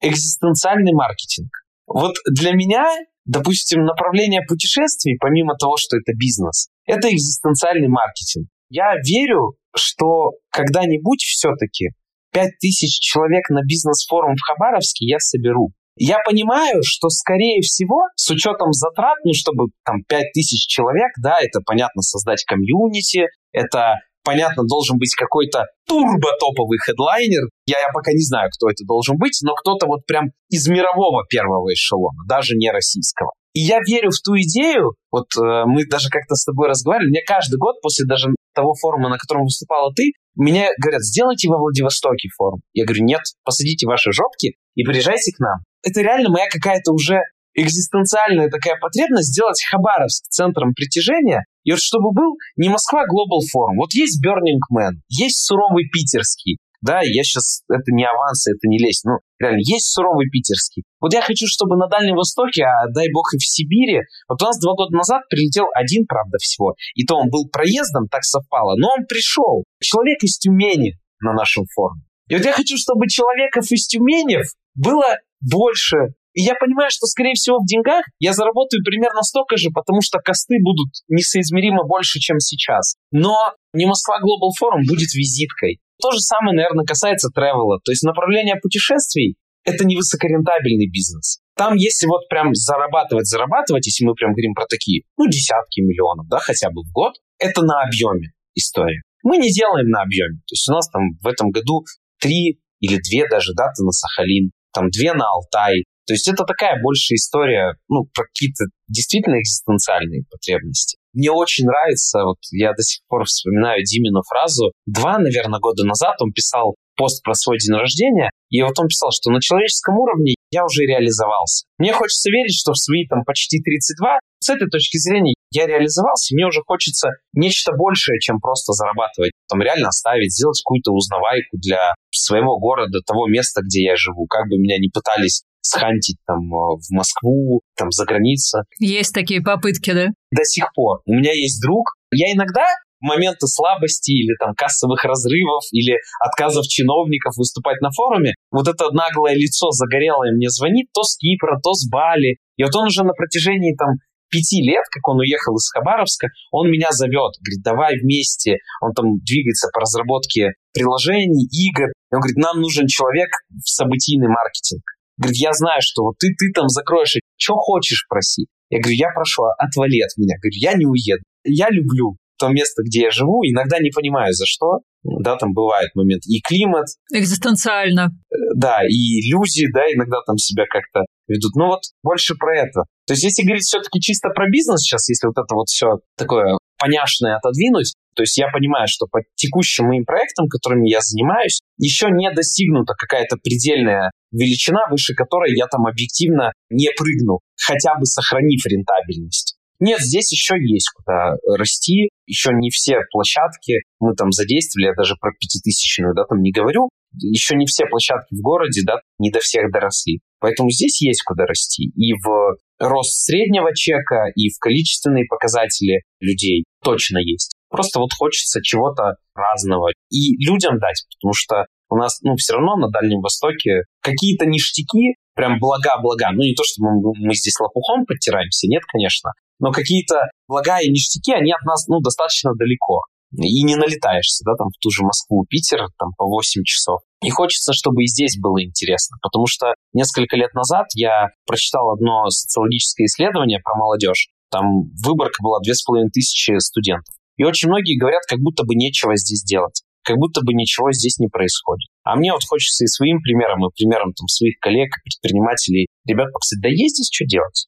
Экзистенциальный 0.00 0.92
маркетинг. 0.92 1.50
Вот 1.86 2.16
для 2.26 2.52
меня, 2.52 2.84
допустим, 3.24 3.84
направление 3.84 4.42
путешествий, 4.46 5.16
помимо 5.20 5.54
того, 5.56 5.76
что 5.76 5.96
это 5.96 6.12
бизнес, 6.16 6.68
это 6.86 7.08
экзистенциальный 7.08 7.88
маркетинг. 7.88 8.48
Я 8.68 8.94
верю, 8.96 9.54
что 9.76 10.32
когда-нибудь 10.50 11.20
все-таки 11.20 11.90
5000 12.32 12.98
человек 13.00 13.48
на 13.48 13.62
бизнес-форум 13.62 14.34
в 14.34 14.42
Хабаровске 14.42 15.06
я 15.06 15.18
соберу. 15.20 15.70
Я 15.96 16.18
понимаю, 16.26 16.80
что, 16.82 17.08
скорее 17.08 17.60
всего, 17.62 18.02
с 18.16 18.30
учетом 18.30 18.72
затрат, 18.72 19.16
ну, 19.24 19.32
чтобы 19.32 19.68
там 19.84 20.02
5000 20.08 20.66
человек, 20.66 21.12
да, 21.22 21.38
это, 21.40 21.60
понятно, 21.64 22.02
создать 22.02 22.44
комьюнити, 22.44 23.26
это, 23.52 23.94
понятно, 24.24 24.64
должен 24.64 24.98
быть 24.98 25.14
какой-то 25.14 25.66
турбо-топовый 25.86 26.78
хедлайнер. 26.84 27.48
Я, 27.66 27.78
я 27.78 27.88
пока 27.92 28.12
не 28.12 28.24
знаю, 28.24 28.50
кто 28.50 28.68
это 28.68 28.84
должен 28.84 29.16
быть, 29.18 29.38
но 29.44 29.54
кто-то 29.54 29.86
вот 29.86 30.04
прям 30.06 30.32
из 30.50 30.66
мирового 30.66 31.24
первого 31.28 31.72
эшелона, 31.72 32.24
даже 32.28 32.56
не 32.56 32.70
российского. 32.72 33.30
И 33.54 33.60
я 33.60 33.78
верю 33.86 34.10
в 34.10 34.18
ту 34.18 34.34
идею, 34.34 34.94
вот 35.12 35.26
э, 35.38 35.62
мы 35.66 35.86
даже 35.86 36.10
как-то 36.10 36.34
с 36.34 36.44
тобой 36.44 36.68
разговаривали, 36.68 37.10
мне 37.10 37.22
каждый 37.24 37.56
год 37.56 37.76
после 37.80 38.04
даже 38.04 38.34
того 38.52 38.74
форума, 38.74 39.08
на 39.08 39.16
котором 39.16 39.44
выступала 39.44 39.92
ты, 39.94 40.10
мне 40.34 40.70
говорят, 40.82 41.02
сделайте 41.02 41.48
во 41.48 41.58
Владивостоке 41.58 42.28
форум. 42.36 42.62
Я 42.72 42.84
говорю, 42.84 43.04
нет, 43.04 43.20
посадите 43.44 43.86
ваши 43.86 44.10
жопки 44.10 44.56
и 44.74 44.82
приезжайте 44.82 45.32
к 45.32 45.38
нам. 45.38 45.60
Это 45.84 46.00
реально 46.00 46.30
моя 46.30 46.48
какая-то 46.48 46.92
уже 46.92 47.20
экзистенциальная 47.54 48.50
такая 48.50 48.76
потребность 48.80 49.28
сделать 49.28 49.62
Хабаровск 49.70 50.24
центром 50.28 50.74
притяжения, 50.74 51.44
и 51.62 51.70
вот 51.70 51.80
чтобы 51.80 52.12
был 52.12 52.36
не 52.56 52.68
Москва 52.68 53.04
Global 53.04 53.40
Forum, 53.46 53.76
вот 53.76 53.92
есть 53.94 54.20
Burning 54.24 54.58
Man, 54.74 54.98
есть 55.08 55.44
суровый 55.44 55.84
питерский, 55.88 56.58
да, 56.82 57.00
я 57.02 57.22
сейчас, 57.22 57.62
это 57.70 57.92
не 57.92 58.04
авансы, 58.04 58.50
это 58.50 58.68
не 58.68 58.78
лезть, 58.78 59.04
ну, 59.04 59.16
реально, 59.38 59.60
есть 59.60 59.86
суровый 59.86 60.28
питерский. 60.28 60.82
Вот 61.00 61.14
я 61.14 61.22
хочу, 61.22 61.46
чтобы 61.46 61.76
на 61.76 61.86
Дальнем 61.86 62.16
Востоке, 62.16 62.64
а 62.64 62.88
дай 62.92 63.08
бог 63.10 63.32
и 63.32 63.38
в 63.38 63.46
Сибири, 63.46 64.02
вот 64.28 64.42
у 64.42 64.44
нас 64.44 64.58
два 64.60 64.74
года 64.74 64.94
назад 64.94 65.22
прилетел 65.30 65.64
один, 65.74 66.06
правда, 66.06 66.36
всего, 66.38 66.74
и 66.94 67.06
то 67.06 67.16
он 67.16 67.30
был 67.30 67.48
проездом, 67.48 68.08
так 68.08 68.24
совпало, 68.24 68.76
но 68.76 68.88
он 68.98 69.06
пришел, 69.06 69.64
человек 69.80 70.22
из 70.22 70.36
Тюмени 70.38 70.98
на 71.20 71.32
нашем 71.32 71.64
форуме. 71.74 72.02
И 72.28 72.36
вот 72.36 72.44
я 72.44 72.52
хочу, 72.52 72.76
чтобы 72.76 73.08
человеков 73.08 73.70
из 73.70 73.86
Тюменев 73.86 74.46
было 74.74 75.18
больше. 75.50 76.14
И 76.34 76.42
я 76.42 76.54
понимаю, 76.58 76.90
что, 76.90 77.06
скорее 77.06 77.34
всего, 77.34 77.58
в 77.58 77.66
деньгах 77.66 78.04
я 78.18 78.32
заработаю 78.32 78.82
примерно 78.84 79.22
столько 79.22 79.56
же, 79.56 79.70
потому 79.70 80.02
что 80.02 80.18
косты 80.18 80.56
будут 80.60 80.90
несоизмеримо 81.08 81.84
больше, 81.84 82.18
чем 82.18 82.40
сейчас. 82.40 82.96
Но 83.12 83.54
не 83.72 83.86
Москва 83.86 84.18
Global 84.18 84.50
Forum 84.60 84.82
будет 84.88 85.14
визиткой. 85.14 85.78
То 86.02 86.10
же 86.10 86.18
самое, 86.18 86.56
наверное, 86.56 86.84
касается 86.84 87.28
тревела. 87.30 87.78
То 87.84 87.92
есть 87.92 88.02
направление 88.02 88.56
путешествий— 88.60 89.36
это 89.64 89.84
не 89.84 89.94
высокорентабельный 89.94 90.90
бизнес. 90.90 91.38
Там, 91.56 91.76
если 91.76 92.06
вот 92.08 92.28
прям 92.28 92.52
зарабатывать, 92.52 93.26
зарабатывать, 93.26 93.86
если 93.86 94.04
мы 94.04 94.14
прям 94.14 94.32
говорим 94.32 94.54
про 94.54 94.66
такие, 94.66 95.04
ну, 95.16 95.28
десятки 95.28 95.80
миллионов, 95.80 96.26
да, 96.28 96.38
хотя 96.38 96.68
бы 96.70 96.82
в 96.82 96.90
год, 96.92 97.14
это 97.38 97.62
на 97.62 97.82
объеме 97.82 98.32
история. 98.54 99.02
Мы 99.22 99.38
не 99.38 99.50
делаем 99.50 99.88
на 99.88 100.02
объеме. 100.02 100.38
То 100.46 100.52
есть 100.52 100.68
у 100.68 100.72
нас 100.72 100.88
там 100.90 101.16
в 101.20 101.26
этом 101.28 101.50
году 101.50 101.84
три 102.20 102.60
или 102.80 102.98
две 102.98 103.28
даже 103.28 103.54
даты 103.54 103.84
на 103.84 103.92
Сахалин, 103.92 104.50
там 104.74 104.90
две 104.90 105.12
на 105.12 105.24
Алтай. 105.24 105.84
То 106.06 106.12
есть 106.12 106.28
это 106.28 106.44
такая 106.44 106.80
больше 106.82 107.14
история, 107.14 107.76
ну, 107.88 108.04
про 108.12 108.24
какие-то 108.24 108.64
действительно 108.88 109.40
экзистенциальные 109.40 110.24
потребности. 110.30 110.98
Мне 111.14 111.30
очень 111.30 111.64
нравится, 111.64 112.24
вот 112.24 112.38
я 112.50 112.72
до 112.72 112.82
сих 112.82 113.00
пор 113.08 113.24
вспоминаю 113.24 113.82
Димину 113.84 114.20
фразу. 114.28 114.72
Два, 114.84 115.18
наверное, 115.18 115.60
года 115.60 115.84
назад 115.84 116.20
он 116.20 116.32
писал 116.32 116.74
пост 116.96 117.22
про 117.22 117.34
свой 117.34 117.58
день 117.58 117.74
рождения, 117.76 118.30
и 118.50 118.62
вот 118.62 118.78
он 118.78 118.88
писал, 118.88 119.10
что 119.12 119.30
на 119.30 119.40
человеческом 119.40 119.96
уровне 119.96 120.34
я 120.50 120.64
уже 120.64 120.82
реализовался. 120.82 121.66
Мне 121.78 121.92
хочется 121.92 122.30
верить, 122.30 122.54
что 122.54 122.72
в 122.72 122.78
свои 122.78 123.06
там 123.06 123.24
почти 123.24 123.60
32 123.60 124.18
с 124.40 124.50
этой 124.50 124.68
точки 124.68 124.98
зрения 124.98 125.33
я 125.54 125.66
реализовался, 125.66 126.34
мне 126.34 126.46
уже 126.46 126.60
хочется 126.66 127.10
нечто 127.32 127.72
большее, 127.72 128.18
чем 128.20 128.40
просто 128.40 128.72
зарабатывать. 128.72 129.32
Там 129.48 129.62
реально 129.62 129.88
оставить, 129.88 130.32
сделать 130.32 130.60
какую-то 130.64 130.92
узнавайку 130.92 131.56
для 131.58 131.94
своего 132.10 132.58
города, 132.58 133.00
того 133.06 133.26
места, 133.26 133.62
где 133.62 133.84
я 133.84 133.96
живу. 133.96 134.26
Как 134.26 134.48
бы 134.48 134.58
меня 134.58 134.78
не 134.78 134.88
пытались 134.88 135.42
схантить 135.60 136.18
там 136.26 136.44
э, 136.52 136.76
в 136.76 136.90
Москву, 136.90 137.62
там 137.76 137.90
за 137.90 138.04
границу. 138.04 138.58
Есть 138.78 139.14
такие 139.14 139.40
попытки, 139.40 139.92
да? 139.92 140.08
До 140.30 140.44
сих 140.44 140.66
пор. 140.74 141.00
У 141.06 141.14
меня 141.14 141.32
есть 141.32 141.60
друг. 141.62 141.94
Я 142.12 142.32
иногда 142.32 142.66
в 143.00 143.06
моменты 143.06 143.46
слабости 143.46 144.12
или 144.12 144.34
там 144.38 144.54
кассовых 144.54 145.04
разрывов 145.04 145.64
или 145.72 145.96
отказов 146.20 146.66
чиновников 146.66 147.36
выступать 147.36 147.80
на 147.80 147.90
форуме, 147.90 148.34
вот 148.50 148.68
это 148.68 148.90
наглое 148.92 149.34
лицо 149.34 149.70
загорелое 149.70 150.32
мне 150.32 150.48
звонит 150.48 150.86
то 150.92 151.02
с 151.02 151.16
Кипра, 151.16 151.58
то 151.62 151.72
с 151.72 151.88
Бали. 151.88 152.36
И 152.56 152.62
вот 152.62 152.74
он 152.76 152.86
уже 152.86 153.04
на 153.04 153.12
протяжении 153.12 153.74
там 153.74 153.96
пяти 154.34 154.66
лет, 154.66 154.82
как 154.90 155.06
он 155.06 155.20
уехал 155.22 155.54
из 155.54 155.70
Хабаровска, 155.70 156.26
он 156.50 156.70
меня 156.70 156.90
зовет, 156.90 157.38
говорит, 157.38 157.62
давай 157.62 157.94
вместе. 158.02 158.58
Он 158.82 158.90
там 158.92 159.22
двигается 159.22 159.70
по 159.72 159.80
разработке 159.80 160.58
приложений, 160.74 161.46
игр. 161.46 161.94
И 161.94 162.14
он 162.14 162.20
говорит, 162.20 162.36
нам 162.42 162.60
нужен 162.60 162.88
человек 162.88 163.30
в 163.54 163.68
событийный 163.70 164.26
маркетинг. 164.26 164.82
Говорит, 165.16 165.38
я 165.38 165.52
знаю, 165.52 165.78
что 165.80 166.02
вот 166.02 166.18
ты, 166.18 166.34
ты 166.34 166.50
там 166.50 166.68
закроешь, 166.68 167.14
что 167.38 167.54
хочешь 167.54 168.06
проси. 168.08 168.50
Я 168.70 168.80
говорю, 168.80 168.96
я 168.98 169.08
прошу, 169.14 169.44
отвали 169.58 170.02
от 170.02 170.10
меня. 170.18 170.34
Говорю, 170.42 170.58
я 170.58 170.74
не 170.74 170.86
уеду. 170.86 171.22
Я 171.44 171.70
люблю 171.70 172.16
то 172.44 172.52
место, 172.52 172.82
где 172.82 173.02
я 173.02 173.10
живу, 173.10 173.42
иногда 173.44 173.78
не 173.78 173.90
понимаю, 173.90 174.32
за 174.32 174.44
что. 174.46 174.80
Да, 175.02 175.36
там 175.36 175.52
бывает 175.52 175.90
момент. 175.94 176.22
И 176.26 176.40
климат. 176.40 176.86
Экзистенциально. 177.12 178.10
Э, 178.30 178.36
да, 178.54 178.80
и 178.86 179.20
иллюзии, 179.20 179.66
да, 179.72 179.82
иногда 179.92 180.18
там 180.26 180.36
себя 180.36 180.64
как-то 180.68 181.04
ведут. 181.28 181.54
Ну 181.56 181.66
вот 181.66 181.80
больше 182.02 182.34
про 182.34 182.56
это. 182.56 182.84
То 183.06 183.12
есть 183.12 183.24
если 183.24 183.42
говорить 183.44 183.64
все-таки 183.64 184.00
чисто 184.00 184.30
про 184.30 184.48
бизнес 184.48 184.80
сейчас, 184.80 185.08
если 185.08 185.26
вот 185.26 185.36
это 185.36 185.54
вот 185.54 185.68
все 185.68 186.00
такое 186.16 186.56
поняшное 186.78 187.36
отодвинуть, 187.36 187.94
то 188.14 188.22
есть 188.22 188.36
я 188.38 188.48
понимаю, 188.48 188.86
что 188.88 189.06
по 189.06 189.20
текущим 189.34 189.86
моим 189.86 190.04
проектам, 190.04 190.48
которыми 190.48 190.88
я 190.88 191.00
занимаюсь, 191.00 191.60
еще 191.78 192.08
не 192.10 192.30
достигнута 192.32 192.94
какая-то 192.94 193.36
предельная 193.36 194.10
величина, 194.32 194.86
выше 194.90 195.14
которой 195.14 195.54
я 195.56 195.66
там 195.66 195.86
объективно 195.86 196.52
не 196.70 196.90
прыгну, 196.96 197.40
хотя 197.56 197.94
бы 197.98 198.04
сохранив 198.04 198.64
рентабельность. 198.66 199.53
Нет, 199.80 200.00
здесь 200.00 200.30
еще 200.32 200.54
есть 200.58 200.90
куда 200.94 201.34
расти, 201.56 202.10
еще 202.26 202.50
не 202.52 202.70
все 202.70 202.98
площадки 203.10 203.82
мы 204.00 204.14
там 204.14 204.30
задействовали, 204.30 204.88
я 204.88 204.94
даже 204.94 205.14
про 205.20 205.32
пятитысячную, 205.32 206.14
да, 206.14 206.24
там 206.24 206.40
не 206.40 206.52
говорю, 206.52 206.88
еще 207.20 207.56
не 207.56 207.66
все 207.66 207.86
площадки 207.86 208.34
в 208.34 208.40
городе, 208.40 208.82
да, 208.84 208.96
не 209.18 209.30
до 209.30 209.40
всех 209.40 209.70
доросли. 209.72 210.20
Поэтому 210.40 210.70
здесь 210.70 211.00
есть 211.02 211.22
куда 211.22 211.46
расти. 211.46 211.84
И 211.96 212.12
в 212.14 212.56
рост 212.78 213.24
среднего 213.24 213.74
чека, 213.74 214.26
и 214.34 214.50
в 214.50 214.58
количественные 214.58 215.24
показатели 215.28 216.02
людей 216.20 216.64
точно 216.82 217.18
есть. 217.18 217.54
Просто 217.70 217.98
вот 217.98 218.12
хочется 218.12 218.60
чего-то 218.62 219.16
разного 219.34 219.90
и 220.10 220.36
людям 220.44 220.78
дать, 220.78 221.04
потому 221.16 221.34
что 221.34 221.66
у 221.88 221.96
нас, 221.96 222.20
ну, 222.22 222.36
все 222.36 222.54
равно 222.54 222.76
на 222.76 222.88
Дальнем 222.88 223.20
Востоке 223.20 223.84
какие-то 224.00 224.46
ништяки, 224.46 225.16
прям 225.34 225.58
блага-блага. 225.58 226.30
Ну, 226.32 226.42
не 226.42 226.54
то, 226.54 226.64
что 226.64 226.82
мы, 226.82 227.12
мы 227.18 227.34
здесь 227.34 227.58
лопухом 227.60 228.04
подтираемся, 228.06 228.66
нет, 228.68 228.82
конечно, 228.86 229.30
но 229.58 229.72
какие-то 229.72 230.28
блага 230.48 230.80
и 230.80 230.90
ништяки, 230.90 231.32
они 231.32 231.52
от 231.52 231.62
нас, 231.64 231.86
ну, 231.88 232.00
достаточно 232.00 232.54
далеко. 232.54 233.02
И 233.36 233.64
не 233.64 233.74
налетаешься, 233.74 234.44
да, 234.44 234.54
там, 234.54 234.68
в 234.68 234.78
ту 234.80 234.90
же 234.90 235.02
Москву, 235.02 235.44
Питер, 235.48 235.86
там, 235.98 236.10
по 236.16 236.24
8 236.24 236.62
часов. 236.64 237.00
И 237.22 237.30
хочется, 237.30 237.72
чтобы 237.72 238.04
и 238.04 238.06
здесь 238.06 238.38
было 238.38 238.62
интересно, 238.62 239.16
потому 239.22 239.46
что 239.46 239.74
несколько 239.92 240.36
лет 240.36 240.54
назад 240.54 240.86
я 240.94 241.28
прочитал 241.46 241.90
одно 241.90 242.28
социологическое 242.28 243.06
исследование 243.06 243.58
про 243.58 243.74
молодежь. 243.74 244.28
Там 244.50 244.84
выборка 245.04 245.42
была 245.42 245.58
2500 245.64 246.60
студентов. 246.60 247.14
И 247.36 247.42
очень 247.42 247.68
многие 247.68 247.98
говорят, 247.98 248.22
как 248.28 248.38
будто 248.38 248.64
бы 248.64 248.76
нечего 248.76 249.16
здесь 249.16 249.42
делать 249.42 249.82
как 250.04 250.18
будто 250.18 250.42
бы 250.42 250.52
ничего 250.52 250.92
здесь 250.92 251.18
не 251.18 251.28
происходит. 251.28 251.88
А 252.04 252.14
мне 252.16 252.32
вот 252.32 252.44
хочется 252.44 252.84
и 252.84 252.86
своим 252.86 253.20
примером, 253.20 253.66
и 253.66 253.72
примером 253.74 254.12
там, 254.12 254.28
своих 254.28 254.60
коллег, 254.60 254.92
предпринимателей, 255.02 255.88
ребят, 256.06 256.28
сказать, 256.42 256.62
да 256.62 256.68
есть 256.68 256.96
здесь 256.96 257.10
что 257.10 257.24
делать. 257.24 257.66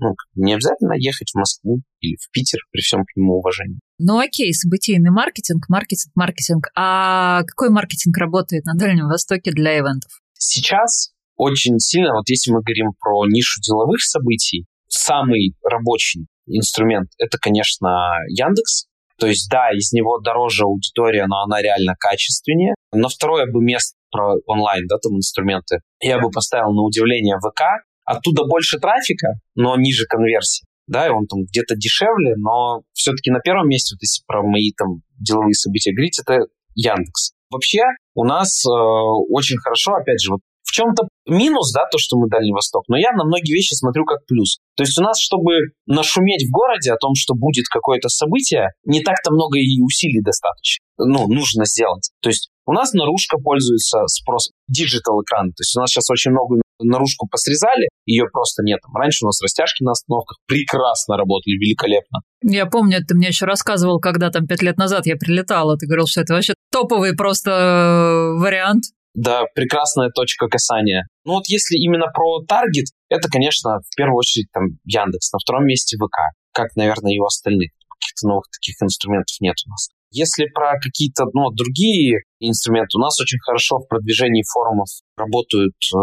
Ну, 0.00 0.14
не 0.34 0.54
обязательно 0.54 0.94
ехать 0.96 1.30
в 1.32 1.38
Москву 1.38 1.80
или 2.00 2.16
в 2.16 2.30
Питер 2.30 2.60
при 2.70 2.80
всем 2.80 3.04
к 3.04 3.16
нему 3.16 3.38
уважении. 3.38 3.80
Ну 3.98 4.18
окей, 4.18 4.54
событийный 4.54 5.10
маркетинг, 5.10 5.68
маркетинг, 5.68 6.12
маркетинг. 6.14 6.68
А 6.76 7.42
какой 7.42 7.70
маркетинг 7.70 8.16
работает 8.16 8.64
на 8.64 8.74
Дальнем 8.74 9.08
Востоке 9.08 9.50
для 9.50 9.78
ивентов? 9.78 10.10
Сейчас 10.34 11.10
очень 11.36 11.78
сильно, 11.78 12.14
вот 12.14 12.28
если 12.28 12.52
мы 12.52 12.62
говорим 12.62 12.92
про 12.98 13.26
нишу 13.26 13.60
деловых 13.60 14.00
событий, 14.02 14.66
самый 14.88 15.54
рабочий 15.62 16.26
инструмент— 16.46 17.10
это, 17.18 17.38
конечно, 17.38 17.88
Яндекс. 18.28 18.86
То 19.18 19.26
есть, 19.26 19.50
да, 19.50 19.70
из 19.72 19.92
него 19.92 20.20
дороже 20.20 20.62
аудитория, 20.64 21.26
но 21.26 21.42
она 21.42 21.60
реально 21.60 21.94
качественнее. 21.98 22.74
На 22.92 23.08
второе 23.08 23.46
бы 23.46 23.62
место 23.62 23.96
про 24.10 24.36
онлайн, 24.46 24.86
да, 24.88 24.96
там 24.98 25.16
инструменты, 25.16 25.80
я 26.00 26.20
бы 26.20 26.30
поставил 26.30 26.72
на 26.72 26.82
удивление 26.82 27.36
ВК. 27.38 27.62
Оттуда 28.08 28.44
больше 28.44 28.78
трафика, 28.78 29.34
но 29.54 29.76
ниже 29.76 30.06
конверсии. 30.06 30.64
Да, 30.86 31.06
и 31.06 31.10
он 31.10 31.26
там 31.26 31.44
где-то 31.44 31.76
дешевле, 31.76 32.34
но 32.36 32.80
все-таки 32.94 33.30
на 33.30 33.40
первом 33.40 33.68
месте, 33.68 33.94
вот 33.94 34.00
если 34.00 34.24
про 34.26 34.42
мои 34.42 34.72
там 34.72 35.02
деловые 35.18 35.52
события 35.52 35.92
говорить, 35.92 36.18
это 36.18 36.48
Яндекс. 36.74 37.32
Вообще 37.50 37.82
у 38.14 38.24
нас 38.24 38.64
э, 38.64 38.70
очень 38.70 39.58
хорошо, 39.58 39.92
опять 39.92 40.22
же, 40.22 40.32
вот 40.32 40.40
в 40.62 40.72
чем-то 40.72 41.08
минус, 41.26 41.72
да, 41.72 41.84
то, 41.90 41.98
что 41.98 42.16
мы 42.16 42.28
Дальний 42.28 42.52
Восток, 42.52 42.84
но 42.88 42.96
я 42.96 43.12
на 43.12 43.24
многие 43.24 43.52
вещи 43.52 43.74
смотрю 43.74 44.04
как 44.04 44.24
плюс. 44.26 44.58
То 44.76 44.84
есть 44.84 44.98
у 44.98 45.02
нас, 45.02 45.20
чтобы 45.20 45.52
нашуметь 45.86 46.48
в 46.48 46.50
городе 46.50 46.92
о 46.92 46.96
том, 46.96 47.12
что 47.14 47.34
будет 47.34 47.68
какое-то 47.68 48.08
событие, 48.08 48.68
не 48.84 49.02
так-то 49.02 49.32
много 49.32 49.58
и 49.58 49.80
усилий 49.82 50.22
достаточно. 50.22 50.84
Ну, 50.96 51.28
нужно 51.28 51.66
сделать. 51.66 52.10
То 52.22 52.30
есть 52.30 52.48
у 52.66 52.72
нас 52.72 52.92
наружка 52.92 53.38
пользуется 53.38 54.06
спросом. 54.06 54.54
Digital 54.68 55.22
экран. 55.22 55.48
То 55.52 55.60
есть 55.60 55.76
у 55.76 55.80
нас 55.80 55.90
сейчас 55.90 56.10
очень 56.10 56.32
много 56.32 56.60
наружку 56.80 57.28
посрезали, 57.28 57.88
ее 58.06 58.26
просто 58.32 58.62
нет. 58.62 58.80
Раньше 58.94 59.24
у 59.24 59.26
нас 59.26 59.40
растяжки 59.42 59.82
на 59.82 59.92
остановках 59.92 60.38
прекрасно 60.46 61.16
работали, 61.16 61.54
великолепно. 61.54 62.20
Я 62.42 62.66
помню, 62.66 62.98
ты 63.06 63.14
мне 63.14 63.28
еще 63.28 63.46
рассказывал, 63.46 64.00
когда 64.00 64.30
там 64.30 64.46
пять 64.46 64.62
лет 64.62 64.76
назад 64.76 65.06
я 65.06 65.16
прилетала, 65.16 65.76
ты 65.76 65.86
говорил, 65.86 66.06
что 66.06 66.20
это 66.20 66.34
вообще 66.34 66.54
топовый 66.70 67.14
просто 67.16 67.50
э, 67.50 68.40
вариант. 68.40 68.84
Да, 69.14 69.44
прекрасная 69.54 70.10
точка 70.10 70.46
касания. 70.46 71.08
Ну 71.24 71.34
вот 71.34 71.46
если 71.48 71.76
именно 71.76 72.06
про 72.06 72.44
таргет, 72.46 72.86
это, 73.08 73.28
конечно, 73.28 73.80
в 73.80 73.96
первую 73.96 74.18
очередь 74.18 74.46
там 74.52 74.78
Яндекс, 74.84 75.32
на 75.32 75.38
втором 75.40 75.66
месте 75.66 75.96
ВК, 75.96 76.34
как, 76.52 76.76
наверное, 76.76 77.12
и 77.12 77.18
у 77.18 77.24
остальных. 77.24 77.72
Каких-то 78.00 78.28
новых 78.28 78.44
таких 78.50 78.76
инструментов 78.80 79.34
нет 79.40 79.56
у 79.66 79.70
нас. 79.70 79.88
Если 80.10 80.46
про 80.52 80.74
какие-то 80.80 81.24
ну, 81.34 81.50
другие 81.50 82.20
инструменты, 82.40 82.96
у 82.96 83.00
нас 83.00 83.20
очень 83.20 83.38
хорошо 83.38 83.78
в 83.78 83.88
продвижении 83.88 84.42
форумов 84.42 84.88
работают 85.16 85.74
э, 85.74 85.96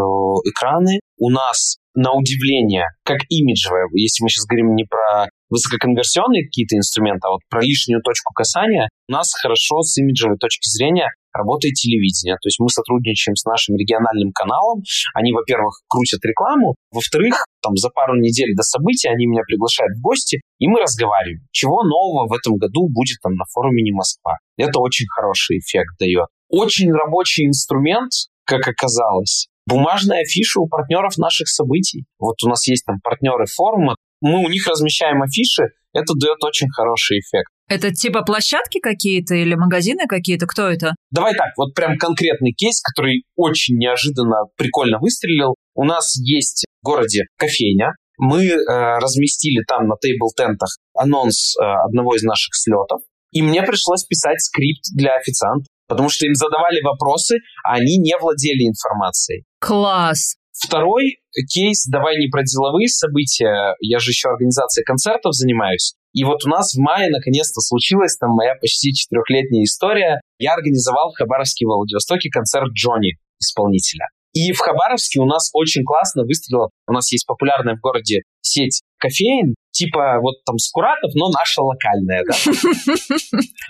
экраны. 0.49 0.99
У 1.18 1.30
нас, 1.30 1.78
на 1.95 2.14
удивление, 2.14 2.88
как 3.03 3.20
имиджевое, 3.30 3.88
если 3.93 4.24
мы 4.24 4.30
сейчас 4.30 4.45
говорим 4.45 4.76
не 4.76 4.84
про 4.84 5.28
высококонверсионные 5.49 6.45
какие-то 6.45 6.76
инструменты, 6.76 7.28
а 7.28 7.32
вот 7.32 7.41
про 7.49 7.62
лишнюю 7.62 8.01
точку 8.01 8.34
касания, 8.34 8.89
у 9.08 9.14
нас 9.14 9.34
хорошо 9.34 9.82
с 9.82 9.97
имиджевой 9.97 10.38
точки 10.38 10.68
зрения 10.68 11.10
работает 11.36 11.75
телевидение. 11.75 12.36
То 12.36 12.47
есть 12.47 12.59
мы 12.59 12.69
сотрудничаем 12.69 13.36
с 13.36 13.45
нашим 13.45 13.75
региональным 13.75 14.31
каналом. 14.31 14.81
Они, 15.13 15.31
во-первых, 15.33 15.81
крутят 15.88 16.23
рекламу, 16.23 16.75
во-вторых, 16.91 17.45
там 17.61 17.75
за 17.75 17.89
пару 17.89 18.15
недель 18.19 18.55
до 18.55 18.63
события 18.63 19.09
они 19.09 19.25
меня 19.25 19.41
приглашают 19.47 19.97
в 19.97 20.01
гости, 20.01 20.41
и 20.59 20.67
мы 20.67 20.81
разговариваем, 20.81 21.45
чего 21.51 21.83
нового 21.83 22.27
в 22.27 22.33
этом 22.33 22.55
году 22.55 22.88
будет 22.89 23.17
там 23.21 23.33
на 23.33 23.45
форуме 23.51 23.81
«Не 23.83 23.91
Москва». 23.91 24.38
Это 24.57 24.79
очень 24.79 25.07
хороший 25.07 25.59
эффект 25.59 25.95
дает. 25.99 26.27
Очень 26.49 26.91
рабочий 26.91 27.45
инструмент, 27.45 28.11
как 28.45 28.67
оказалось. 28.67 29.47
Бумажная 29.67 30.21
афиша 30.21 30.59
у 30.59 30.67
партнеров 30.67 31.17
наших 31.17 31.47
событий. 31.47 32.05
Вот 32.19 32.36
у 32.43 32.49
нас 32.49 32.67
есть 32.67 32.86
там 32.86 32.99
партнеры 33.03 33.45
форума, 33.47 33.95
мы 34.21 34.39
у 34.45 34.47
них 34.47 34.67
размещаем 34.67 35.21
афиши, 35.23 35.63
это 35.93 36.13
дает 36.15 36.43
очень 36.43 36.69
хороший 36.69 37.19
эффект. 37.19 37.51
Это 37.68 37.91
типа 37.91 38.22
площадки 38.22 38.80
какие-то 38.80 39.34
или 39.36 39.55
магазины 39.55 40.05
какие-то? 40.07 40.45
Кто 40.45 40.68
это? 40.70 40.93
Давай 41.11 41.34
так, 41.34 41.49
вот 41.57 41.74
прям 41.74 41.97
конкретный 41.97 42.51
кейс, 42.51 42.82
который 42.82 43.24
очень 43.36 43.78
неожиданно 43.78 44.45
прикольно 44.55 44.99
выстрелил. 44.99 45.55
У 45.74 45.84
нас 45.84 46.16
есть 46.18 46.66
в 46.82 46.86
городе 46.86 47.24
кофейня. 47.38 47.93
Мы 48.18 48.45
э, 48.45 48.59
разместили 48.99 49.63
там 49.68 49.88
на 49.88 49.95
тейбл-тентах 49.95 50.70
анонс 50.93 51.55
э, 51.57 51.63
одного 51.63 52.16
из 52.16 52.24
наших 52.24 52.55
слетов. 52.55 53.01
И 53.32 53.41
мне 53.41 53.63
пришлось 53.63 54.05
писать 54.05 54.39
скрипт 54.41 54.84
для 54.95 55.16
официанта, 55.16 55.66
потому 55.88 56.09
что 56.09 56.26
им 56.26 56.36
задавали 56.36 56.82
вопросы, 56.82 57.39
а 57.66 57.74
они 57.74 57.97
не 57.97 58.16
владели 58.18 58.70
информацией. 58.70 59.43
Класс! 59.59 60.36
Второй 60.53 61.18
кейс, 61.51 61.86
давай 61.86 62.18
не 62.18 62.30
про 62.30 62.43
деловые 62.43 62.88
события, 62.88 63.76
я 63.82 63.99
же 63.99 64.11
еще 64.11 64.30
организацией 64.30 64.86
концертов 64.86 65.34
занимаюсь. 65.34 65.95
И 66.16 66.24
вот 66.24 66.45
у 66.45 66.49
нас 66.49 66.74
в 66.74 66.80
мае 66.80 67.09
наконец-то 67.09 67.59
случилась 67.59 68.16
там 68.16 68.32
моя 68.32 68.55
почти 68.55 68.93
четырехлетняя 68.93 69.66
история. 69.66 70.22
Я 70.39 70.53
организовал 70.53 71.11
в 71.11 71.18
Хабаровске 71.18 71.66
в 71.66 71.76
Владивостоке 71.76 72.30
концерт 72.30 72.72
Джонни, 72.72 73.18
исполнителя. 73.38 74.07
И 74.32 74.53
в 74.53 74.59
Хабаровске 74.59 75.20
у 75.20 75.26
нас 75.26 75.49
очень 75.53 75.84
классно 75.84 76.24
выстрелила. 76.24 76.70
У 76.88 76.93
нас 76.93 77.11
есть 77.11 77.28
популярная 77.28 77.76
в 77.76 77.82
городе 77.82 78.22
сеть 78.41 78.82
кофеин, 78.97 79.55
типа 79.72 80.20
вот 80.22 80.36
там 80.45 80.57
Скуратов, 80.57 81.11
но 81.16 81.30
наша 81.32 81.61
локальная, 81.61 82.24
да. 82.26 82.36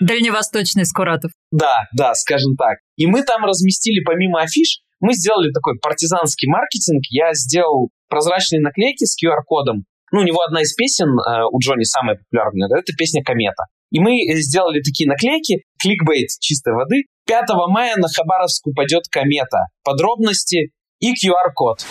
Дальневосточный 0.00 0.86
Скуратов. 0.86 1.32
Да, 1.50 1.88
да, 1.96 2.14
скажем 2.14 2.54
так. 2.56 2.78
И 2.96 3.06
мы 3.06 3.24
там 3.24 3.44
разместили 3.44 4.04
помимо 4.04 4.40
афиш, 4.40 4.82
мы 5.00 5.14
сделали 5.14 5.50
такой 5.52 5.78
партизанский 5.80 6.48
маркетинг. 6.48 7.02
Я 7.10 7.34
сделал 7.34 7.90
прозрачные 8.08 8.60
наклейки 8.60 9.04
с 9.04 9.16
QR-кодом, 9.20 9.84
ну, 10.16 10.22
у 10.22 10.24
него 10.24 10.40
одна 10.40 10.62
из 10.62 10.74
песен 10.74 11.08
э, 11.08 11.44
у 11.52 11.58
Джонни 11.60 11.84
самая 11.84 12.16
популярная, 12.16 12.68
это 12.68 12.92
песня 12.96 13.22
«Комета». 13.22 13.64
И 13.90 14.00
мы 14.00 14.16
сделали 14.40 14.80
такие 14.80 15.06
наклейки, 15.08 15.62
кликбейт 15.80 16.28
чистой 16.40 16.72
воды. 16.72 17.02
5 17.26 17.44
мая 17.68 17.96
на 17.96 18.08
Хабаровск 18.08 18.66
упадет 18.66 19.04
комета. 19.10 19.66
Подробности 19.84 20.70
и 21.00 21.12
QR-код. 21.12 21.84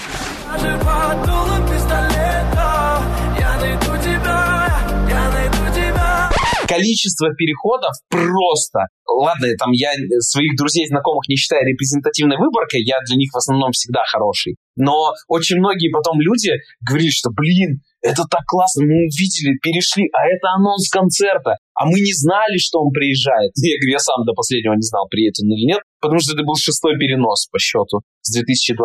количество 6.76 7.34
переходов 7.36 7.94
просто... 8.10 8.88
Ладно, 9.08 9.48
там 9.58 9.72
я 9.72 9.94
своих 10.20 10.58
друзей, 10.58 10.88
знакомых 10.88 11.28
не 11.30 11.36
считаю 11.36 11.66
репрезентативной 11.66 12.38
выборкой, 12.38 12.82
я 12.84 12.98
для 13.08 13.16
них 13.16 13.32
в 13.32 13.38
основном 13.38 13.72
всегда 13.72 14.02
хороший. 14.06 14.58
Но 14.76 15.14
очень 15.28 15.58
многие 15.58 15.90
потом 15.90 16.20
люди 16.20 16.52
говорили, 16.82 17.10
что, 17.10 17.30
блин, 17.32 17.82
это 18.06 18.22
так 18.30 18.46
классно, 18.46 18.86
мы 18.86 19.10
увидели, 19.10 19.58
перешли, 19.58 20.06
а 20.14 20.30
это 20.30 20.54
анонс 20.54 20.90
концерта, 20.90 21.58
а 21.74 21.86
мы 21.90 22.00
не 22.00 22.14
знали, 22.14 22.58
что 22.62 22.80
он 22.80 22.94
приезжает. 22.94 23.52
Я 23.58 23.78
говорю, 23.82 23.98
я 23.98 24.00
сам 24.00 24.24
до 24.26 24.34
последнего 24.34 24.76
не 24.78 24.86
знал, 24.86 25.08
приедет 25.10 25.42
он 25.42 25.50
или 25.50 25.74
нет, 25.74 25.82
потому 26.00 26.22
что 26.22 26.38
это 26.38 26.44
был 26.44 26.56
шестой 26.56 26.98
перенос 26.98 27.48
по 27.50 27.58
счету 27.58 28.06
с 28.22 28.32
2020 28.32 28.78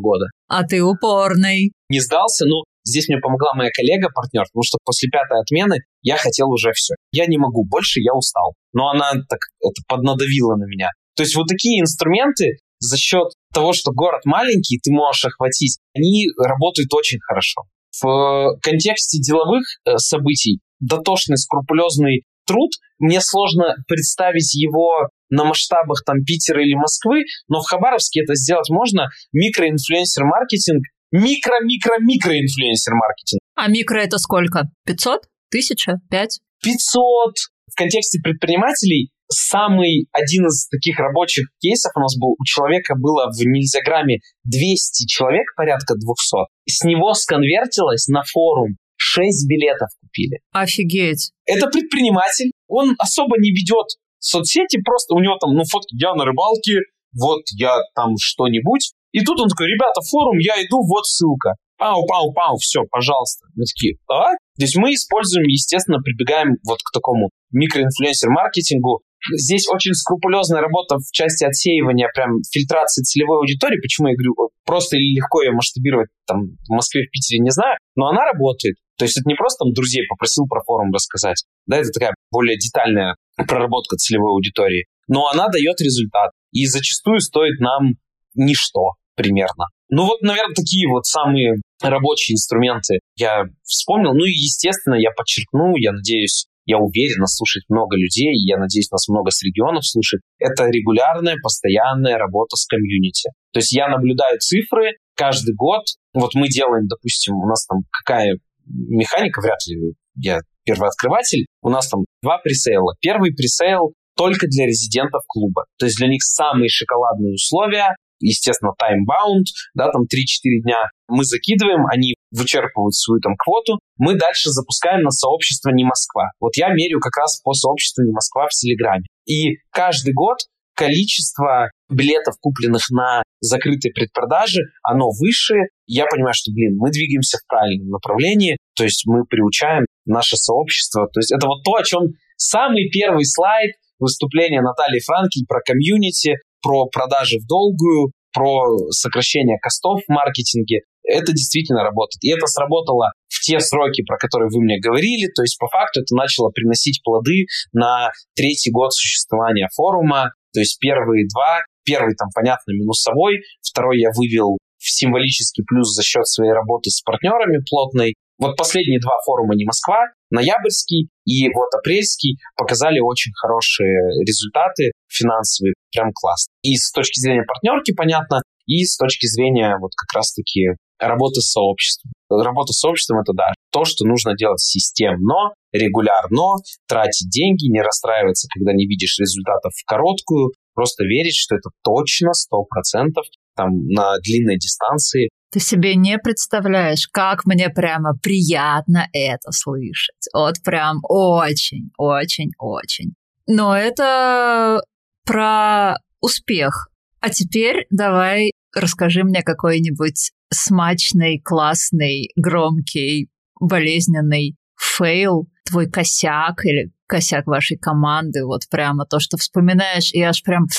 года. 0.00 0.26
А 0.46 0.62
ты 0.62 0.82
упорный. 0.82 1.72
Не 1.90 2.00
сдался, 2.00 2.46
но 2.46 2.62
здесь 2.84 3.08
мне 3.08 3.18
помогла 3.18 3.52
моя 3.54 3.70
коллега, 3.74 4.08
партнер, 4.14 4.46
потому 4.46 4.62
что 4.62 4.78
после 4.84 5.10
пятой 5.10 5.40
отмены 5.42 5.82
я 6.02 6.16
хотел 6.16 6.48
уже 6.48 6.70
все. 6.72 6.94
Я 7.10 7.26
не 7.26 7.38
могу 7.38 7.64
больше, 7.66 8.00
я 8.00 8.14
устал. 8.14 8.54
Но 8.72 8.90
она 8.90 9.12
так 9.28 9.40
это 9.60 9.82
поднадавила 9.88 10.54
на 10.54 10.66
меня. 10.70 10.90
То 11.16 11.24
есть 11.24 11.34
вот 11.34 11.48
такие 11.48 11.80
инструменты 11.80 12.58
за 12.78 12.96
счет 12.96 13.34
того, 13.52 13.72
что 13.72 13.90
город 13.90 14.22
маленький, 14.24 14.78
ты 14.78 14.92
можешь 14.92 15.24
охватить, 15.24 15.78
они 15.94 16.28
работают 16.38 16.94
очень 16.94 17.18
хорошо 17.18 17.62
в 18.02 18.58
контексте 18.62 19.20
деловых 19.20 19.64
э, 19.84 19.98
событий 19.98 20.60
дотошный, 20.80 21.36
скрупулезный 21.36 22.24
труд, 22.46 22.70
мне 22.98 23.20
сложно 23.20 23.74
представить 23.86 24.54
его 24.54 25.10
на 25.30 25.44
масштабах 25.44 26.02
там 26.04 26.24
Питера 26.24 26.60
или 26.62 26.74
Москвы, 26.74 27.24
но 27.48 27.60
в 27.60 27.68
Хабаровске 27.68 28.22
это 28.22 28.34
сделать 28.34 28.70
можно. 28.70 29.08
Микроинфлюенсер-маркетинг, 29.32 30.82
микро-микро-микроинфлюенсер-маркетинг. 31.12 33.40
А 33.54 33.68
микро 33.68 33.98
это 33.98 34.18
сколько? 34.18 34.64
500? 34.86 35.22
Тысяча? 35.50 36.00
Пять? 36.10 36.40
500. 36.62 37.34
В 37.70 37.74
контексте 37.76 38.18
предпринимателей 38.20 39.10
самый 39.30 40.08
один 40.12 40.46
из 40.46 40.68
таких 40.68 40.98
рабочих 40.98 41.46
кейсов 41.60 41.92
у 41.96 42.00
нас 42.00 42.16
был, 42.18 42.34
у 42.38 42.44
человека 42.44 42.94
было 42.96 43.30
в 43.30 43.38
нельзяграмме 43.38 44.18
200 44.44 45.06
человек, 45.06 45.54
порядка 45.56 45.94
200. 45.94 46.48
С 46.68 46.84
него 46.84 47.14
сконвертилось 47.14 48.08
на 48.08 48.22
форум 48.22 48.76
6 48.96 49.48
билетов 49.48 49.88
купили. 50.00 50.40
Офигеть. 50.52 51.32
Это 51.46 51.68
предприниматель, 51.68 52.50
он 52.66 52.94
особо 52.98 53.38
не 53.38 53.50
ведет 53.50 53.86
соцсети, 54.18 54.80
просто 54.82 55.14
у 55.14 55.20
него 55.20 55.36
там, 55.38 55.54
ну, 55.54 55.62
фотки, 55.64 55.94
я 55.94 56.14
на 56.14 56.24
рыбалке, 56.24 56.80
вот 57.14 57.42
я 57.56 57.76
там 57.94 58.14
что-нибудь. 58.18 58.92
И 59.12 59.24
тут 59.24 59.40
он 59.40 59.48
такой, 59.48 59.68
ребята, 59.68 60.00
форум, 60.10 60.38
я 60.38 60.60
иду, 60.62 60.82
вот 60.86 61.06
ссылка. 61.06 61.54
Пау, 61.78 62.04
пау, 62.06 62.32
пау, 62.32 62.56
все, 62.56 62.82
пожалуйста. 62.90 63.46
Мы 63.54 63.64
такие, 63.64 63.96
а? 64.10 64.32
То 64.32 64.64
есть 64.66 64.76
мы 64.76 64.92
используем, 64.92 65.46
естественно, 65.46 65.98
прибегаем 66.02 66.56
вот 66.66 66.78
к 66.82 66.92
такому 66.92 67.30
микроинфлюенсер-маркетингу, 67.52 69.00
Здесь 69.36 69.68
очень 69.68 69.94
скрупулезная 69.94 70.60
работа 70.60 70.96
в 70.96 71.10
части 71.12 71.44
отсеивания, 71.44 72.08
прям 72.14 72.42
фильтрации 72.50 73.02
целевой 73.02 73.38
аудитории. 73.38 73.80
Почему 73.80 74.08
я 74.08 74.14
говорю, 74.14 74.34
просто 74.64 74.96
или 74.96 75.16
легко 75.16 75.42
ее 75.42 75.52
масштабировать 75.52 76.08
там 76.26 76.56
в 76.68 76.72
Москве, 76.72 77.02
в 77.06 77.10
Питере, 77.10 77.40
не 77.40 77.50
знаю, 77.50 77.76
но 77.96 78.08
она 78.08 78.24
работает. 78.24 78.76
То 78.96 79.04
есть 79.04 79.16
это 79.16 79.28
не 79.28 79.34
просто 79.34 79.64
там 79.64 79.72
друзей 79.72 80.04
попросил 80.08 80.46
про 80.48 80.60
форум 80.64 80.92
рассказать, 80.92 81.44
да, 81.66 81.78
это 81.78 81.90
такая 81.90 82.14
более 82.30 82.56
детальная 82.58 83.14
проработка 83.36 83.96
целевой 83.96 84.32
аудитории, 84.32 84.86
но 85.06 85.28
она 85.28 85.48
дает 85.48 85.80
результат. 85.80 86.30
И 86.52 86.66
зачастую 86.66 87.20
стоит 87.20 87.60
нам 87.60 87.94
ничто 88.34 88.94
примерно. 89.14 89.66
Ну 89.90 90.04
вот, 90.04 90.20
наверное, 90.20 90.54
такие 90.54 90.88
вот 90.88 91.06
самые 91.06 91.56
рабочие 91.82 92.34
инструменты 92.34 93.00
я 93.16 93.44
вспомнил. 93.64 94.12
Ну 94.12 94.24
и, 94.24 94.30
естественно, 94.30 94.94
я 94.94 95.10
подчеркну, 95.16 95.76
я 95.76 95.92
надеюсь, 95.92 96.46
я 96.68 96.76
уверен, 96.76 97.20
нас 97.20 97.34
слушает 97.34 97.64
много 97.70 97.96
людей, 97.96 98.36
я 98.44 98.58
надеюсь, 98.58 98.90
нас 98.90 99.08
много 99.08 99.30
с 99.30 99.42
регионов 99.42 99.86
слушает, 99.86 100.20
это 100.38 100.66
регулярная, 100.66 101.36
постоянная 101.42 102.18
работа 102.18 102.56
с 102.56 102.66
комьюнити. 102.66 103.30
То 103.52 103.60
есть 103.60 103.72
я 103.72 103.88
наблюдаю 103.88 104.38
цифры 104.38 104.92
каждый 105.16 105.54
год. 105.54 105.84
Вот 106.12 106.34
мы 106.34 106.48
делаем, 106.48 106.86
допустим, 106.86 107.36
у 107.36 107.48
нас 107.48 107.64
там 107.64 107.78
какая 107.90 108.36
механика, 108.66 109.40
вряд 109.40 109.58
ли 109.66 109.94
я 110.16 110.40
первооткрыватель, 110.64 111.46
у 111.62 111.70
нас 111.70 111.88
там 111.88 112.04
два 112.22 112.36
пресейла. 112.36 112.92
Первый 113.00 113.32
пресейл 113.32 113.94
только 114.14 114.46
для 114.46 114.66
резидентов 114.66 115.22
клуба. 115.26 115.64
То 115.78 115.86
есть 115.86 115.96
для 115.96 116.08
них 116.08 116.22
самые 116.22 116.68
шоколадные 116.68 117.32
условия, 117.32 117.96
естественно, 118.20 118.72
time-bound, 118.78 119.48
да, 119.72 119.90
там 119.90 120.02
3-4 120.02 120.64
дня 120.64 120.90
мы 121.08 121.24
закидываем, 121.24 121.86
они 121.90 122.14
вычерпывают 122.30 122.94
свою 122.94 123.20
там 123.20 123.34
квоту, 123.36 123.78
мы 123.96 124.14
дальше 124.14 124.50
запускаем 124.50 125.02
на 125.02 125.10
сообщество 125.10 125.70
«Не 125.70 125.84
Москва». 125.84 126.30
Вот 126.40 126.56
я 126.56 126.68
меряю 126.68 127.00
как 127.00 127.16
раз 127.16 127.40
по 127.42 127.52
сообществу 127.52 128.04
«Не 128.04 128.12
Москва» 128.12 128.46
в 128.46 128.50
Телеграме. 128.50 129.04
И 129.26 129.58
каждый 129.70 130.12
год 130.12 130.38
количество 130.78 131.70
билетов, 131.90 132.36
купленных 132.40 132.88
на 132.90 133.22
закрытой 133.40 133.90
предпродаже, 133.90 134.60
оно 134.82 135.10
выше. 135.10 135.54
Я 135.86 136.06
понимаю, 136.06 136.34
что, 136.34 136.52
блин, 136.52 136.76
мы 136.78 136.90
двигаемся 136.90 137.38
в 137.38 137.46
правильном 137.48 137.90
направлении, 137.90 138.56
то 138.76 138.84
есть 138.84 139.02
мы 139.06 139.24
приучаем 139.24 139.86
наше 140.06 140.36
сообщество. 140.36 141.08
То 141.12 141.18
есть 141.18 141.32
это 141.32 141.48
вот 141.48 141.64
то, 141.64 141.74
о 141.74 141.82
чем 141.82 142.02
самый 142.36 142.88
первый 142.90 143.24
слайд 143.24 143.72
выступления 143.98 144.62
Натальи 144.62 145.00
Франкель 145.04 145.46
про 145.48 145.60
комьюнити, 145.60 146.36
про 146.62 146.86
продажи 146.86 147.38
в 147.38 147.46
долгую, 147.46 148.12
про 148.38 148.90
сокращение 148.90 149.58
костов 149.58 150.00
в 150.06 150.12
маркетинге. 150.12 150.82
Это 151.02 151.32
действительно 151.32 151.82
работает. 151.82 152.22
И 152.22 152.30
это 152.30 152.46
сработало 152.46 153.10
в 153.28 153.40
те 153.40 153.58
сроки, 153.60 154.04
про 154.04 154.16
которые 154.16 154.48
вы 154.48 154.62
мне 154.62 154.78
говорили. 154.78 155.26
То 155.34 155.42
есть, 155.42 155.58
по 155.58 155.66
факту, 155.66 156.00
это 156.00 156.14
начало 156.14 156.50
приносить 156.50 157.00
плоды 157.02 157.46
на 157.72 158.12
третий 158.36 158.70
год 158.70 158.92
существования 158.92 159.68
форума. 159.74 160.32
То 160.52 160.60
есть, 160.60 160.78
первые 160.78 161.26
два, 161.26 161.62
первый 161.84 162.14
там, 162.14 162.28
понятно, 162.34 162.72
минусовой, 162.72 163.40
второй 163.60 163.98
я 163.98 164.10
вывел 164.14 164.58
в 164.78 164.88
символический 164.88 165.64
плюс 165.66 165.92
за 165.94 166.02
счет 166.02 166.26
своей 166.26 166.52
работы 166.52 166.90
с 166.90 167.00
партнерами 167.02 167.58
плотной. 167.68 168.14
Вот 168.38 168.56
последние 168.56 169.00
два 169.00 169.18
форума 169.26 169.54
«Не 169.56 169.64
Москва», 169.64 169.98
ноябрьский 170.30 171.08
и 171.24 171.48
вот 171.52 171.74
апрельский 171.74 172.38
показали 172.56 173.00
очень 173.00 173.32
хорошие 173.34 174.22
результаты 174.24 174.92
финансовые, 175.08 175.74
прям 175.90 176.12
классно. 176.14 176.52
И 176.62 176.76
с 176.76 176.92
точки 176.92 177.18
зрения 177.18 177.42
партнерки, 177.42 177.92
понятно, 177.92 178.42
и 178.66 178.84
с 178.84 178.96
точки 178.96 179.26
зрения 179.26 179.76
вот 179.80 179.90
как 179.96 180.14
раз-таки 180.16 180.76
работы 181.00 181.40
с 181.40 181.50
сообществом. 181.50 182.12
Работа 182.30 182.72
с 182.72 182.78
сообществом— 182.78 183.20
это, 183.22 183.32
да, 183.32 183.52
то, 183.72 183.84
что 183.84 184.06
нужно 184.06 184.36
делать 184.36 184.60
системно, 184.60 185.54
регулярно, 185.72 186.62
тратить 186.86 187.30
деньги, 187.30 187.70
не 187.70 187.80
расстраиваться, 187.80 188.48
когда 188.54 188.72
не 188.72 188.86
видишь 188.86 189.18
результатов 189.18 189.72
в 189.74 189.84
короткую, 189.84 190.52
просто 190.74 191.04
верить, 191.04 191.36
что 191.36 191.56
это 191.56 191.70
точно, 191.82 192.32
сто 192.34 192.62
процентов, 192.64 193.24
там, 193.56 193.70
на 193.88 194.18
длинной 194.18 194.58
дистанции 194.58 195.30
ты 195.50 195.60
себе 195.60 195.94
не 195.94 196.18
представляешь, 196.18 197.08
как 197.10 197.46
мне 197.46 197.70
прямо 197.70 198.14
приятно 198.22 199.08
это 199.12 199.50
слышать. 199.52 200.28
Вот 200.34 200.56
прям 200.62 200.98
очень, 201.02 201.90
очень, 201.96 202.52
очень. 202.58 203.14
Но 203.46 203.76
это 203.76 204.82
про 205.24 205.96
успех. 206.20 206.90
А 207.20 207.30
теперь 207.30 207.86
давай 207.90 208.52
расскажи 208.74 209.24
мне 209.24 209.42
какой-нибудь 209.42 210.32
смачный, 210.52 211.40
классный, 211.40 212.30
громкий, 212.36 213.28
болезненный 213.60 214.56
фейл, 214.78 215.48
твой 215.64 215.90
косяк 215.90 216.64
или 216.64 216.92
косяк 217.06 217.46
вашей 217.46 217.78
команды, 217.78 218.44
вот 218.44 218.62
прямо 218.70 219.06
то, 219.06 219.18
что 219.18 219.36
вспоминаешь, 219.36 220.12
и 220.12 220.22
аж 220.22 220.42
прям... 220.42 220.66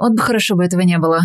Вот 0.00 0.12
бы 0.12 0.22
хорошо 0.22 0.54
бы 0.54 0.64
этого 0.64 0.82
не 0.82 0.96
было. 0.96 1.22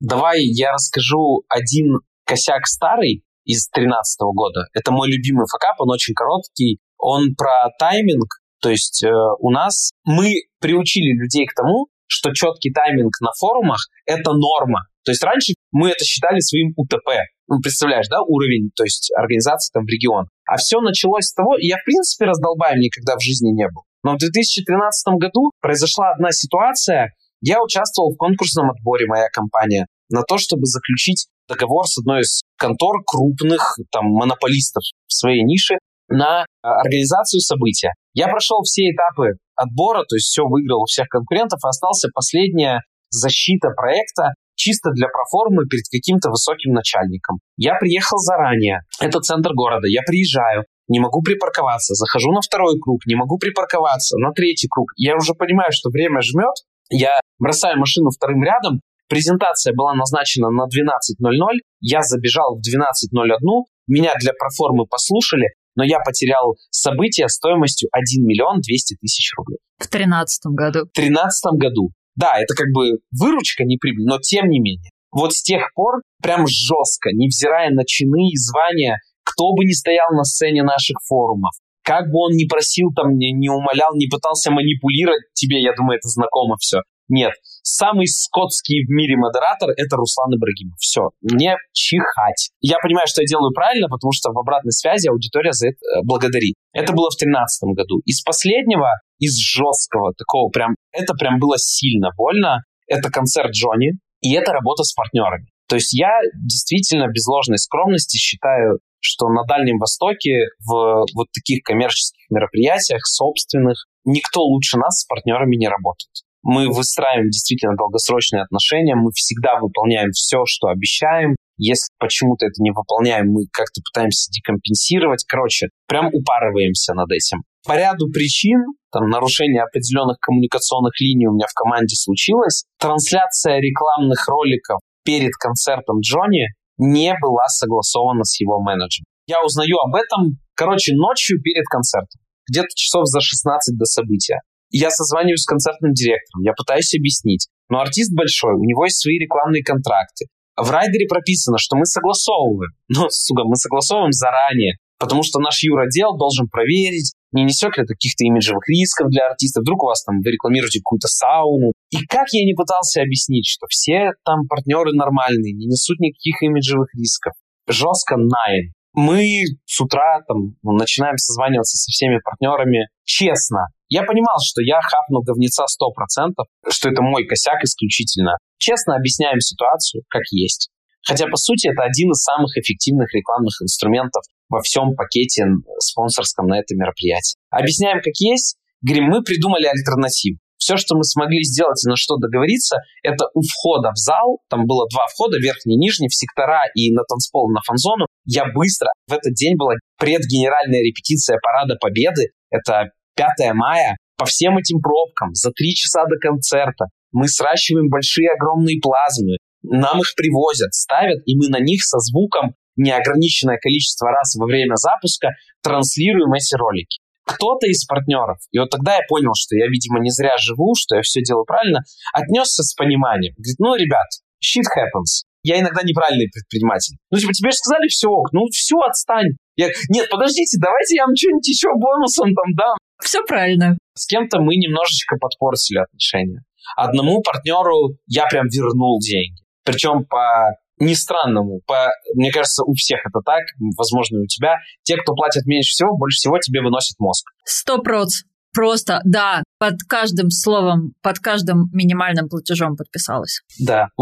Давай 0.00 0.42
я 0.42 0.72
расскажу 0.72 1.42
один 1.48 1.98
косяк 2.24 2.66
старый 2.66 3.24
из 3.44 3.68
2013 3.70 4.20
года. 4.34 4.66
Это 4.74 4.92
мой 4.92 5.08
любимый 5.08 5.46
факап, 5.50 5.80
он 5.80 5.90
очень 5.90 6.14
короткий. 6.14 6.78
Он 6.98 7.34
про 7.34 7.70
тайминг. 7.78 8.28
То 8.60 8.70
есть 8.70 9.02
э, 9.02 9.10
у 9.40 9.50
нас 9.50 9.90
мы 10.04 10.34
приучили 10.60 11.18
людей 11.18 11.46
к 11.46 11.54
тому, 11.54 11.86
что 12.06 12.32
четкий 12.32 12.70
тайминг 12.70 13.12
на 13.20 13.30
форумах— 13.38 13.80
это 14.06 14.32
норма. 14.32 14.86
То 15.04 15.12
есть 15.12 15.22
раньше 15.22 15.54
мы 15.72 15.90
это 15.90 16.04
считали 16.04 16.40
своим 16.40 16.74
УТП. 16.76 17.08
Ну, 17.48 17.60
представляешь, 17.60 18.08
да, 18.08 18.20
уровень, 18.20 18.70
то 18.76 18.84
есть 18.84 19.10
организации 19.16 19.72
там 19.72 19.84
в 19.84 19.88
регион. 19.88 20.26
А 20.44 20.56
все 20.56 20.80
началось 20.80 21.26
с 21.26 21.34
того, 21.34 21.56
я 21.58 21.76
в 21.78 21.84
принципе 21.84 22.26
раздолбаем 22.26 22.78
никогда 22.78 23.16
в 23.16 23.22
жизни 23.22 23.50
не 23.50 23.66
был. 23.68 23.84
Но 24.02 24.14
в 24.14 24.18
2013 24.18 25.14
году 25.18 25.50
произошла 25.60 26.10
одна 26.12 26.30
ситуация, 26.30 27.14
я 27.40 27.62
участвовал 27.62 28.12
в 28.12 28.16
конкурсном 28.16 28.70
отборе, 28.70 29.06
моя 29.06 29.28
компания, 29.32 29.86
на 30.10 30.22
то, 30.22 30.38
чтобы 30.38 30.64
заключить 30.64 31.28
договор 31.48 31.86
с 31.86 31.98
одной 31.98 32.20
из 32.20 32.42
контор 32.58 33.02
крупных 33.06 33.78
там, 33.90 34.06
монополистов 34.06 34.82
в 35.06 35.12
своей 35.12 35.42
нише 35.44 35.78
на 36.08 36.46
а, 36.62 36.80
организацию 36.80 37.40
события. 37.40 37.92
Я 38.14 38.28
прошел 38.28 38.62
все 38.62 38.90
этапы 38.90 39.36
отбора, 39.54 40.04
то 40.08 40.16
есть 40.16 40.26
все 40.26 40.44
выиграл 40.44 40.82
у 40.82 40.86
всех 40.86 41.08
конкурентов, 41.08 41.60
а 41.64 41.68
остался 41.68 42.08
последняя 42.14 42.80
защита 43.10 43.68
проекта 43.76 44.32
чисто 44.54 44.90
для 44.90 45.08
проформы 45.08 45.66
перед 45.66 45.84
каким-то 45.90 46.30
высоким 46.30 46.72
начальником. 46.72 47.38
Я 47.56 47.76
приехал 47.78 48.18
заранее, 48.18 48.80
это 49.00 49.20
центр 49.20 49.52
города, 49.54 49.86
я 49.86 50.02
приезжаю, 50.02 50.64
не 50.88 51.00
могу 51.00 51.22
припарковаться, 51.22 51.94
захожу 51.94 52.32
на 52.32 52.40
второй 52.40 52.78
круг, 52.80 53.06
не 53.06 53.14
могу 53.14 53.38
припарковаться, 53.38 54.18
на 54.18 54.32
третий 54.32 54.68
круг. 54.68 54.88
Я 54.96 55.16
уже 55.16 55.34
понимаю, 55.34 55.70
что 55.70 55.90
время 55.90 56.20
жмет, 56.22 56.54
я 56.90 57.18
бросаю 57.38 57.78
машину 57.78 58.10
вторым 58.10 58.42
рядом, 58.42 58.80
презентация 59.08 59.74
была 59.74 59.94
назначена 59.94 60.50
на 60.50 60.64
12.00, 60.64 61.36
я 61.80 62.02
забежал 62.02 62.56
в 62.56 62.60
12.01, 62.60 63.64
меня 63.86 64.14
для 64.20 64.32
проформы 64.32 64.86
послушали, 64.86 65.48
но 65.76 65.84
я 65.84 66.00
потерял 66.00 66.56
событие 66.70 67.28
стоимостью 67.28 67.88
1 67.92 68.24
миллион 68.24 68.60
200 68.60 68.96
тысяч 69.00 69.32
рублей. 69.36 69.58
В 69.78 69.88
2013 69.88 70.46
году. 70.46 70.80
В 70.80 70.94
2013 70.94 71.52
году. 71.54 71.90
Да, 72.16 72.34
это 72.36 72.54
как 72.54 72.66
бы 72.74 72.98
выручка, 73.12 73.64
не 73.64 73.76
прибыль, 73.78 74.04
но 74.04 74.18
тем 74.18 74.48
не 74.48 74.58
менее. 74.58 74.90
Вот 75.12 75.32
с 75.32 75.42
тех 75.42 75.72
пор 75.74 76.02
прям 76.20 76.46
жестко, 76.46 77.10
невзирая 77.12 77.70
на 77.70 77.84
чины 77.86 78.30
и 78.32 78.36
звания, 78.36 78.98
кто 79.22 79.54
бы 79.54 79.64
ни 79.64 79.72
стоял 79.72 80.10
на 80.12 80.24
сцене 80.24 80.62
наших 80.62 80.96
форумов, 81.06 81.52
как 81.88 82.12
бы 82.12 82.28
он 82.28 82.36
ни 82.36 82.44
просил, 82.44 82.92
там, 82.92 83.16
не, 83.16 83.32
не 83.32 83.48
умолял, 83.48 83.96
не 83.96 84.08
пытался 84.12 84.50
манипулировать 84.50 85.24
тебе, 85.32 85.62
я 85.62 85.72
думаю, 85.72 85.96
это 85.96 86.08
знакомо 86.08 86.56
все. 86.60 86.84
Нет, 87.08 87.32
самый 87.62 88.06
скотский 88.06 88.84
в 88.84 88.90
мире 88.90 89.16
модератор— 89.16 89.70
это 89.76 89.96
Руслан 89.96 90.36
Ибрагимов. 90.36 90.76
Все, 90.76 91.08
мне 91.22 91.56
чихать. 91.72 92.52
Я 92.60 92.76
понимаю, 92.82 93.06
что 93.08 93.22
я 93.22 93.26
делаю 93.26 93.54
правильно, 93.54 93.88
потому 93.88 94.12
что 94.12 94.28
в 94.32 94.38
обратной 94.38 94.72
связи 94.72 95.08
аудитория 95.08 95.52
за 95.52 95.68
это 95.68 95.78
э, 95.80 96.04
благодарит. 96.04 96.56
Это 96.74 96.92
было 96.92 97.08
в 97.08 97.16
2013 97.16 97.72
году. 97.72 98.02
Из 98.04 98.20
последнего, 98.20 98.90
из 99.18 99.38
жесткого 99.40 100.12
такого 100.12 100.50
прям, 100.50 100.76
это 100.92 101.14
прям 101.14 101.38
было 101.38 101.56
сильно 101.56 102.10
больно. 102.14 102.64
Это 102.86 103.08
концерт 103.08 103.52
Джонни, 103.52 103.92
и 104.20 104.34
это 104.34 104.52
работа 104.52 104.84
с 104.84 104.92
партнерами. 104.92 105.48
То 105.68 105.76
есть 105.76 105.92
я 105.92 106.10
действительно 106.34 107.08
без 107.08 107.26
ложной 107.26 107.58
скромности 107.58 108.16
считаю 108.16 108.78
что 109.00 109.28
на 109.28 109.44
Дальнем 109.44 109.78
Востоке 109.78 110.48
в 110.58 111.06
вот 111.14 111.28
таких 111.32 111.62
коммерческих 111.62 112.30
мероприятиях 112.30 113.06
собственных 113.06 113.86
никто 114.04 114.42
лучше 114.42 114.76
нас 114.76 115.00
с 115.00 115.06
партнерами 115.06 115.56
не 115.56 115.68
работает. 115.68 116.10
Мы 116.42 116.68
выстраиваем 116.68 117.30
действительно 117.30 117.76
долгосрочные 117.76 118.42
отношения, 118.42 118.94
мы 118.94 119.10
всегда 119.12 119.58
выполняем 119.60 120.10
все, 120.12 120.44
что 120.46 120.68
обещаем. 120.68 121.36
Если 121.58 121.92
почему-то 121.98 122.46
это 122.46 122.62
не 122.62 122.70
выполняем, 122.70 123.32
мы 123.32 123.42
как-то 123.52 123.82
пытаемся 123.82 124.30
декомпенсировать. 124.30 125.24
Короче, 125.26 125.68
прям 125.88 126.08
упарываемся 126.12 126.94
над 126.94 127.10
этим. 127.10 127.42
По 127.66 127.76
ряду 127.76 128.08
причин, 128.10 128.60
там, 128.92 129.10
нарушение 129.10 129.62
определенных 129.62 130.18
коммуникационных 130.20 130.94
линий 131.00 131.26
у 131.26 131.34
меня 131.34 131.46
в 131.50 131.54
команде 131.54 131.96
случилось. 131.96 132.64
Трансляция 132.78 133.58
рекламных 133.58 134.26
роликов 134.28 134.78
перед 135.08 135.32
концертом 135.40 136.00
Джонни 136.00 136.52
не 136.76 137.14
была 137.18 137.48
согласована 137.48 138.24
с 138.24 138.38
его 138.38 138.60
менеджером. 138.60 139.06
Я 139.26 139.40
узнаю 139.42 139.78
об 139.78 139.94
этом, 139.94 140.36
короче, 140.54 140.92
ночью 140.94 141.40
перед 141.40 141.64
концертом, 141.64 142.20
где-то 142.46 142.68
часов 142.74 143.06
за 143.06 143.22
16 143.22 143.78
до 143.78 143.86
события. 143.86 144.40
Я 144.68 144.90
созваниваюсь 144.90 145.40
с 145.40 145.46
концертным 145.46 145.94
директором, 145.94 146.42
я 146.42 146.52
пытаюсь 146.52 146.94
объяснить. 146.94 147.48
Но 147.70 147.80
артист 147.80 148.12
большой, 148.14 148.52
у 148.52 148.64
него 148.64 148.84
есть 148.84 149.00
свои 149.00 149.18
рекламные 149.18 149.64
контракты. 149.64 150.26
В 150.60 150.70
райдере 150.70 151.06
прописано, 151.08 151.56
что 151.56 151.76
мы 151.76 151.86
согласовываем. 151.86 152.72
Но, 152.88 153.08
сука, 153.08 153.44
мы 153.44 153.56
согласовываем 153.56 154.12
заранее. 154.12 154.76
потому 154.98 155.22
что 155.22 155.38
наш 155.38 155.62
юротдел 155.62 156.18
должен 156.18 156.48
проверить, 156.48 157.14
не 157.32 157.44
несет 157.44 157.76
ли 157.76 157.84
это 157.84 157.94
каких-то 157.94 158.24
имиджевых 158.24 158.62
рисков 158.68 159.08
для 159.10 159.26
артистов. 159.26 159.62
Вдруг 159.62 159.82
у 159.82 159.86
вас 159.86 160.02
там 160.04 160.20
вы 160.24 160.30
рекламируете 160.30 160.80
какую-то 160.80 161.08
сауну. 161.08 161.72
И 161.90 162.04
как 162.06 162.28
я 162.32 162.44
не 162.44 162.54
пытался 162.54 163.02
объяснить, 163.02 163.46
что 163.46 163.66
все 163.68 164.12
там 164.24 164.46
партнеры 164.48 164.92
нормальные, 164.92 165.54
не 165.54 165.66
несут 165.66 165.98
никаких 166.00 166.42
имиджевых 166.42 166.88
рисков. 166.94 167.34
Жестко 167.66 168.16
найн. 168.16 168.72
Мы 168.94 169.44
с 169.66 169.80
утра 169.80 170.22
там 170.26 170.56
начинаем 170.62 171.18
созваниваться 171.18 171.76
со 171.76 171.90
всеми 171.90 172.18
партнерами. 172.24 172.88
Честно, 173.04 173.68
я 173.88 174.02
понимал, 174.02 174.38
что 174.42 174.62
я 174.62 174.80
хапну 174.80 175.22
говнеца 175.22 175.64
100%, 175.64 176.32
что 176.70 176.88
это 176.88 177.02
мой 177.02 177.24
косяк 177.24 177.62
исключительно. 177.62 178.36
Честно 178.58 178.96
объясняем 178.96 179.40
ситуацию, 179.40 180.02
как 180.08 180.22
есть. 180.30 180.70
Хотя, 181.06 181.26
по 181.26 181.36
сути, 181.36 181.68
это 181.68 181.82
один 181.82 182.10
из 182.10 182.22
самых 182.22 182.56
эффективных 182.56 183.14
рекламных 183.14 183.62
инструментов 183.62 184.22
во 184.48 184.60
всем 184.60 184.94
пакете 184.94 185.44
спонсорском 185.78 186.46
на 186.46 186.58
это 186.58 186.74
мероприятие. 186.74 187.36
Объясняем, 187.50 188.00
как 188.02 188.14
есть. 188.18 188.56
Говорим, 188.82 189.04
мы 189.04 189.22
придумали 189.22 189.66
альтернативу. 189.66 190.38
Все, 190.58 190.76
что 190.76 190.96
мы 190.96 191.04
смогли 191.04 191.42
сделать 191.44 191.80
и 191.86 191.88
на 191.88 191.96
что 191.96 192.16
договориться, 192.16 192.78
это 193.02 193.26
у 193.32 193.42
входа 193.42 193.90
в 193.92 193.96
зал, 193.96 194.40
там 194.50 194.66
было 194.66 194.86
два 194.90 195.06
входа, 195.06 195.38
верхний 195.38 195.76
и 195.76 195.78
нижний, 195.78 196.08
в 196.08 196.14
сектора 196.14 196.62
и 196.74 196.92
на 196.92 197.04
танцпол, 197.04 197.48
на 197.50 197.60
фанзону. 197.64 198.06
Я 198.26 198.44
быстро, 198.52 198.90
в 199.06 199.12
этот 199.12 199.34
день 199.34 199.56
была 199.56 199.74
предгенеральная 199.98 200.80
репетиция 200.80 201.38
Парада 201.40 201.76
Победы, 201.80 202.32
это 202.50 202.90
5 203.14 203.54
мая, 203.54 203.96
по 204.16 204.26
всем 204.26 204.58
этим 204.58 204.80
пробкам, 204.80 205.32
за 205.32 205.52
три 205.52 205.74
часа 205.74 206.04
до 206.06 206.18
концерта, 206.18 206.86
мы 207.12 207.28
сращиваем 207.28 207.88
большие 207.88 208.28
огромные 208.30 208.80
плазмы, 208.80 209.36
нам 209.62 210.00
их 210.00 210.12
привозят, 210.16 210.74
ставят, 210.74 211.22
и 211.24 211.36
мы 211.36 211.48
на 211.48 211.60
них 211.60 211.82
со 211.84 211.98
звуком 211.98 212.54
неограниченное 212.78 213.58
количество 213.58 214.10
раз 214.10 214.34
во 214.36 214.46
время 214.46 214.74
запуска 214.76 215.30
транслируем 215.62 216.32
эти 216.32 216.54
ролики. 216.54 216.98
Кто-то 217.24 217.66
из 217.66 217.84
партнеров, 217.84 218.38
и 218.52 218.58
вот 218.58 218.70
тогда 218.70 218.96
я 218.96 219.02
понял, 219.06 219.32
что 219.36 219.54
я, 219.54 219.66
видимо, 219.66 220.00
не 220.00 220.10
зря 220.10 220.38
живу, 220.38 220.74
что 220.74 220.96
я 220.96 221.02
все 221.02 221.20
делаю 221.20 221.44
правильно, 221.44 221.80
отнесся 222.14 222.62
с 222.62 222.72
пониманием. 222.74 223.34
Говорит, 223.36 223.58
ну, 223.58 223.74
ребят, 223.74 224.08
shit 224.40 224.64
happens. 224.64 225.28
Я 225.42 225.60
иногда 225.60 225.82
неправильный 225.82 226.28
предприниматель. 226.32 226.96
Ну, 227.10 227.18
типа, 227.18 227.32
тебе 227.32 227.50
же 227.50 227.56
сказали 227.56 227.88
все 227.88 228.08
ок, 228.08 228.32
ну, 228.32 228.46
все, 228.50 228.76
отстань. 228.80 229.36
Я, 229.56 229.68
нет, 229.90 230.08
подождите, 230.08 230.56
давайте 230.58 230.96
я 230.96 231.04
вам 231.04 231.14
что-нибудь 231.14 231.48
еще 231.48 231.68
бонусом 231.76 232.34
там 232.34 232.54
дам. 232.56 232.76
Все 233.02 233.22
правильно. 233.24 233.76
С 233.94 234.06
кем-то 234.06 234.40
мы 234.40 234.56
немножечко 234.56 235.16
подпортили 235.16 235.78
отношения. 235.78 236.42
Одному 236.76 237.22
партнеру 237.22 237.96
я 238.06 238.26
прям 238.26 238.46
вернул 238.48 238.98
деньги. 239.00 239.42
Причем 239.64 240.04
по 240.04 240.56
не 240.80 240.94
странному. 240.94 241.60
По, 241.66 241.88
мне 242.14 242.30
кажется, 242.30 242.64
у 242.64 242.74
всех 242.74 243.00
это 243.06 243.20
так, 243.24 243.42
возможно, 243.76 244.18
и 244.18 244.24
у 244.24 244.26
тебя. 244.26 244.56
Те, 244.82 244.96
кто 244.96 245.14
платят 245.14 245.46
меньше 245.46 245.70
всего, 245.70 245.96
больше 245.96 246.16
всего 246.16 246.38
тебе 246.38 246.60
выносят 246.60 246.98
мозг. 246.98 247.26
Сто 247.44 247.78
проц. 247.78 248.22
Просто, 248.54 249.00
да, 249.04 249.42
под 249.58 249.74
каждым 249.88 250.30
словом, 250.30 250.94
под 251.02 251.18
каждым 251.18 251.70
минимальным 251.72 252.28
платежом 252.28 252.76
подписалась. 252.76 253.40
Да. 253.60 253.88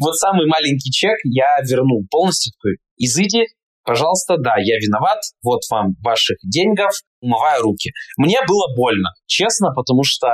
Вот 0.00 0.16
самый 0.16 0.46
маленький 0.46 0.90
чек 0.90 1.16
я 1.24 1.60
вернул 1.62 2.04
полностью 2.10 2.52
такой. 2.54 2.78
Изыди, 2.96 3.44
пожалуйста, 3.84 4.36
да, 4.38 4.54
я 4.58 4.76
виноват, 4.76 5.20
вот 5.42 5.60
вам 5.70 5.94
ваших 6.02 6.38
деньгов, 6.42 6.90
умываю 7.20 7.62
руки. 7.62 7.92
Мне 8.16 8.38
было 8.48 8.74
больно, 8.74 9.10
честно, 9.26 9.68
потому 9.74 10.02
что 10.02 10.28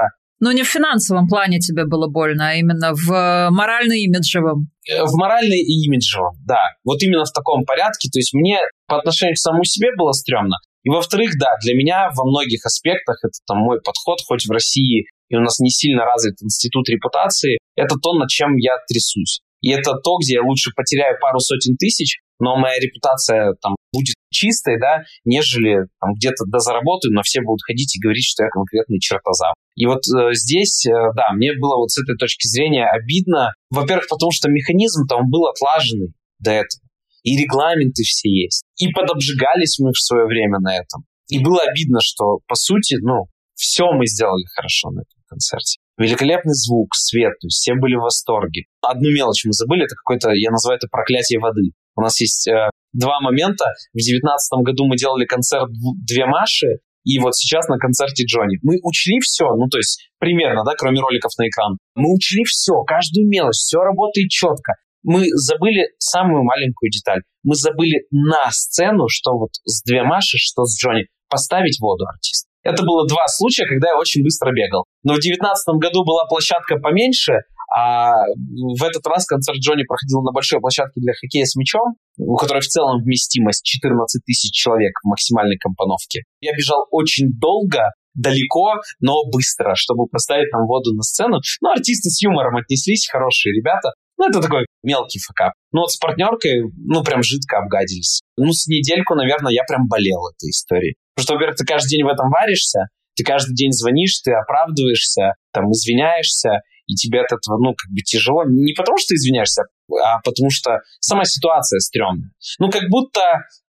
ну, 0.45 0.53
не 0.53 0.62
в 0.62 0.68
финансовом 0.68 1.26
плане 1.26 1.59
тебе 1.59 1.86
было 1.86 2.07
больно, 2.09 2.51
а 2.51 2.55
именно 2.55 2.92
в 2.92 3.49
морально-имиджевом. 3.51 4.68
Э, 4.88 5.03
в 5.05 5.16
морально 5.16 5.55
и 5.55 5.88
имиджевом, 5.88 6.36
да. 6.47 6.61
Вот 6.84 7.03
именно 7.03 7.24
в 7.24 7.32
таком 7.32 7.64
порядке. 7.64 8.09
То 8.12 8.18
есть 8.18 8.34
мне 8.34 8.59
по 8.86 8.99
отношению 8.99 9.34
к 9.34 9.38
самому 9.38 9.64
себе 9.64 9.88
было 9.97 10.12
стрёмно. 10.12 10.57
И 10.82 10.90
во-вторых, 10.90 11.32
да, 11.40 11.57
для 11.62 11.74
меня 11.74 12.11
во 12.14 12.24
многих 12.28 12.66
аспектах 12.66 13.16
это 13.24 13.32
там 13.47 13.59
мой 13.59 13.80
подход, 13.80 14.18
хоть 14.26 14.45
в 14.45 14.51
России 14.51 15.07
и 15.30 15.36
у 15.36 15.40
нас 15.40 15.59
не 15.59 15.70
сильно 15.70 16.05
развит 16.05 16.34
институт 16.42 16.88
репутации, 16.88 17.59
это 17.76 17.97
то, 17.97 18.12
над 18.12 18.28
чем 18.28 18.57
я 18.57 18.72
трясусь. 18.86 19.40
И 19.62 19.70
это 19.70 19.95
то, 19.95 20.18
где 20.18 20.34
я 20.34 20.42
лучше 20.42 20.70
потеряю 20.76 21.16
пару 21.18 21.40
сотен 21.40 21.76
тысяч, 21.76 22.20
но 22.41 22.57
моя 22.57 22.78
репутация 22.78 23.55
там 23.61 23.76
будет 23.93 24.16
чистой, 24.30 24.78
да, 24.80 25.05
нежели 25.24 25.87
там 26.01 26.14
где-то 26.14 26.45
дозаработаю, 26.47 27.14
но 27.14 27.22
все 27.22 27.41
будут 27.41 27.62
ходить 27.62 27.95
и 27.97 28.01
говорить, 28.01 28.24
что 28.24 28.45
я 28.45 28.51
конкретный 28.51 28.99
чертозав. 28.99 29.55
И 29.76 29.87
вот 29.87 30.03
э, 30.07 30.35
здесь, 30.35 30.85
э, 30.87 30.91
да, 31.14 31.32
мне 31.32 31.53
было 31.59 31.76
вот 31.76 31.91
с 31.91 32.03
этой 32.03 32.16
точки 32.16 32.47
зрения 32.47 32.87
обидно. 32.87 33.53
Во-первых, 33.70 34.09
потому 34.09 34.32
что 34.32 34.51
механизм 34.51 35.07
там 35.09 35.30
был 35.30 35.47
отлаженный 35.47 36.12
до 36.41 36.51
этого. 36.51 36.82
И 37.22 37.41
регламенты 37.41 38.03
все 38.03 38.28
есть. 38.28 38.64
И 38.76 38.89
подобжигались 38.89 39.78
мы 39.78 39.93
в 39.93 39.99
свое 39.99 40.26
время 40.26 40.59
на 40.59 40.76
этом. 40.76 41.05
И 41.28 41.43
было 41.43 41.61
обидно, 41.62 42.01
что, 42.03 42.41
по 42.47 42.55
сути, 42.55 42.97
ну, 43.01 43.26
все 43.55 43.87
мы 43.93 44.07
сделали 44.07 44.45
хорошо 44.55 44.91
на 44.91 45.01
этом 45.01 45.22
концерте. 45.26 45.78
Великолепный 45.97 46.55
звук, 46.55 46.95
свет, 46.95 47.32
то 47.41 47.47
есть 47.47 47.59
все 47.59 47.74
были 47.74 47.95
в 47.95 48.03
восторге. 48.03 48.64
Одну 48.82 49.11
мелочь 49.11 49.45
мы 49.45 49.53
забыли, 49.53 49.85
это 49.85 49.95
какое-то, 49.95 50.30
я 50.32 50.51
называю 50.51 50.76
это 50.76 50.89
проклятие 50.91 51.39
воды. 51.41 51.70
У 51.97 52.01
нас 52.01 52.20
есть 52.20 52.49
э, 52.49 52.70
два 52.92 53.20
момента. 53.20 53.66
В 53.92 53.99
девятнадцатом 53.99 54.62
году 54.62 54.86
мы 54.86 54.97
делали 54.97 55.24
концерт 55.24 55.68
«Две 56.07 56.26
Маши», 56.26 56.78
и 57.05 57.18
вот 57.18 57.36
сейчас 57.36 57.68
на 57.68 57.76
концерте 57.76 58.24
Джонни. 58.24 58.59
Мы 58.62 58.78
учли 58.82 59.20
все, 59.20 59.45
ну 59.57 59.68
то 59.68 59.76
есть 59.76 60.09
примерно, 60.18 60.64
да, 60.64 60.72
кроме 60.76 61.01
роликов 61.01 61.32
на 61.38 61.49
экран. 61.49 61.76
Мы 61.95 62.14
учли 62.14 62.45
все, 62.45 62.82
каждую 62.86 63.28
мелочь, 63.28 63.57
все 63.57 63.80
работает 63.80 64.30
четко. 64.30 64.72
Мы 65.03 65.26
забыли 65.34 65.92
самую 65.99 66.45
маленькую 66.45 66.90
деталь. 66.90 67.20
Мы 67.42 67.57
забыли 67.57 68.07
на 68.11 68.51
сцену, 68.51 69.05
что 69.09 69.32
вот 69.36 69.51
с 69.64 69.82
две 69.84 70.03
Маши, 70.03 70.38
что 70.38 70.64
с 70.64 70.80
Джонни, 70.80 71.05
поставить 71.28 71.78
воду 71.78 72.07
артист. 72.07 72.49
Это 72.62 72.82
было 72.82 73.07
два 73.07 73.26
случая, 73.28 73.66
когда 73.66 73.88
я 73.88 73.99
очень 73.99 74.22
быстро 74.24 74.51
бегал. 74.51 74.86
Но 75.03 75.12
в 75.12 75.20
девятнадцатом 75.20 75.78
году 75.78 76.05
была 76.05 76.24
площадка 76.24 76.76
поменьше, 76.76 77.34
а 77.75 78.12
в 78.39 78.83
этот 78.85 79.05
раз 79.07 79.27
концерт 79.27 79.59
Джонни 79.59 79.83
проходил 79.83 80.22
на 80.22 80.31
большой 80.31 80.61
площадке 80.61 81.01
для 81.01 81.12
хоккея 81.12 81.45
с 81.45 81.57
мячом, 81.57 81.97
у 82.16 82.37
которой 82.37 82.61
в 82.61 82.68
целом 82.68 83.03
вместимость 83.03 83.64
14 83.64 84.22
тысяч 84.25 84.53
человек 84.53 84.93
в 85.03 85.09
максимальной 85.09 85.57
компоновке. 85.59 86.22
Я 86.41 86.53
бежал 86.53 86.87
очень 86.93 87.31
долго, 87.35 87.91
далеко, 88.14 88.75
но 89.01 89.25
быстро, 89.29 89.75
чтобы 89.75 90.07
поставить 90.07 90.53
там 90.53 90.66
воду 90.66 90.95
на 90.95 91.03
сцену. 91.03 91.41
Ну, 91.61 91.70
артисты 91.70 92.11
с 92.11 92.22
юмором 92.22 92.57
отнеслись, 92.57 93.09
хорошие 93.11 93.53
ребята. 93.53 93.91
Ну, 94.18 94.29
это 94.29 94.41
такой 94.41 94.66
мелкий 94.85 95.18
факап. 95.18 95.55
Ну, 95.72 95.81
вот 95.81 95.91
с 95.91 95.97
партнеркой, 95.97 96.70
ну, 96.77 97.03
прям 97.03 97.25
жидко 97.25 97.59
обгадились. 97.59 98.22
Ну, 98.37 98.53
с 98.53 98.68
недельку, 98.68 99.16
наверное, 99.16 99.53
я 99.53 99.64
прям 99.64 99.89
болел 99.89 100.29
этой 100.29 100.51
историей. 100.51 100.95
Потому 101.16 101.25
что, 101.25 101.35
во-первых, 101.35 101.57
ты 101.57 101.64
каждый 101.64 101.89
день 101.89 102.05
в 102.05 102.09
этом 102.09 102.31
варишься, 102.31 102.87
ты 103.16 103.25
каждый 103.25 103.55
день 103.55 103.72
звонишь, 103.72 104.20
ты 104.22 104.33
оправдываешься, 104.33 105.35
там, 105.53 105.70
извиняешься, 105.72 106.62
и 106.87 106.95
тебе 106.95 107.20
от 107.20 107.32
этого, 107.32 107.59
ну, 107.59 107.74
как 107.74 107.91
бы 107.91 108.01
тяжело. 108.01 108.45
Не 108.45 108.72
потому, 108.74 108.99
что 108.99 109.09
ты 109.09 109.14
извиняешься, 109.14 109.62
а 110.03 110.20
потому 110.20 110.51
что 110.51 110.80
сама 111.01 111.24
ситуация 111.24 111.78
стрёмная. 111.80 112.30
Ну, 112.59 112.70
как 112.70 112.89
будто 112.91 113.20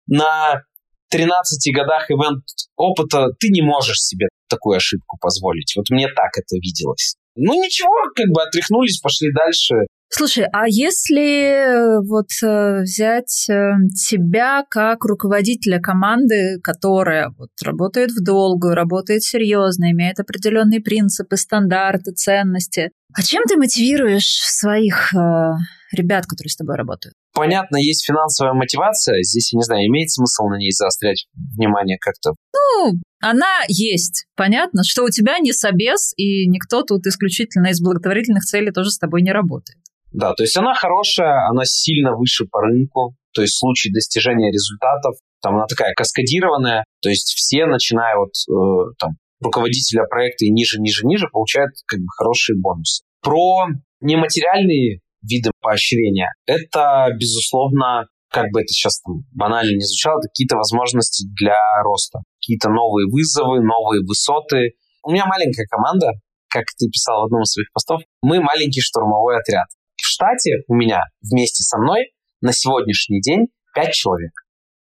на 0.06 0.62
13 1.10 1.74
годах 1.74 2.10
ивент 2.10 2.44
опыта 2.76 3.28
ты 3.38 3.48
не 3.48 3.62
можешь 3.62 4.00
себе 4.00 4.26
такую 4.48 4.76
ошибку 4.76 5.18
позволить. 5.20 5.72
Вот 5.76 5.90
мне 5.90 6.08
так 6.08 6.30
это 6.36 6.56
виделось. 6.56 7.16
Ну 7.36 7.54
ничего, 7.54 7.92
как 8.14 8.26
бы 8.32 8.42
отряхнулись, 8.42 8.98
пошли 9.00 9.28
дальше. 9.32 9.74
Слушай, 10.08 10.46
а 10.52 10.68
если 10.68 11.50
э, 11.50 12.00
вот 12.00 12.28
э, 12.42 12.82
взять 12.82 13.46
э, 13.50 13.72
тебя 14.08 14.64
как 14.70 15.04
руководителя 15.04 15.80
команды, 15.80 16.60
которая 16.62 17.30
вот 17.36 17.50
работает 17.62 18.12
в 18.12 18.22
долгую, 18.22 18.74
работает 18.74 19.22
серьезно, 19.24 19.90
имеет 19.90 20.20
определенные 20.20 20.80
принципы, 20.80 21.36
стандарты, 21.36 22.12
ценности, 22.12 22.92
а 23.14 23.22
чем 23.22 23.42
ты 23.48 23.56
мотивируешь 23.56 24.40
своих 24.42 25.12
э, 25.14 25.52
ребят, 25.92 26.26
которые 26.26 26.50
с 26.50 26.56
тобой 26.56 26.76
работают? 26.76 27.14
Понятно, 27.34 27.76
есть 27.76 28.06
финансовая 28.06 28.54
мотивация. 28.54 29.22
Здесь, 29.22 29.52
я 29.52 29.58
не 29.58 29.64
знаю, 29.64 29.86
имеет 29.88 30.10
смысл 30.10 30.44
на 30.46 30.56
ней 30.56 30.70
заострять 30.70 31.26
внимание 31.34 31.98
как-то? 32.00 32.30
Ну, 32.54 32.92
она 33.20 33.60
есть. 33.68 34.26
Понятно, 34.36 34.82
что 34.84 35.04
у 35.04 35.10
тебя 35.10 35.38
не 35.38 35.52
собес, 35.52 36.12
и 36.16 36.46
никто 36.46 36.82
тут 36.82 37.06
исключительно 37.06 37.68
из 37.68 37.80
благотворительных 37.80 38.44
целей 38.44 38.70
тоже 38.70 38.90
с 38.90 38.98
тобой 38.98 39.22
не 39.22 39.32
работает. 39.32 39.78
Да, 40.16 40.32
то 40.32 40.44
есть 40.44 40.56
она 40.56 40.72
хорошая, 40.72 41.46
она 41.50 41.66
сильно 41.66 42.16
выше 42.16 42.46
по 42.46 42.62
рынку, 42.62 43.14
то 43.34 43.42
есть 43.42 43.52
в 43.52 43.58
случае 43.58 43.92
достижения 43.92 44.50
результатов, 44.50 45.16
там 45.42 45.56
она 45.56 45.66
такая 45.66 45.92
каскадированная, 45.92 46.84
то 47.02 47.10
есть 47.10 47.34
все, 47.36 47.66
начиная 47.66 48.16
от 48.16 48.32
э, 48.48 48.94
там, 48.98 49.10
руководителя 49.42 50.04
проекта 50.08 50.46
и 50.46 50.50
ниже, 50.50 50.80
ниже, 50.80 51.04
ниже, 51.04 51.28
получают 51.30 51.72
как 51.86 52.00
бы 52.00 52.06
хорошие 52.16 52.56
бонусы. 52.58 53.04
Про 53.20 53.66
нематериальные 54.00 55.00
виды 55.20 55.50
поощрения. 55.60 56.32
Это, 56.46 57.08
безусловно, 57.20 58.06
как 58.30 58.46
бы 58.52 58.62
это 58.62 58.68
сейчас 58.68 59.02
там 59.02 59.16
банально 59.34 59.74
не 59.74 59.84
звучало, 59.84 60.22
какие-то 60.22 60.56
возможности 60.56 61.26
для 61.38 61.60
роста, 61.84 62.20
какие-то 62.40 62.70
новые 62.70 63.06
вызовы, 63.06 63.60
новые 63.60 64.00
высоты. 64.00 64.72
У 65.04 65.10
меня 65.10 65.26
маленькая 65.26 65.66
команда, 65.68 66.12
как 66.48 66.64
ты 66.78 66.88
писал 66.88 67.20
в 67.20 67.24
одном 67.26 67.42
из 67.42 67.52
своих 67.52 67.70
постов, 67.74 68.00
мы 68.22 68.40
маленький 68.40 68.80
штурмовой 68.80 69.36
отряд 69.36 69.66
в 70.06 70.08
штате 70.08 70.62
у 70.68 70.74
меня 70.74 71.02
вместе 71.20 71.64
со 71.64 71.78
мной 71.78 72.12
на 72.40 72.52
сегодняшний 72.52 73.20
день 73.20 73.48
5 73.74 73.92
человек. 73.92 74.30